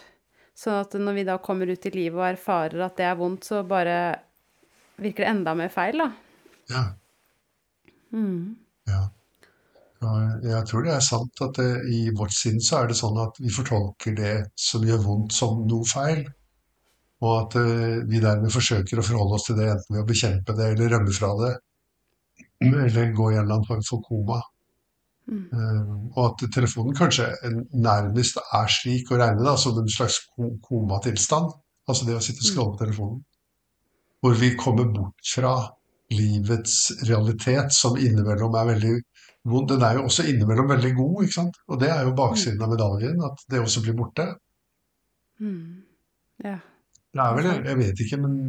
Sånn 0.56 0.82
at 0.82 0.96
når 1.00 1.18
vi 1.18 1.26
da 1.28 1.40
kommer 1.44 1.72
ut 1.72 1.88
i 1.88 1.94
livet 1.94 2.20
og 2.20 2.30
erfarer 2.30 2.86
at 2.86 2.96
det 3.00 3.08
er 3.08 3.18
vondt, 3.20 3.48
så 3.48 3.64
bare 3.68 3.98
virker 5.00 5.26
det 5.26 5.32
enda 5.32 5.56
mer 5.58 5.72
feil, 5.72 6.00
da. 6.00 6.12
Ja. 6.72 6.84
ja. 8.88 9.02
Jeg 10.46 10.62
tror 10.70 10.86
det 10.86 10.94
er 10.96 11.04
sant 11.04 11.42
at 11.44 11.60
det, 11.60 11.70
i 11.92 12.08
vårt 12.16 12.34
sinn 12.36 12.60
så 12.64 12.82
er 12.82 12.92
det 12.92 12.98
sånn 13.00 13.18
at 13.24 13.40
vi 13.42 13.52
fortolker 13.54 14.16
det 14.18 14.36
som 14.60 14.86
gjør 14.86 15.04
vondt, 15.04 15.36
som 15.36 15.64
noe 15.68 15.88
feil. 15.90 16.26
Og 17.26 17.32
at 17.40 17.56
eh, 17.62 18.02
vi 18.10 18.22
dermed 18.22 18.54
forsøker 18.54 19.02
å 19.02 19.06
forholde 19.06 19.40
oss 19.40 19.48
til 19.50 19.58
det 19.60 19.70
enten 19.72 19.96
ved 19.96 20.04
å 20.04 20.10
bekjempe 20.10 20.58
det 20.58 20.74
eller 20.74 20.92
rømme 20.96 21.16
fra 21.16 21.32
det. 21.42 21.54
Eller 22.66 23.16
gå 23.16 23.32
i 23.32 23.38
en 23.38 23.46
eller 23.46 23.58
annen 23.58 23.70
form 23.70 23.86
for 23.88 24.04
koma. 24.06 24.42
Eh, 25.26 25.94
og 26.14 26.20
at 26.26 26.44
telefonen 26.54 26.98
kanskje 26.98 27.32
nærmest 27.74 28.38
er 28.44 28.70
slik 28.70 29.10
å 29.10 29.20
regne 29.22 29.46
da, 29.46 29.56
som 29.58 29.78
en 29.82 29.90
slags 29.90 30.22
komatilstand. 30.68 31.56
Altså 31.90 32.08
det 32.08 32.18
å 32.18 32.22
sitte 32.24 32.44
og 32.44 32.52
skrolle 32.52 32.76
på 32.76 32.84
telefonen. 32.84 33.24
Hvor 34.22 34.38
vi 34.40 34.54
kommer 34.58 34.88
bort 34.94 35.34
fra 35.34 35.56
livets 36.14 36.78
realitet, 37.10 37.74
som 37.74 37.98
innimellom 37.98 38.56
er 38.58 38.72
veldig 38.74 38.94
vond. 39.50 39.68
Den 39.70 39.84
er 39.86 39.98
jo 39.98 40.06
også 40.10 40.26
innimellom 40.30 40.70
veldig 40.70 40.94
god, 40.98 41.18
ikke 41.26 41.38
sant. 41.40 41.60
Og 41.70 41.82
det 41.82 41.90
er 41.94 42.06
jo 42.06 42.16
baksiden 42.18 42.62
av 42.66 42.74
medaljen, 42.74 43.22
at 43.26 43.46
det 43.52 43.62
også 43.62 43.84
blir 43.86 43.98
borte. 43.98 44.28
Ja. 46.46 46.58
Det 47.16 47.24
er 47.24 47.36
vel, 47.38 47.46
jeg 47.70 47.80
vet 47.80 48.02
ikke, 48.04 48.18
men 48.20 48.40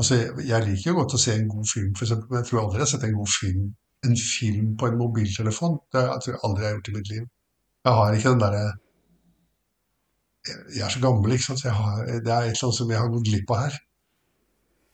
altså, 0.00 0.18
jeg, 0.40 0.64
liker 0.66 0.90
jo 0.90 0.98
godt 1.02 1.16
å 1.18 1.20
se 1.20 1.34
en 1.36 1.50
god 1.50 1.66
film, 1.68 1.90
f.eks., 1.92 2.14
men 2.22 2.38
jeg 2.38 2.48
tror 2.48 2.62
aldri 2.62 2.80
jeg 2.80 2.86
har 2.86 2.92
sett 2.94 3.04
en 3.08 3.18
god 3.18 3.32
film, 3.34 3.66
en 4.08 4.16
film 4.18 4.70
på 4.80 4.88
en 4.88 4.96
mobiltelefon. 5.00 5.76
Det 5.92 6.04
jeg 6.06 6.24
tror 6.24 6.34
jeg 6.34 6.42
aldri 6.48 6.64
jeg 6.64 6.70
har 6.70 6.78
gjort 6.78 6.90
i 6.92 6.96
mitt 6.96 7.12
liv. 7.12 7.28
Jeg 7.82 7.98
har 7.98 8.16
ikke 8.16 8.32
den 8.32 8.42
derre 8.46 8.64
jeg, 10.48 10.82
er 10.82 10.90
så 10.90 11.02
gammel, 11.02 11.36
ikke 11.36 11.50
sant, 11.50 11.62
så 11.62 11.76
har, 11.76 12.02
det 12.08 12.16
er 12.16 12.48
et 12.48 12.56
eller 12.56 12.64
annet 12.66 12.80
som 12.80 12.90
jeg 12.90 12.98
har 13.02 13.12
gått 13.12 13.28
glipp 13.28 13.54
av 13.54 13.60
her. 13.66 13.78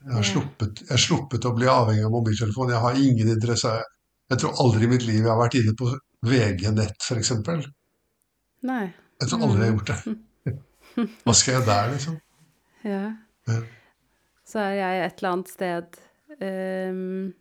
Jeg 0.05 0.15
har 0.15 0.27
sluppet, 0.33 0.85
jeg 0.85 0.93
har 0.93 1.03
sluppet 1.03 1.47
å 1.49 1.57
bli 1.57 1.71
avhengig 1.71 2.05
av 2.07 2.15
mobiltelefon. 2.15 2.75
Jeg 2.75 2.83
har 2.85 3.01
ingen 3.07 3.33
interesse 3.37 3.73
av 3.79 3.95
Jeg 4.29 4.43
tror 4.43 4.59
aldri 4.61 4.85
i 4.85 4.89
mitt 4.91 5.05
liv 5.09 5.23
jeg 5.23 5.31
har 5.31 5.39
vært 5.41 5.55
inne 5.57 5.73
på 5.73 5.87
VG-nett, 6.29 7.07
eksempel. 7.15 7.63
Nei. 8.69 8.83
Jeg 9.23 9.31
tror 9.31 9.45
aldri 9.47 9.63
jeg 9.63 9.71
har 9.71 9.79
gjort 9.79 9.93
det. 9.95 11.07
Hva 11.25 11.35
skal 11.39 11.55
jeg 11.55 11.65
der, 11.65 11.93
liksom? 11.95 12.19
Ja. 12.87 13.03
Ja. 13.49 13.59
Så 14.49 14.63
er 14.63 14.79
jeg 14.79 15.05
et 15.05 15.21
eller 15.21 15.35
annet 15.35 15.51
sted 15.53 15.99
um, 16.41 17.35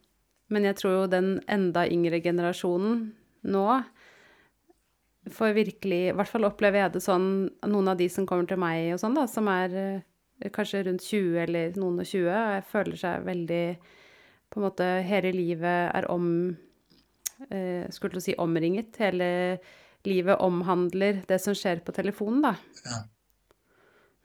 Men 0.54 0.68
jeg 0.68 0.78
tror 0.80 0.94
jo 0.96 1.06
den 1.12 1.30
enda 1.52 1.86
yngre 1.88 2.20
generasjonen 2.24 3.10
nå 3.48 3.66
får 5.32 5.56
virkelig 5.56 6.02
I 6.10 6.16
hvert 6.16 6.32
fall 6.32 6.48
opplever 6.48 6.84
jeg 6.84 6.96
det 6.96 7.04
sånn 7.04 7.30
Noen 7.68 7.92
av 7.92 8.00
de 8.00 8.08
som 8.12 8.28
kommer 8.28 8.48
til 8.50 8.60
meg 8.62 8.94
og 8.96 9.02
sånn, 9.02 9.18
da, 9.18 9.28
som 9.32 9.50
er 9.52 9.76
uh, 9.78 10.50
kanskje 10.54 10.86
rundt 10.88 11.06
20 11.06 11.42
eller 11.48 11.80
noen 11.80 12.02
og 12.04 12.08
20, 12.08 12.30
og 12.32 12.56
jeg 12.58 12.68
føler 12.72 13.02
seg 13.02 13.28
veldig 13.28 13.66
På 14.54 14.62
en 14.62 14.68
måte 14.68 14.88
hele 15.08 15.34
livet 15.36 15.92
er 15.92 16.08
om 16.14 16.30
uh, 16.54 17.84
Skulle 17.92 18.16
til 18.16 18.22
å 18.22 18.26
si 18.30 18.36
omringet. 18.40 18.96
Hele 19.02 19.30
livet 20.08 20.40
omhandler 20.44 21.24
det 21.28 21.40
som 21.44 21.56
skjer 21.58 21.82
på 21.84 21.92
telefonen, 21.96 22.44
da. 22.46 22.54
Ja. 22.86 23.02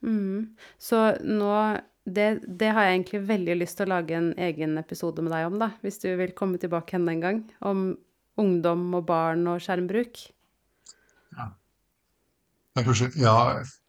Mm. 0.02 0.52
Så 0.82 1.00
nå 1.24 1.54
det, 2.02 2.42
det 2.46 2.70
har 2.74 2.86
jeg 2.86 2.96
egentlig 2.96 3.20
veldig 3.28 3.58
lyst 3.60 3.78
til 3.78 3.86
å 3.86 3.94
lage 3.94 4.16
en 4.18 4.32
egen 4.42 4.74
episode 4.80 5.22
med 5.22 5.34
deg 5.34 5.46
om, 5.46 5.58
da. 5.60 5.70
Hvis 5.84 6.00
du 6.02 6.08
vil 6.18 6.34
komme 6.34 6.58
tilbake 6.62 6.96
henne 6.96 7.14
en 7.14 7.22
gang. 7.22 7.42
Om 7.62 7.92
ungdom 8.42 8.88
og 8.98 9.06
barn 9.06 9.46
og 9.52 9.62
skjermbruk. 9.62 10.24
Ja, 11.36 11.48
kanskje, 12.80 13.10
ja, 13.20 13.34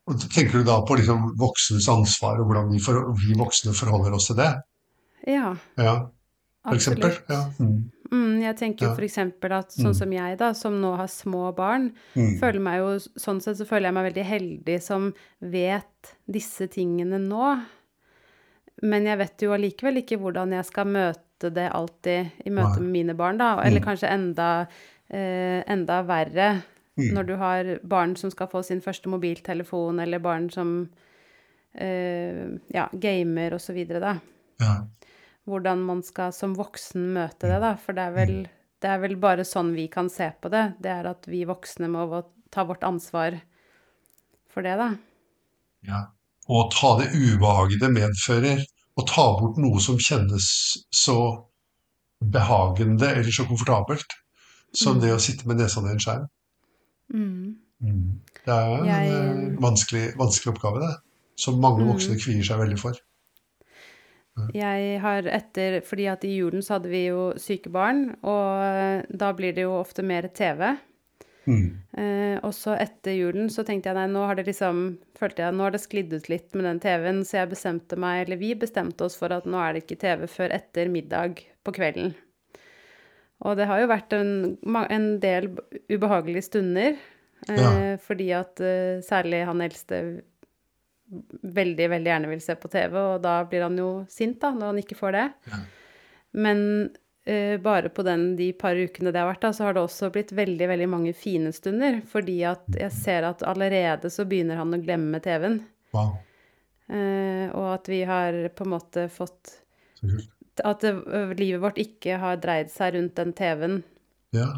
og 0.04 0.24
tenker 0.28 0.60
du 0.60 0.68
da 0.68 0.82
på 0.84 0.98
liksom 1.00 1.30
voksnes 1.40 1.88
ansvar, 1.92 2.42
og 2.42 2.50
hvordan 2.50 2.74
vi, 2.74 2.82
for, 2.84 3.14
vi 3.16 3.38
voksne 3.40 3.72
forholder 3.78 4.18
oss 4.18 4.28
til 4.30 4.40
det? 4.42 4.52
Ja, 5.32 5.54
Ja, 5.80 5.96
for 6.68 6.76
eksempel? 6.76 7.16
Ja. 7.32 7.46
Mm. 7.60 7.86
Mm, 8.14 8.42
jeg 8.44 8.56
tenker 8.60 8.86
jo 8.86 9.04
eksempel 9.08 9.52
at 9.58 9.72
sånn 9.74 9.96
som 9.98 10.12
jeg, 10.14 10.38
da, 10.38 10.52
som 10.54 10.76
nå 10.82 10.96
har 11.00 11.08
små 11.08 11.48
barn, 11.56 11.92
Mm. 12.16 12.40
føler 12.40 12.60
meg 12.62 12.78
jo 12.80 13.00
Sånn 13.18 13.42
sett 13.42 13.58
så 13.58 13.66
føler 13.66 13.90
jeg 13.90 13.94
meg 13.94 14.14
veldig 14.14 14.26
heldig 14.26 14.82
som 14.82 15.14
vet 15.42 16.14
disse 16.30 16.68
tingene 16.70 17.18
nå. 17.20 17.64
Men 18.84 19.06
jeg 19.06 19.18
vet 19.18 19.38
jo 19.42 19.52
allikevel 19.56 19.98
ikke 20.02 20.20
hvordan 20.20 20.52
jeg 20.54 20.66
skal 20.66 20.86
møte 20.86 21.50
det 21.54 21.70
alltid 21.72 22.32
i 22.46 22.50
møte 22.52 22.80
med 22.80 22.92
mine 22.92 23.14
barn, 23.16 23.38
da. 23.38 23.60
Eller 23.62 23.80
Mm. 23.82 23.86
kanskje 23.86 24.10
enda, 24.12 24.68
eh, 25.10 25.64
enda 25.68 26.04
verre 26.04 26.64
Mm. 26.98 27.14
når 27.16 27.26
du 27.26 27.36
har 27.38 27.80
barn 27.84 28.16
som 28.16 28.30
skal 28.30 28.48
få 28.48 28.64
sin 28.64 28.80
første 28.82 29.08
mobiltelefon, 29.10 30.00
eller 30.02 30.20
barn 30.20 30.50
som 30.52 30.90
eh, 31.76 32.60
ja, 32.72 32.88
gamer 32.94 33.54
og 33.54 33.60
så 33.60 33.74
videre, 33.74 34.00
da. 34.00 34.20
Ja. 34.62 34.86
Hvordan 35.46 35.82
man 35.84 36.02
skal 36.04 36.32
som 36.32 36.54
voksen 36.56 37.10
møte 37.18 37.50
det, 37.52 37.60
da. 37.62 37.74
For 37.76 37.94
det 37.98 38.04
er 38.08 38.14
vel, 38.16 38.36
det 38.84 38.90
er 38.90 39.00
vel 39.04 39.16
bare 39.20 39.44
sånn 39.48 39.74
vi 39.76 39.88
kan 39.92 40.10
se 40.10 40.30
på 40.42 40.50
det. 40.54 40.76
Det 40.80 40.92
er 40.92 41.10
at 41.10 41.26
vi 41.28 41.44
voksne 41.50 41.90
må 41.92 42.06
ta 42.54 42.64
vårt 42.70 42.84
ansvar 42.88 43.40
for 44.54 44.62
det, 44.64 44.78
da. 44.78 44.92
ja. 45.90 46.04
Og 46.52 46.72
ta 46.76 46.90
det 47.00 47.10
ubehaget 47.16 47.80
det 47.80 47.90
medfører, 47.96 48.64
og 49.00 49.06
ta 49.08 49.24
bort 49.40 49.56
noe 49.58 49.80
som 49.80 49.96
kjennes 49.98 50.44
så 50.92 51.16
behagende 52.20 53.08
eller 53.16 53.32
så 53.32 53.46
komfortabelt 53.48 54.12
som 54.76 55.00
det 55.00 55.14
å 55.16 55.22
sitte 55.24 55.48
med 55.48 55.58
nesa 55.62 55.80
ned 55.82 55.94
i 55.94 55.94
en 55.96 56.04
skjerm. 56.04 56.26
Mm. 57.14 57.56
Det 58.44 58.52
er 58.54 58.76
en 58.76 58.86
Jeg- 58.86 59.10
eh, 59.12 59.56
vanskelig, 59.64 60.04
vanskelig 60.20 60.54
oppgave, 60.54 60.80
det. 60.84 60.98
Som 61.38 61.60
mange 61.62 61.80
Mm. 61.84 61.94
voksne 61.94 62.16
kvier 62.20 62.44
seg 62.44 62.60
veldig 62.60 62.80
for. 62.80 62.94
Jeg 64.54 64.96
har 65.04 65.28
etter 65.30 65.76
Fordi 65.86 66.08
at 66.10 66.24
i 66.26 66.32
julen 66.40 66.64
så 66.66 66.80
hadde 66.80 66.90
vi 66.90 67.04
jo 67.06 67.34
syke 67.38 67.70
barn, 67.70 68.16
og 68.26 69.06
da 69.14 69.30
blir 69.38 69.54
det 69.54 69.68
jo 69.68 69.76
ofte 69.78 70.02
mer 70.06 70.26
TV. 70.34 70.74
Mm. 71.46 71.68
Eh, 72.00 72.38
og 72.40 72.54
så 72.56 72.74
etter 72.80 73.18
julen 73.18 73.50
så 73.52 73.66
tenkte 73.68 73.92
jeg 73.92 73.98
nei, 73.98 74.06
nå 74.08 74.22
har 74.24 74.38
det 74.40 74.46
liksom 74.48 74.78
Følte 75.20 75.44
jeg 75.44 75.56
nå 75.58 75.66
har 75.66 75.74
det 75.76 75.82
sklidd 75.84 76.14
ut 76.16 76.30
litt 76.32 76.56
med 76.56 76.66
den 76.66 76.80
TV-en, 76.84 77.20
så 77.28 77.42
jeg 77.42 77.52
bestemte 77.52 77.98
meg, 78.00 78.24
eller 78.24 78.40
vi 78.40 78.54
bestemte 78.60 79.06
oss 79.06 79.16
for 79.20 79.32
at 79.36 79.46
nå 79.48 79.60
er 79.60 79.76
det 79.76 79.84
ikke 79.84 80.00
TV 80.02 80.24
før 80.32 80.56
etter 80.56 80.90
middag 80.92 81.44
på 81.64 81.74
kvelden. 81.76 82.14
Og 83.44 83.58
det 83.60 83.68
har 83.70 83.84
jo 83.84 83.92
vært 83.92 84.16
en, 84.16 84.34
en 84.64 85.08
del 85.24 85.50
ubehagelige 85.92 86.48
stunder, 86.50 86.98
eh, 87.48 87.60
Ja. 87.60 87.72
fordi 88.04 88.32
at 88.36 88.60
eh, 88.64 89.04
særlig 89.04 89.44
han 89.48 89.62
eldste 89.64 90.02
veldig, 91.42 91.88
veldig 91.94 92.12
gjerne 92.12 92.32
vil 92.32 92.44
se 92.44 92.56
på 92.60 92.72
TV, 92.72 92.98
og 92.98 93.22
da 93.24 93.38
blir 93.50 93.66
han 93.66 93.78
jo 93.80 93.92
sint 94.12 94.40
da, 94.42 94.52
når 94.56 94.72
han 94.72 94.82
ikke 94.84 94.98
får 95.00 95.16
det. 95.16 95.24
Ja. 95.52 95.62
Men 96.44 96.60
uh, 97.30 97.56
bare 97.64 97.92
på 97.94 98.06
den, 98.08 98.28
de 98.40 98.50
par 98.58 98.80
ukene 98.80 99.14
det 99.14 99.22
har 99.22 99.30
vært, 99.32 99.44
da, 99.46 99.54
så 99.56 99.68
har 99.68 99.78
det 99.78 99.86
også 99.86 100.12
blitt 100.14 100.34
veldig, 100.36 100.68
veldig 100.74 100.90
mange 100.92 101.16
fine 101.18 101.54
stunder. 101.56 102.02
Fordi 102.10 102.40
at 102.50 102.80
jeg 102.80 102.92
ser 102.96 103.30
at 103.30 103.46
allerede 103.48 104.12
så 104.14 104.28
begynner 104.30 104.62
han 104.62 104.76
å 104.76 104.82
glemme 104.84 105.24
TV-en. 105.24 105.62
Wow, 105.96 106.16
Uh, 106.94 107.48
og 107.56 107.68
at 107.78 107.88
vi 107.88 108.02
har 108.06 108.36
på 108.54 108.66
en 108.66 108.74
måte 108.74 109.06
fått. 109.10 109.54
At 110.68 110.84
det, 110.84 110.92
livet 111.40 111.62
vårt 111.64 111.80
ikke 111.82 112.18
har 112.22 112.42
dreid 112.44 112.68
seg 112.70 112.92
rundt 112.98 113.16
den 113.18 113.32
TV-en 113.34 113.78
Ja, 114.36 114.50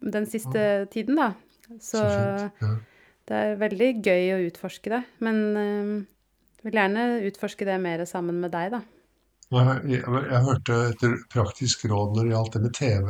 den 0.00 0.28
siste 0.30 0.86
tiden, 0.94 1.18
da. 1.18 1.32
Så, 1.80 1.98
så 1.98 2.06
fint. 2.06 2.62
Ja. 2.62 2.70
Det 3.28 3.38
er 3.38 3.60
veldig 3.60 3.90
gøy 4.02 4.32
å 4.34 4.40
utforske 4.48 4.92
det. 4.92 5.02
Men 5.24 5.38
jeg 5.52 6.66
vil 6.66 6.78
gjerne 6.78 7.04
utforske 7.28 7.66
det 7.68 7.78
mer 7.82 8.04
sammen 8.08 8.40
med 8.42 8.52
deg, 8.54 8.74
da. 8.74 8.82
Jeg, 9.52 9.78
jeg, 9.90 10.02
jeg 10.32 10.44
hørte 10.46 10.76
et 10.88 11.02
praktisk 11.32 11.84
råd 11.90 12.16
når 12.16 12.24
det 12.24 12.32
gjaldt 12.32 12.54
det 12.56 12.62
med 12.64 12.76
TV 12.78 13.08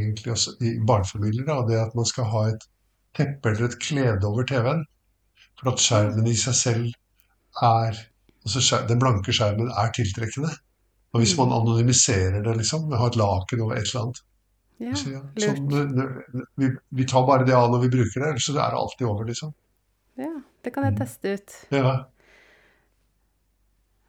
egentlig 0.00 0.32
også, 0.32 0.54
i 0.60 0.76
barnefamilier. 0.86 1.46
Da, 1.48 1.60
det 1.68 1.80
at 1.80 1.96
man 1.98 2.08
skal 2.08 2.28
ha 2.32 2.46
et 2.52 2.66
teppe 3.16 3.52
eller 3.52 3.68
et 3.68 3.78
klede 3.82 4.28
over 4.28 4.46
TV-en. 4.48 4.84
For 5.60 5.72
at 5.72 5.82
skjermen 5.82 6.28
i 6.30 6.36
seg 6.38 6.56
selv 6.56 6.88
er 7.66 7.98
altså 8.46 8.62
skjer, 8.64 8.86
Den 8.88 9.00
blanke 9.02 9.34
skjermen 9.36 9.72
er 9.82 9.92
tiltrekkende. 9.96 10.52
Og 11.10 11.22
hvis 11.22 11.36
man 11.38 11.52
anonymiserer 11.52 12.42
det, 12.44 12.56
liksom, 12.60 12.86
med 12.88 12.96
å 12.98 13.02
ha 13.02 13.10
et 13.10 13.18
laken 13.18 13.64
over 13.64 13.76
et 13.76 13.88
eller 13.88 14.04
annet 14.04 14.22
Ja, 14.80 14.94
sånn, 14.96 15.66
vi, 16.56 16.68
vi 16.96 17.04
tar 17.08 17.26
bare 17.28 17.44
det 17.44 17.52
av 17.56 17.68
når 17.72 17.82
vi 17.84 17.90
bruker 17.98 18.22
det, 18.22 18.28
ellers 18.30 18.46
så 18.48 18.54
er 18.56 18.72
det 18.72 18.78
alltid 18.80 19.06
over, 19.10 19.26
liksom. 19.28 19.52
Ja, 20.20 20.32
det 20.64 20.72
kan 20.72 20.86
jeg 20.86 20.94
Mm. 20.94 21.00
teste 21.02 21.34
ut. 21.36 21.56
Ja. 21.70 21.92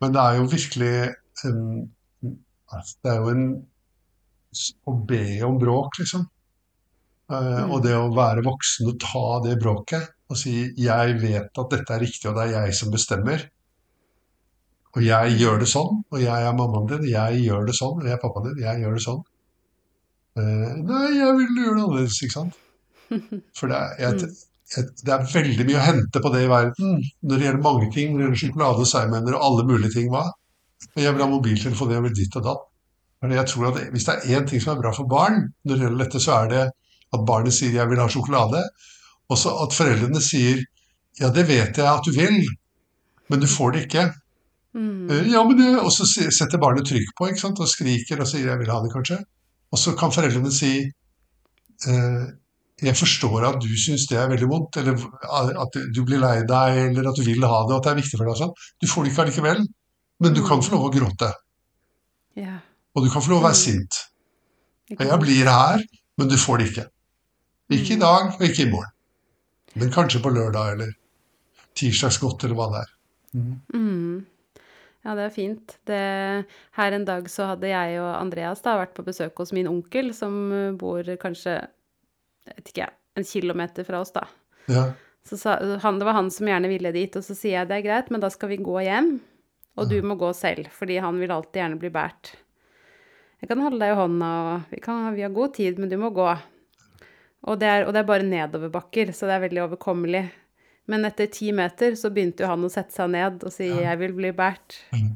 Men 0.02 0.14
det 0.16 0.22
er 0.22 0.38
jo 0.40 0.46
virkelig 0.50 0.94
en 1.46 1.92
Det 2.22 3.12
er 3.12 3.18
jo 3.20 3.30
en 3.30 3.46
Å 4.88 4.94
be 5.08 5.42
om 5.48 5.58
bråk, 5.60 6.00
liksom. 6.00 6.26
Mm. 7.32 7.72
Og 7.72 7.84
det 7.84 7.94
å 7.96 8.10
være 8.14 8.44
voksen 8.44 8.90
og 8.92 8.98
ta 9.00 9.40
det 9.46 9.54
bråket 9.62 10.10
og 10.30 10.36
si 10.38 10.74
'jeg 10.76 11.20
vet 11.22 11.58
at 11.58 11.70
dette 11.70 11.94
er 11.94 12.00
riktig, 12.04 12.26
og 12.30 12.36
det 12.36 12.44
er 12.48 12.66
jeg 12.66 12.74
som 12.76 12.92
bestemmer'. 12.92 13.46
Og 14.96 15.02
jeg 15.04 15.38
gjør 15.40 15.60
det 15.60 15.70
sånn, 15.72 16.04
og 16.12 16.20
jeg 16.20 16.44
er 16.44 16.52
mammaen 16.52 16.88
din, 16.88 17.08
jeg 17.08 17.46
gjør 17.48 17.66
det 17.68 17.76
sånn, 17.76 18.02
og 18.02 18.04
jeg 18.04 18.12
er 18.12 18.18
pappaen 18.18 18.50
din, 18.50 18.64
jeg 18.64 18.82
gjør 18.84 18.94
det 18.94 19.04
sånn. 19.06 19.24
Eh, 20.40 20.74
nei, 20.88 21.08
jeg 21.18 21.36
vil 21.40 21.58
gjøre 21.60 21.76
det 21.76 21.84
annerledes, 21.84 22.22
ikke 22.24 22.38
sant? 22.38 22.60
For 23.58 23.72
det 23.72 23.78
er, 23.78 23.96
jeg, 24.00 24.30
jeg, 24.76 24.92
det 25.04 25.16
er 25.16 25.26
veldig 25.34 25.66
mye 25.68 25.80
å 25.80 25.88
hente 25.88 26.22
på 26.24 26.32
det 26.34 26.46
i 26.46 26.52
verden 26.52 27.02
når 27.02 27.34
det 27.36 27.48
gjelder 27.48 27.66
mange 27.66 27.90
ting. 27.96 28.14
Når 28.14 28.22
det 28.22 28.28
gjelder 28.28 28.44
sjokolade 28.46 28.88
seigmenner 28.88 29.38
og 29.38 29.48
alle 29.48 29.68
mulige 29.68 29.96
ting. 29.98 30.12
hva? 30.14 30.30
Jeg 30.96 31.14
vil 31.14 31.24
ha 31.24 31.30
mobiltelefon, 31.30 31.92
jeg 31.96 32.06
vil 32.06 32.16
ditt 32.18 32.38
og 32.40 32.48
datt. 32.48 32.68
Men 33.22 33.36
jeg 33.38 33.50
tror 33.52 33.68
at 33.70 33.82
Hvis 33.94 34.08
det 34.08 34.16
er 34.16 34.40
én 34.40 34.48
ting 34.50 34.62
som 34.64 34.74
er 34.74 34.82
bra 34.82 34.94
for 34.96 35.10
barn, 35.10 35.52
når 35.66 35.76
det 35.76 35.86
gjelder 35.86 36.04
dette, 36.06 36.24
så 36.24 36.38
er 36.40 36.48
det 36.54 36.64
at 37.12 37.26
barnet 37.28 37.54
sier 37.54 37.72
'jeg 37.76 37.90
vil 37.90 38.00
ha 38.00 38.08
sjokolade', 38.08 38.64
og 39.30 39.38
så 39.38 39.52
at 39.64 39.76
foreldrene 39.76 40.22
sier 40.22 40.64
'ja, 41.20 41.30
det 41.30 41.48
vet 41.48 41.78
jeg 41.78 41.86
at 41.86 42.06
du 42.06 42.12
vil, 42.12 42.40
men 43.30 43.40
du 43.40 43.48
får 43.48 43.72
det 43.72 43.82
ikke'. 43.86 44.14
Mm. 44.74 45.12
Eh, 45.12 45.32
Ja, 45.32 45.44
men 45.44 45.58
det, 45.60 45.80
Og 45.80 45.92
så 45.92 46.06
setter 46.08 46.58
barnet 46.58 46.88
trykk 46.88 47.12
på 47.18 47.28
ikke 47.28 47.40
sant? 47.40 47.60
og 47.60 47.68
skriker 47.68 48.22
og 48.22 48.28
sier 48.28 48.48
'jeg 48.48 48.60
vil 48.60 48.72
ha 48.72 48.80
det', 48.80 48.94
kanskje. 48.94 49.24
Og 49.72 49.80
så 49.80 49.94
kan 49.98 50.12
foreldrene 50.12 50.52
si 50.52 50.74
eh, 51.88 52.24
'jeg 52.82 52.98
forstår 52.98 53.46
at 53.46 53.60
du 53.62 53.70
syns 53.78 54.08
det 54.10 54.18
er 54.18 54.30
veldig 54.30 54.50
vondt', 54.50 54.78
eller 54.82 54.98
at 55.62 55.76
du 55.96 56.02
blir 56.06 56.20
lei 56.20 56.42
deg, 56.50 56.80
eller 56.90 57.12
at 57.12 57.20
du 57.20 57.24
vil 57.24 57.46
ha 57.46 57.60
det, 57.68 57.76
og 57.76 57.78
at 57.78 57.84
det 57.84 57.92
er 57.92 58.02
viktig 58.02 58.18
for 58.18 58.26
deg. 58.26 58.38
sånn. 58.40 58.56
Du 58.82 58.88
får 58.88 59.04
det 59.04 59.12
ikke 59.12 59.24
allikevel, 59.26 59.68
men 60.20 60.34
du 60.34 60.42
kan 60.46 60.64
få 60.66 60.76
lov 60.76 60.88
å 60.90 60.94
gråte. 60.94 61.30
Ja. 62.36 62.58
Og 62.96 63.06
du 63.06 63.10
kan 63.14 63.22
få 63.22 63.30
lov 63.30 63.44
å 63.44 63.48
være 63.48 63.60
sint. 63.60 64.00
Og 64.98 65.06
jeg 65.06 65.20
blir 65.20 65.46
her, 65.46 65.84
men 66.18 66.28
du 66.28 66.38
får 66.38 66.58
det 66.58 66.72
ikke. 66.72 66.88
Ikke 67.72 67.94
i 67.94 68.02
dag, 68.02 68.34
og 68.34 68.42
ikke 68.42 68.66
i 68.66 68.72
morgen. 68.72 68.92
Men 69.76 69.94
kanskje 69.94 70.20
på 70.24 70.34
lørdag 70.34 70.74
eller 70.74 70.92
tirsdagsgodt, 71.78 72.44
eller 72.44 72.58
hva 72.58 72.68
det 72.74 72.82
er. 72.82 72.90
Mm. 73.38 74.26
Ja, 75.02 75.16
det 75.18 75.24
er 75.26 75.34
fint. 75.34 75.78
Det, 75.90 76.00
her 76.78 76.96
en 76.96 77.06
dag 77.08 77.30
så 77.32 77.48
hadde 77.50 77.72
jeg 77.72 77.98
og 78.02 78.12
Andreas 78.20 78.62
da 78.62 78.76
vært 78.78 78.94
på 78.98 79.06
besøk 79.08 79.40
hos 79.42 79.54
min 79.56 79.70
onkel, 79.70 80.12
som 80.14 80.36
eh, 80.54 80.68
bor 80.78 81.08
kanskje, 81.22 81.58
jeg 82.46 82.60
vet 82.60 82.72
ikke, 82.74 82.90
en 83.18 83.28
kilometer 83.28 83.88
fra 83.88 84.04
oss, 84.04 84.14
da. 84.14 84.28
Ja, 84.70 84.92
Så 85.26 85.38
sa, 85.42 85.58
han, 85.82 85.98
det 86.00 86.06
var 86.06 86.18
han 86.18 86.30
som 86.34 86.48
gjerne 86.50 86.70
ville 86.70 86.94
dit, 86.94 87.18
og 87.18 87.26
så 87.26 87.36
sier 87.38 87.60
jeg 87.60 87.70
det 87.70 87.80
er 87.80 87.88
greit, 87.88 88.14
men 88.14 88.22
da 88.22 88.30
skal 88.34 88.54
vi 88.54 88.62
gå 88.62 88.78
hjem, 88.86 89.16
og 89.78 89.90
du 89.90 89.98
må 90.06 90.18
gå 90.20 90.30
selv, 90.38 90.70
fordi 90.76 91.00
han 91.02 91.18
vil 91.22 91.34
alltid 91.34 91.62
gjerne 91.62 91.82
bli 91.82 91.92
bært. 91.94 92.34
Jeg 93.42 93.50
kan 93.50 93.62
holde 93.64 93.82
deg 93.82 93.94
i 93.94 93.98
hånda, 93.98 94.32
og 94.46 94.74
vi, 94.74 94.80
kan, 94.86 95.06
vi 95.16 95.26
har 95.26 95.34
god 95.34 95.56
tid, 95.58 95.80
men 95.82 95.90
du 95.90 95.98
må 95.98 96.12
gå. 96.14 96.30
Og 97.50 97.58
det, 97.58 97.70
er, 97.70 97.88
og 97.88 97.96
det 97.96 98.04
er 98.04 98.10
bare 98.10 98.28
nedoverbakker, 98.28 99.14
så 99.18 99.26
det 99.26 99.38
er 99.38 99.46
veldig 99.48 99.64
overkommelig. 99.64 100.28
Men 100.88 101.06
etter 101.06 101.28
ti 101.32 101.52
meter 101.56 101.94
så 101.96 102.10
begynte 102.14 102.42
jo 102.44 102.48
han 102.48 102.64
å 102.66 102.70
sette 102.72 102.92
seg 102.96 103.10
ned 103.14 103.44
og 103.44 103.52
si 103.54 103.68
'jeg 103.70 103.98
vil 104.00 104.14
bli 104.14 104.32
bært'. 104.32 104.80
Mm. 104.94 105.16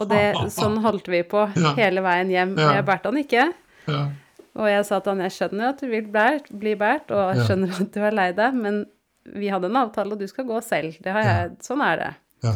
Og 0.00 0.08
det, 0.08 0.34
sånn 0.54 0.78
holdt 0.82 1.08
vi 1.08 1.22
på 1.22 1.50
Ja. 1.56 1.74
hele 1.74 2.00
veien 2.00 2.28
hjem. 2.30 2.56
Ja. 2.56 2.74
jeg 2.74 2.84
båret 2.86 3.04
han 3.04 3.16
ikke. 3.16 3.52
ja, 3.88 4.08
Og 4.56 4.66
jeg 4.66 4.84
sa 4.86 5.00
til 5.00 5.10
han 5.12 5.20
jeg 5.20 5.30
skjønner 5.32 5.68
at 5.68 5.80
du 5.80 5.86
vil 5.88 6.06
bli 6.06 6.74
båret, 6.74 7.10
og 7.10 7.34
jeg 7.34 7.46
skjønner 7.46 7.80
at 7.80 7.92
du 7.92 8.00
er 8.00 8.10
lei 8.12 8.32
deg, 8.32 8.54
men 8.54 8.86
vi 9.26 9.48
hadde 9.48 9.64
en 9.66 9.76
avtale, 9.76 10.12
og 10.12 10.18
du 10.18 10.26
skal 10.26 10.44
gå 10.44 10.60
selv. 10.62 10.96
Det 11.02 11.12
har 11.12 11.22
jeg, 11.22 11.58
Sånn 11.60 11.82
er 11.82 11.96
det. 11.96 12.14
ja. 12.44 12.54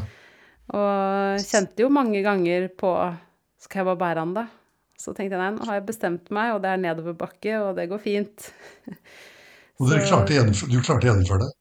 Og 0.72 1.38
kjente 1.44 1.76
jo 1.82 1.88
mange 1.88 2.22
ganger 2.22 2.68
på 2.68 3.16
Skal 3.59 3.80
jeg 3.84 3.86
bare 3.96 4.14
bære 4.14 4.18
han, 4.18 4.34
da? 4.34 4.46
Så 4.98 5.14
tenkte 5.14 5.36
jeg 5.36 5.40
nei, 5.40 5.50
nå 5.59 5.64
har 5.66 5.74
jeg 5.80 5.86
bestemt 5.86 6.30
meg, 6.30 6.55
og 6.55 6.62
det 6.62 6.70
er 6.70 6.76
nedoverbakke, 6.76 7.55
og 7.61 7.76
det 7.76 7.88
går 7.90 7.98
fint. 8.00 8.52
Og 9.80 9.88
dere 9.90 10.05
klarte 10.07 10.30
å 10.30 10.36
gjennomføre, 10.36 10.70
du 10.70 10.80
klarte 10.80 11.09
å 11.09 11.11
gjennomføre 11.11 11.40
det? 11.40 11.52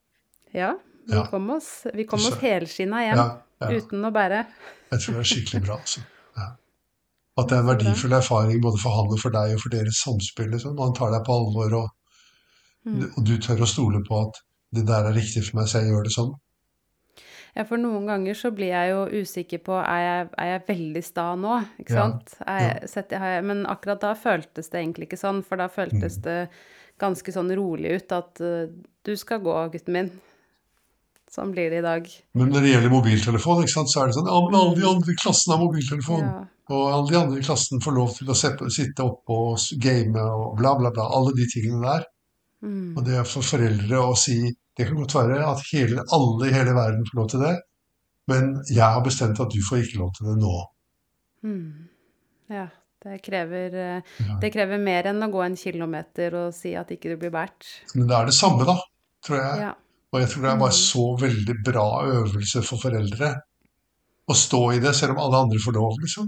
Ja, 0.53 0.73
vi 1.07 1.15
Ja. 1.15 1.25
kom 1.27 1.49
oss, 1.49 1.85
vi 1.93 2.03
kom 2.05 2.19
oss 2.19 2.37
helskinna 2.39 3.01
hjem 3.03 3.17
Ja, 3.17 3.27
ja. 3.61 3.67
uten 3.79 4.05
å 4.05 4.11
bære. 4.13 4.45
Jeg 4.91 4.99
tror 4.99 5.13
det 5.17 5.19
er 5.23 5.29
skikkelig 5.35 5.65
bra. 5.65 5.77
Altså. 5.79 6.01
Ja. 6.37 6.47
At 7.37 7.49
det 7.49 7.57
er 7.57 7.61
en 7.61 7.67
verdifull 7.71 8.13
erfaring 8.13 8.61
både 8.61 8.79
for 8.79 8.89
han 8.95 9.11
og 9.11 9.19
for 9.19 9.29
deg 9.33 9.55
og 9.55 9.59
for 9.61 9.69
deres 9.69 10.01
samspill. 10.03 10.51
Liksom. 10.53 10.77
Han 10.77 10.93
tar 10.93 11.11
deg 11.11 11.25
på 11.25 11.33
alvor, 11.33 11.73
og, 11.83 11.89
Mm. 12.85 13.11
og 13.17 13.23
du 13.25 13.37
tør 13.37 13.61
å 13.63 13.67
stole 13.67 14.03
på 14.03 14.27
at 14.27 14.41
det 14.73 14.85
der 14.85 15.05
er 15.09 15.13
riktig 15.13 15.43
for 15.49 15.57
meg, 15.59 15.67
så 15.67 15.79
jeg 15.81 15.91
gjør 15.91 16.03
det 16.03 16.11
sånn. 16.13 16.33
Ja, 17.55 17.63
for 17.63 17.77
noen 17.77 18.07
ganger 18.07 18.33
så 18.33 18.49
blir 18.51 18.71
jeg 18.73 18.89
jo 18.91 19.21
usikker 19.21 19.59
på 19.63 19.75
er 19.77 19.99
jeg, 20.01 20.29
er 20.39 20.45
jeg 20.59 20.67
veldig 20.67 21.03
sta 21.03 21.35
nå, 21.35 21.59
ikke 21.79 21.93
sant? 21.93 22.33
Jeg, 22.47 22.89
setter, 22.89 23.19
jeg, 23.19 23.43
men 23.45 23.65
akkurat 23.65 23.99
da 24.01 24.13
føltes 24.15 24.69
det 24.71 24.81
egentlig 24.81 25.07
ikke 25.07 25.19
sånn, 25.21 25.43
for 25.45 25.55
da 25.57 25.67
føltes 25.67 26.17
Mm. 26.17 26.21
det 26.23 26.49
ganske 26.99 27.31
sånn 27.33 27.55
rolig 27.55 27.95
ut 28.01 28.11
at 28.11 28.41
uh, 28.41 28.67
du 29.05 29.15
skal 29.15 29.39
gå, 29.39 29.71
gutten 29.71 29.93
min. 29.93 30.11
Sånn 31.33 31.53
blir 31.53 31.71
det 31.73 31.79
i 31.81 31.85
dag. 31.85 32.07
Men 32.37 32.51
når 32.53 32.61
det 32.61 32.71
gjelder 32.75 32.91
mobiltelefon, 32.93 33.63
så 33.65 33.83
er 34.03 34.09
det 34.11 34.17
sånn 34.19 34.27
ja, 34.29 34.39
men 34.45 34.57
alle 34.59 34.75
de 34.77 34.83
andre 34.85 35.13
i 35.13 35.17
klassen 35.17 35.53
har 35.53 35.61
mobiltelefon. 35.63 36.25
Ja. 36.27 36.41
Og 36.73 36.83
alle 36.93 37.09
de 37.09 37.17
andre 37.19 37.39
i 37.41 37.45
klassen 37.45 37.81
får 37.83 37.95
lov 37.95 38.11
til 38.19 38.29
å 38.29 38.35
sitte 38.37 39.05
oppe 39.07 39.33
og 39.35 39.63
game 39.81 40.21
og 40.21 40.53
bla, 40.59 40.75
bla, 40.79 40.91
bla. 40.93 41.07
Alle 41.17 41.33
de 41.35 41.47
tingene 41.49 41.81
der. 41.81 42.05
Mm. 42.63 42.93
Og 42.95 43.01
det 43.07 43.17
er 43.19 43.25
for 43.27 43.43
foreldre 43.43 43.99
å 43.99 44.13
si 44.15 44.37
Det 44.73 44.87
kan 44.87 44.95
godt 44.97 45.13
være 45.13 45.41
at 45.45 45.59
hele, 45.69 46.01
alle 46.15 46.47
i 46.47 46.53
hele 46.53 46.71
verden 46.73 47.03
får 47.05 47.17
lov 47.19 47.27
til 47.29 47.43
det, 47.43 47.51
men 48.31 48.47
jeg 48.65 48.81
har 48.81 49.03
bestemt 49.05 49.37
at 49.43 49.51
du 49.53 49.59
får 49.61 49.83
ikke 49.83 49.99
lov 49.99 50.09
til 50.17 50.31
det 50.31 50.33
nå. 50.41 50.53
Mm. 51.45 51.67
Ja, 52.49 52.63
det 53.05 53.19
krever, 53.21 53.75
eh, 53.77 54.15
Ja. 54.23 54.39
det 54.41 54.49
krever 54.55 54.81
mer 54.81 55.11
enn 55.11 55.21
å 55.21 55.29
gå 55.29 55.43
en 55.45 55.55
kilometer 55.55 56.33
og 56.39 56.55
si 56.57 56.73
at 56.73 56.89
ikke 56.89 57.13
du 57.13 57.17
blir 57.21 57.29
båret. 57.29 57.69
Men 57.93 58.07
det 58.09 58.17
er 58.17 58.25
det 58.25 58.33
samme, 58.33 58.65
da, 58.65 58.79
tror 59.21 59.37
jeg. 59.43 59.61
Ja. 59.61 59.75
Og 60.13 60.21
jeg 60.21 60.29
tror 60.29 60.43
det 60.45 60.51
er 60.51 60.61
bare 60.61 60.77
så 60.77 61.03
veldig 61.17 61.55
bra 61.65 61.85
øvelse 62.05 62.61
for 62.65 62.81
foreldre 62.81 63.31
å 64.29 64.35
stå 64.37 64.59
i 64.75 64.81
det, 64.83 64.93
selv 64.95 65.15
om 65.17 65.23
alle 65.25 65.39
andre 65.47 65.59
får 65.59 65.73
lov, 65.75 65.95
liksom. 66.03 66.27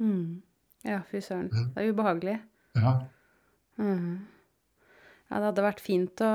Mm. 0.00 0.40
Ja, 0.88 1.02
fy 1.10 1.20
søren. 1.22 1.50
Ja. 1.52 1.66
Det 1.74 1.82
er 1.84 1.92
ubehagelig. 1.92 2.36
Ja. 2.80 2.94
Mm. 3.76 4.14
Ja, 5.28 5.36
det 5.36 5.44
hadde 5.50 5.66
vært 5.68 5.82
fint 5.84 6.22
å 6.24 6.30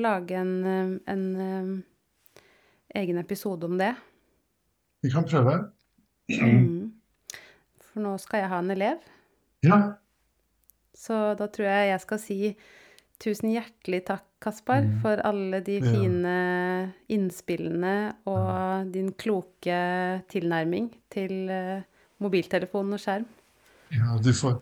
lage 0.00 0.40
en, 0.40 0.54
en, 0.66 0.94
en 1.12 1.26
eh, 1.44 2.42
egen 3.02 3.20
episode 3.20 3.68
om 3.68 3.76
det. 3.78 3.92
Vi 5.04 5.12
kan 5.12 5.28
prøve. 5.28 5.58
Mm. 6.32 6.90
For 7.92 8.02
nå 8.02 8.16
skal 8.22 8.42
jeg 8.44 8.50
ha 8.54 8.58
en 8.64 8.74
elev, 8.74 9.06
Ja. 9.66 9.78
så 10.96 11.34
da 11.36 11.46
tror 11.52 11.68
jeg 11.68 11.88
jeg 11.92 12.00
skal 12.06 12.20
si 12.22 12.38
tusen 13.20 13.52
hjertelig 13.52 14.04
takk, 14.08 14.26
Kaspar, 14.40 14.86
for 15.02 15.20
alle 15.28 15.60
de 15.60 15.76
fine 15.84 16.30
Ja. 16.32 16.86
innspillene 17.12 18.14
og 18.26 18.88
din 18.92 19.12
kloke 19.12 20.24
tilnærming 20.32 20.86
til 21.12 21.34
mobiltelefonen 21.44 21.84
mobiltelefon 22.20 22.92
og 22.92 23.00
skjerm. 23.00 23.26
ja 23.92 24.16
du, 24.24 24.32
får, 24.32 24.58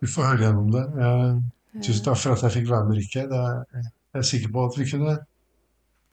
du 0.00 0.06
får 0.06 0.26
høre 0.30 0.42
gjennom 0.46 0.70
det. 0.72 0.84
Jeg, 1.00 1.82
tusen 1.84 2.04
takk 2.04 2.18
for 2.22 2.32
at 2.32 2.42
jeg 2.42 2.56
fikk 2.58 2.70
være 2.70 2.88
med, 2.88 2.96
Rikke. 2.96 3.26
Er, 3.28 3.64
jeg 4.12 4.20
er 4.20 4.26
sikker 4.32 4.52
på 4.52 4.64
at 4.64 4.78
vi 4.78 4.88
kunne 4.90 5.16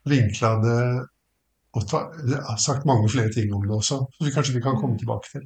vinkla 0.08 0.52
det 0.64 0.80
og 1.78 1.84
ta, 1.88 2.00
sagt 2.58 2.86
mange 2.86 3.10
flere 3.12 3.32
ting 3.32 3.54
om 3.54 3.62
det 3.68 3.76
også, 3.76 4.00
så 4.12 4.26
vi 4.26 4.32
kanskje 4.34 4.56
vi 4.56 4.64
kan 4.64 4.80
komme 4.80 4.98
tilbake 4.98 5.28
til. 5.32 5.44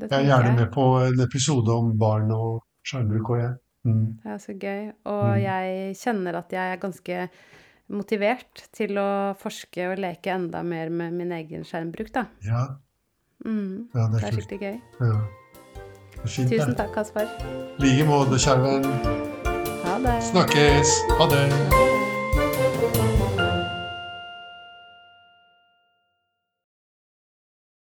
Jeg 0.00 0.12
er 0.12 0.28
gjerne 0.28 0.52
med 0.56 0.68
på 0.72 0.84
en 1.02 1.20
episode 1.24 1.72
om 1.72 1.98
barn 1.98 2.30
og 2.30 2.62
skjermbruk 2.86 3.32
òg, 3.34 3.40
jeg. 3.42 3.56
Mm. 3.84 4.18
Det 4.22 4.32
er 4.32 4.38
så 4.38 4.52
gøy. 4.58 4.92
Og 5.04 5.24
Mm. 5.36 5.40
jeg 5.42 5.96
kjenner 5.96 6.34
at 6.36 6.50
jeg 6.52 6.72
er 6.72 6.76
ganske 6.76 7.28
motivert 7.88 8.68
til 8.72 8.90
å 8.98 9.34
forske 9.40 9.90
og 9.92 9.98
leke 9.98 10.30
enda 10.34 10.62
mer 10.62 10.90
med 10.90 11.12
min 11.12 11.32
egen 11.32 11.64
skjermbruk, 11.64 12.12
da. 12.12 12.26
Ja, 12.44 12.66
Mm. 13.44 13.88
ja, 13.94 14.06
det 14.12 14.20
Det 14.20 14.24
er 14.24 14.36
skikkelig 14.36 14.60
gøy. 14.60 14.80
Ja. 15.00 15.20
Det 16.12 16.24
er 16.24 16.28
fint, 16.28 16.50
Tusen 16.50 16.74
takk, 16.76 16.92
Kaspar. 16.92 17.24
I 17.78 17.82
like 17.82 18.04
måte, 18.06 18.36
venn. 18.60 18.84
Ha 19.84 19.98
det. 19.98 20.22
Snakkes. 20.22 20.88
Ha 21.18 21.26
det. 21.30 21.99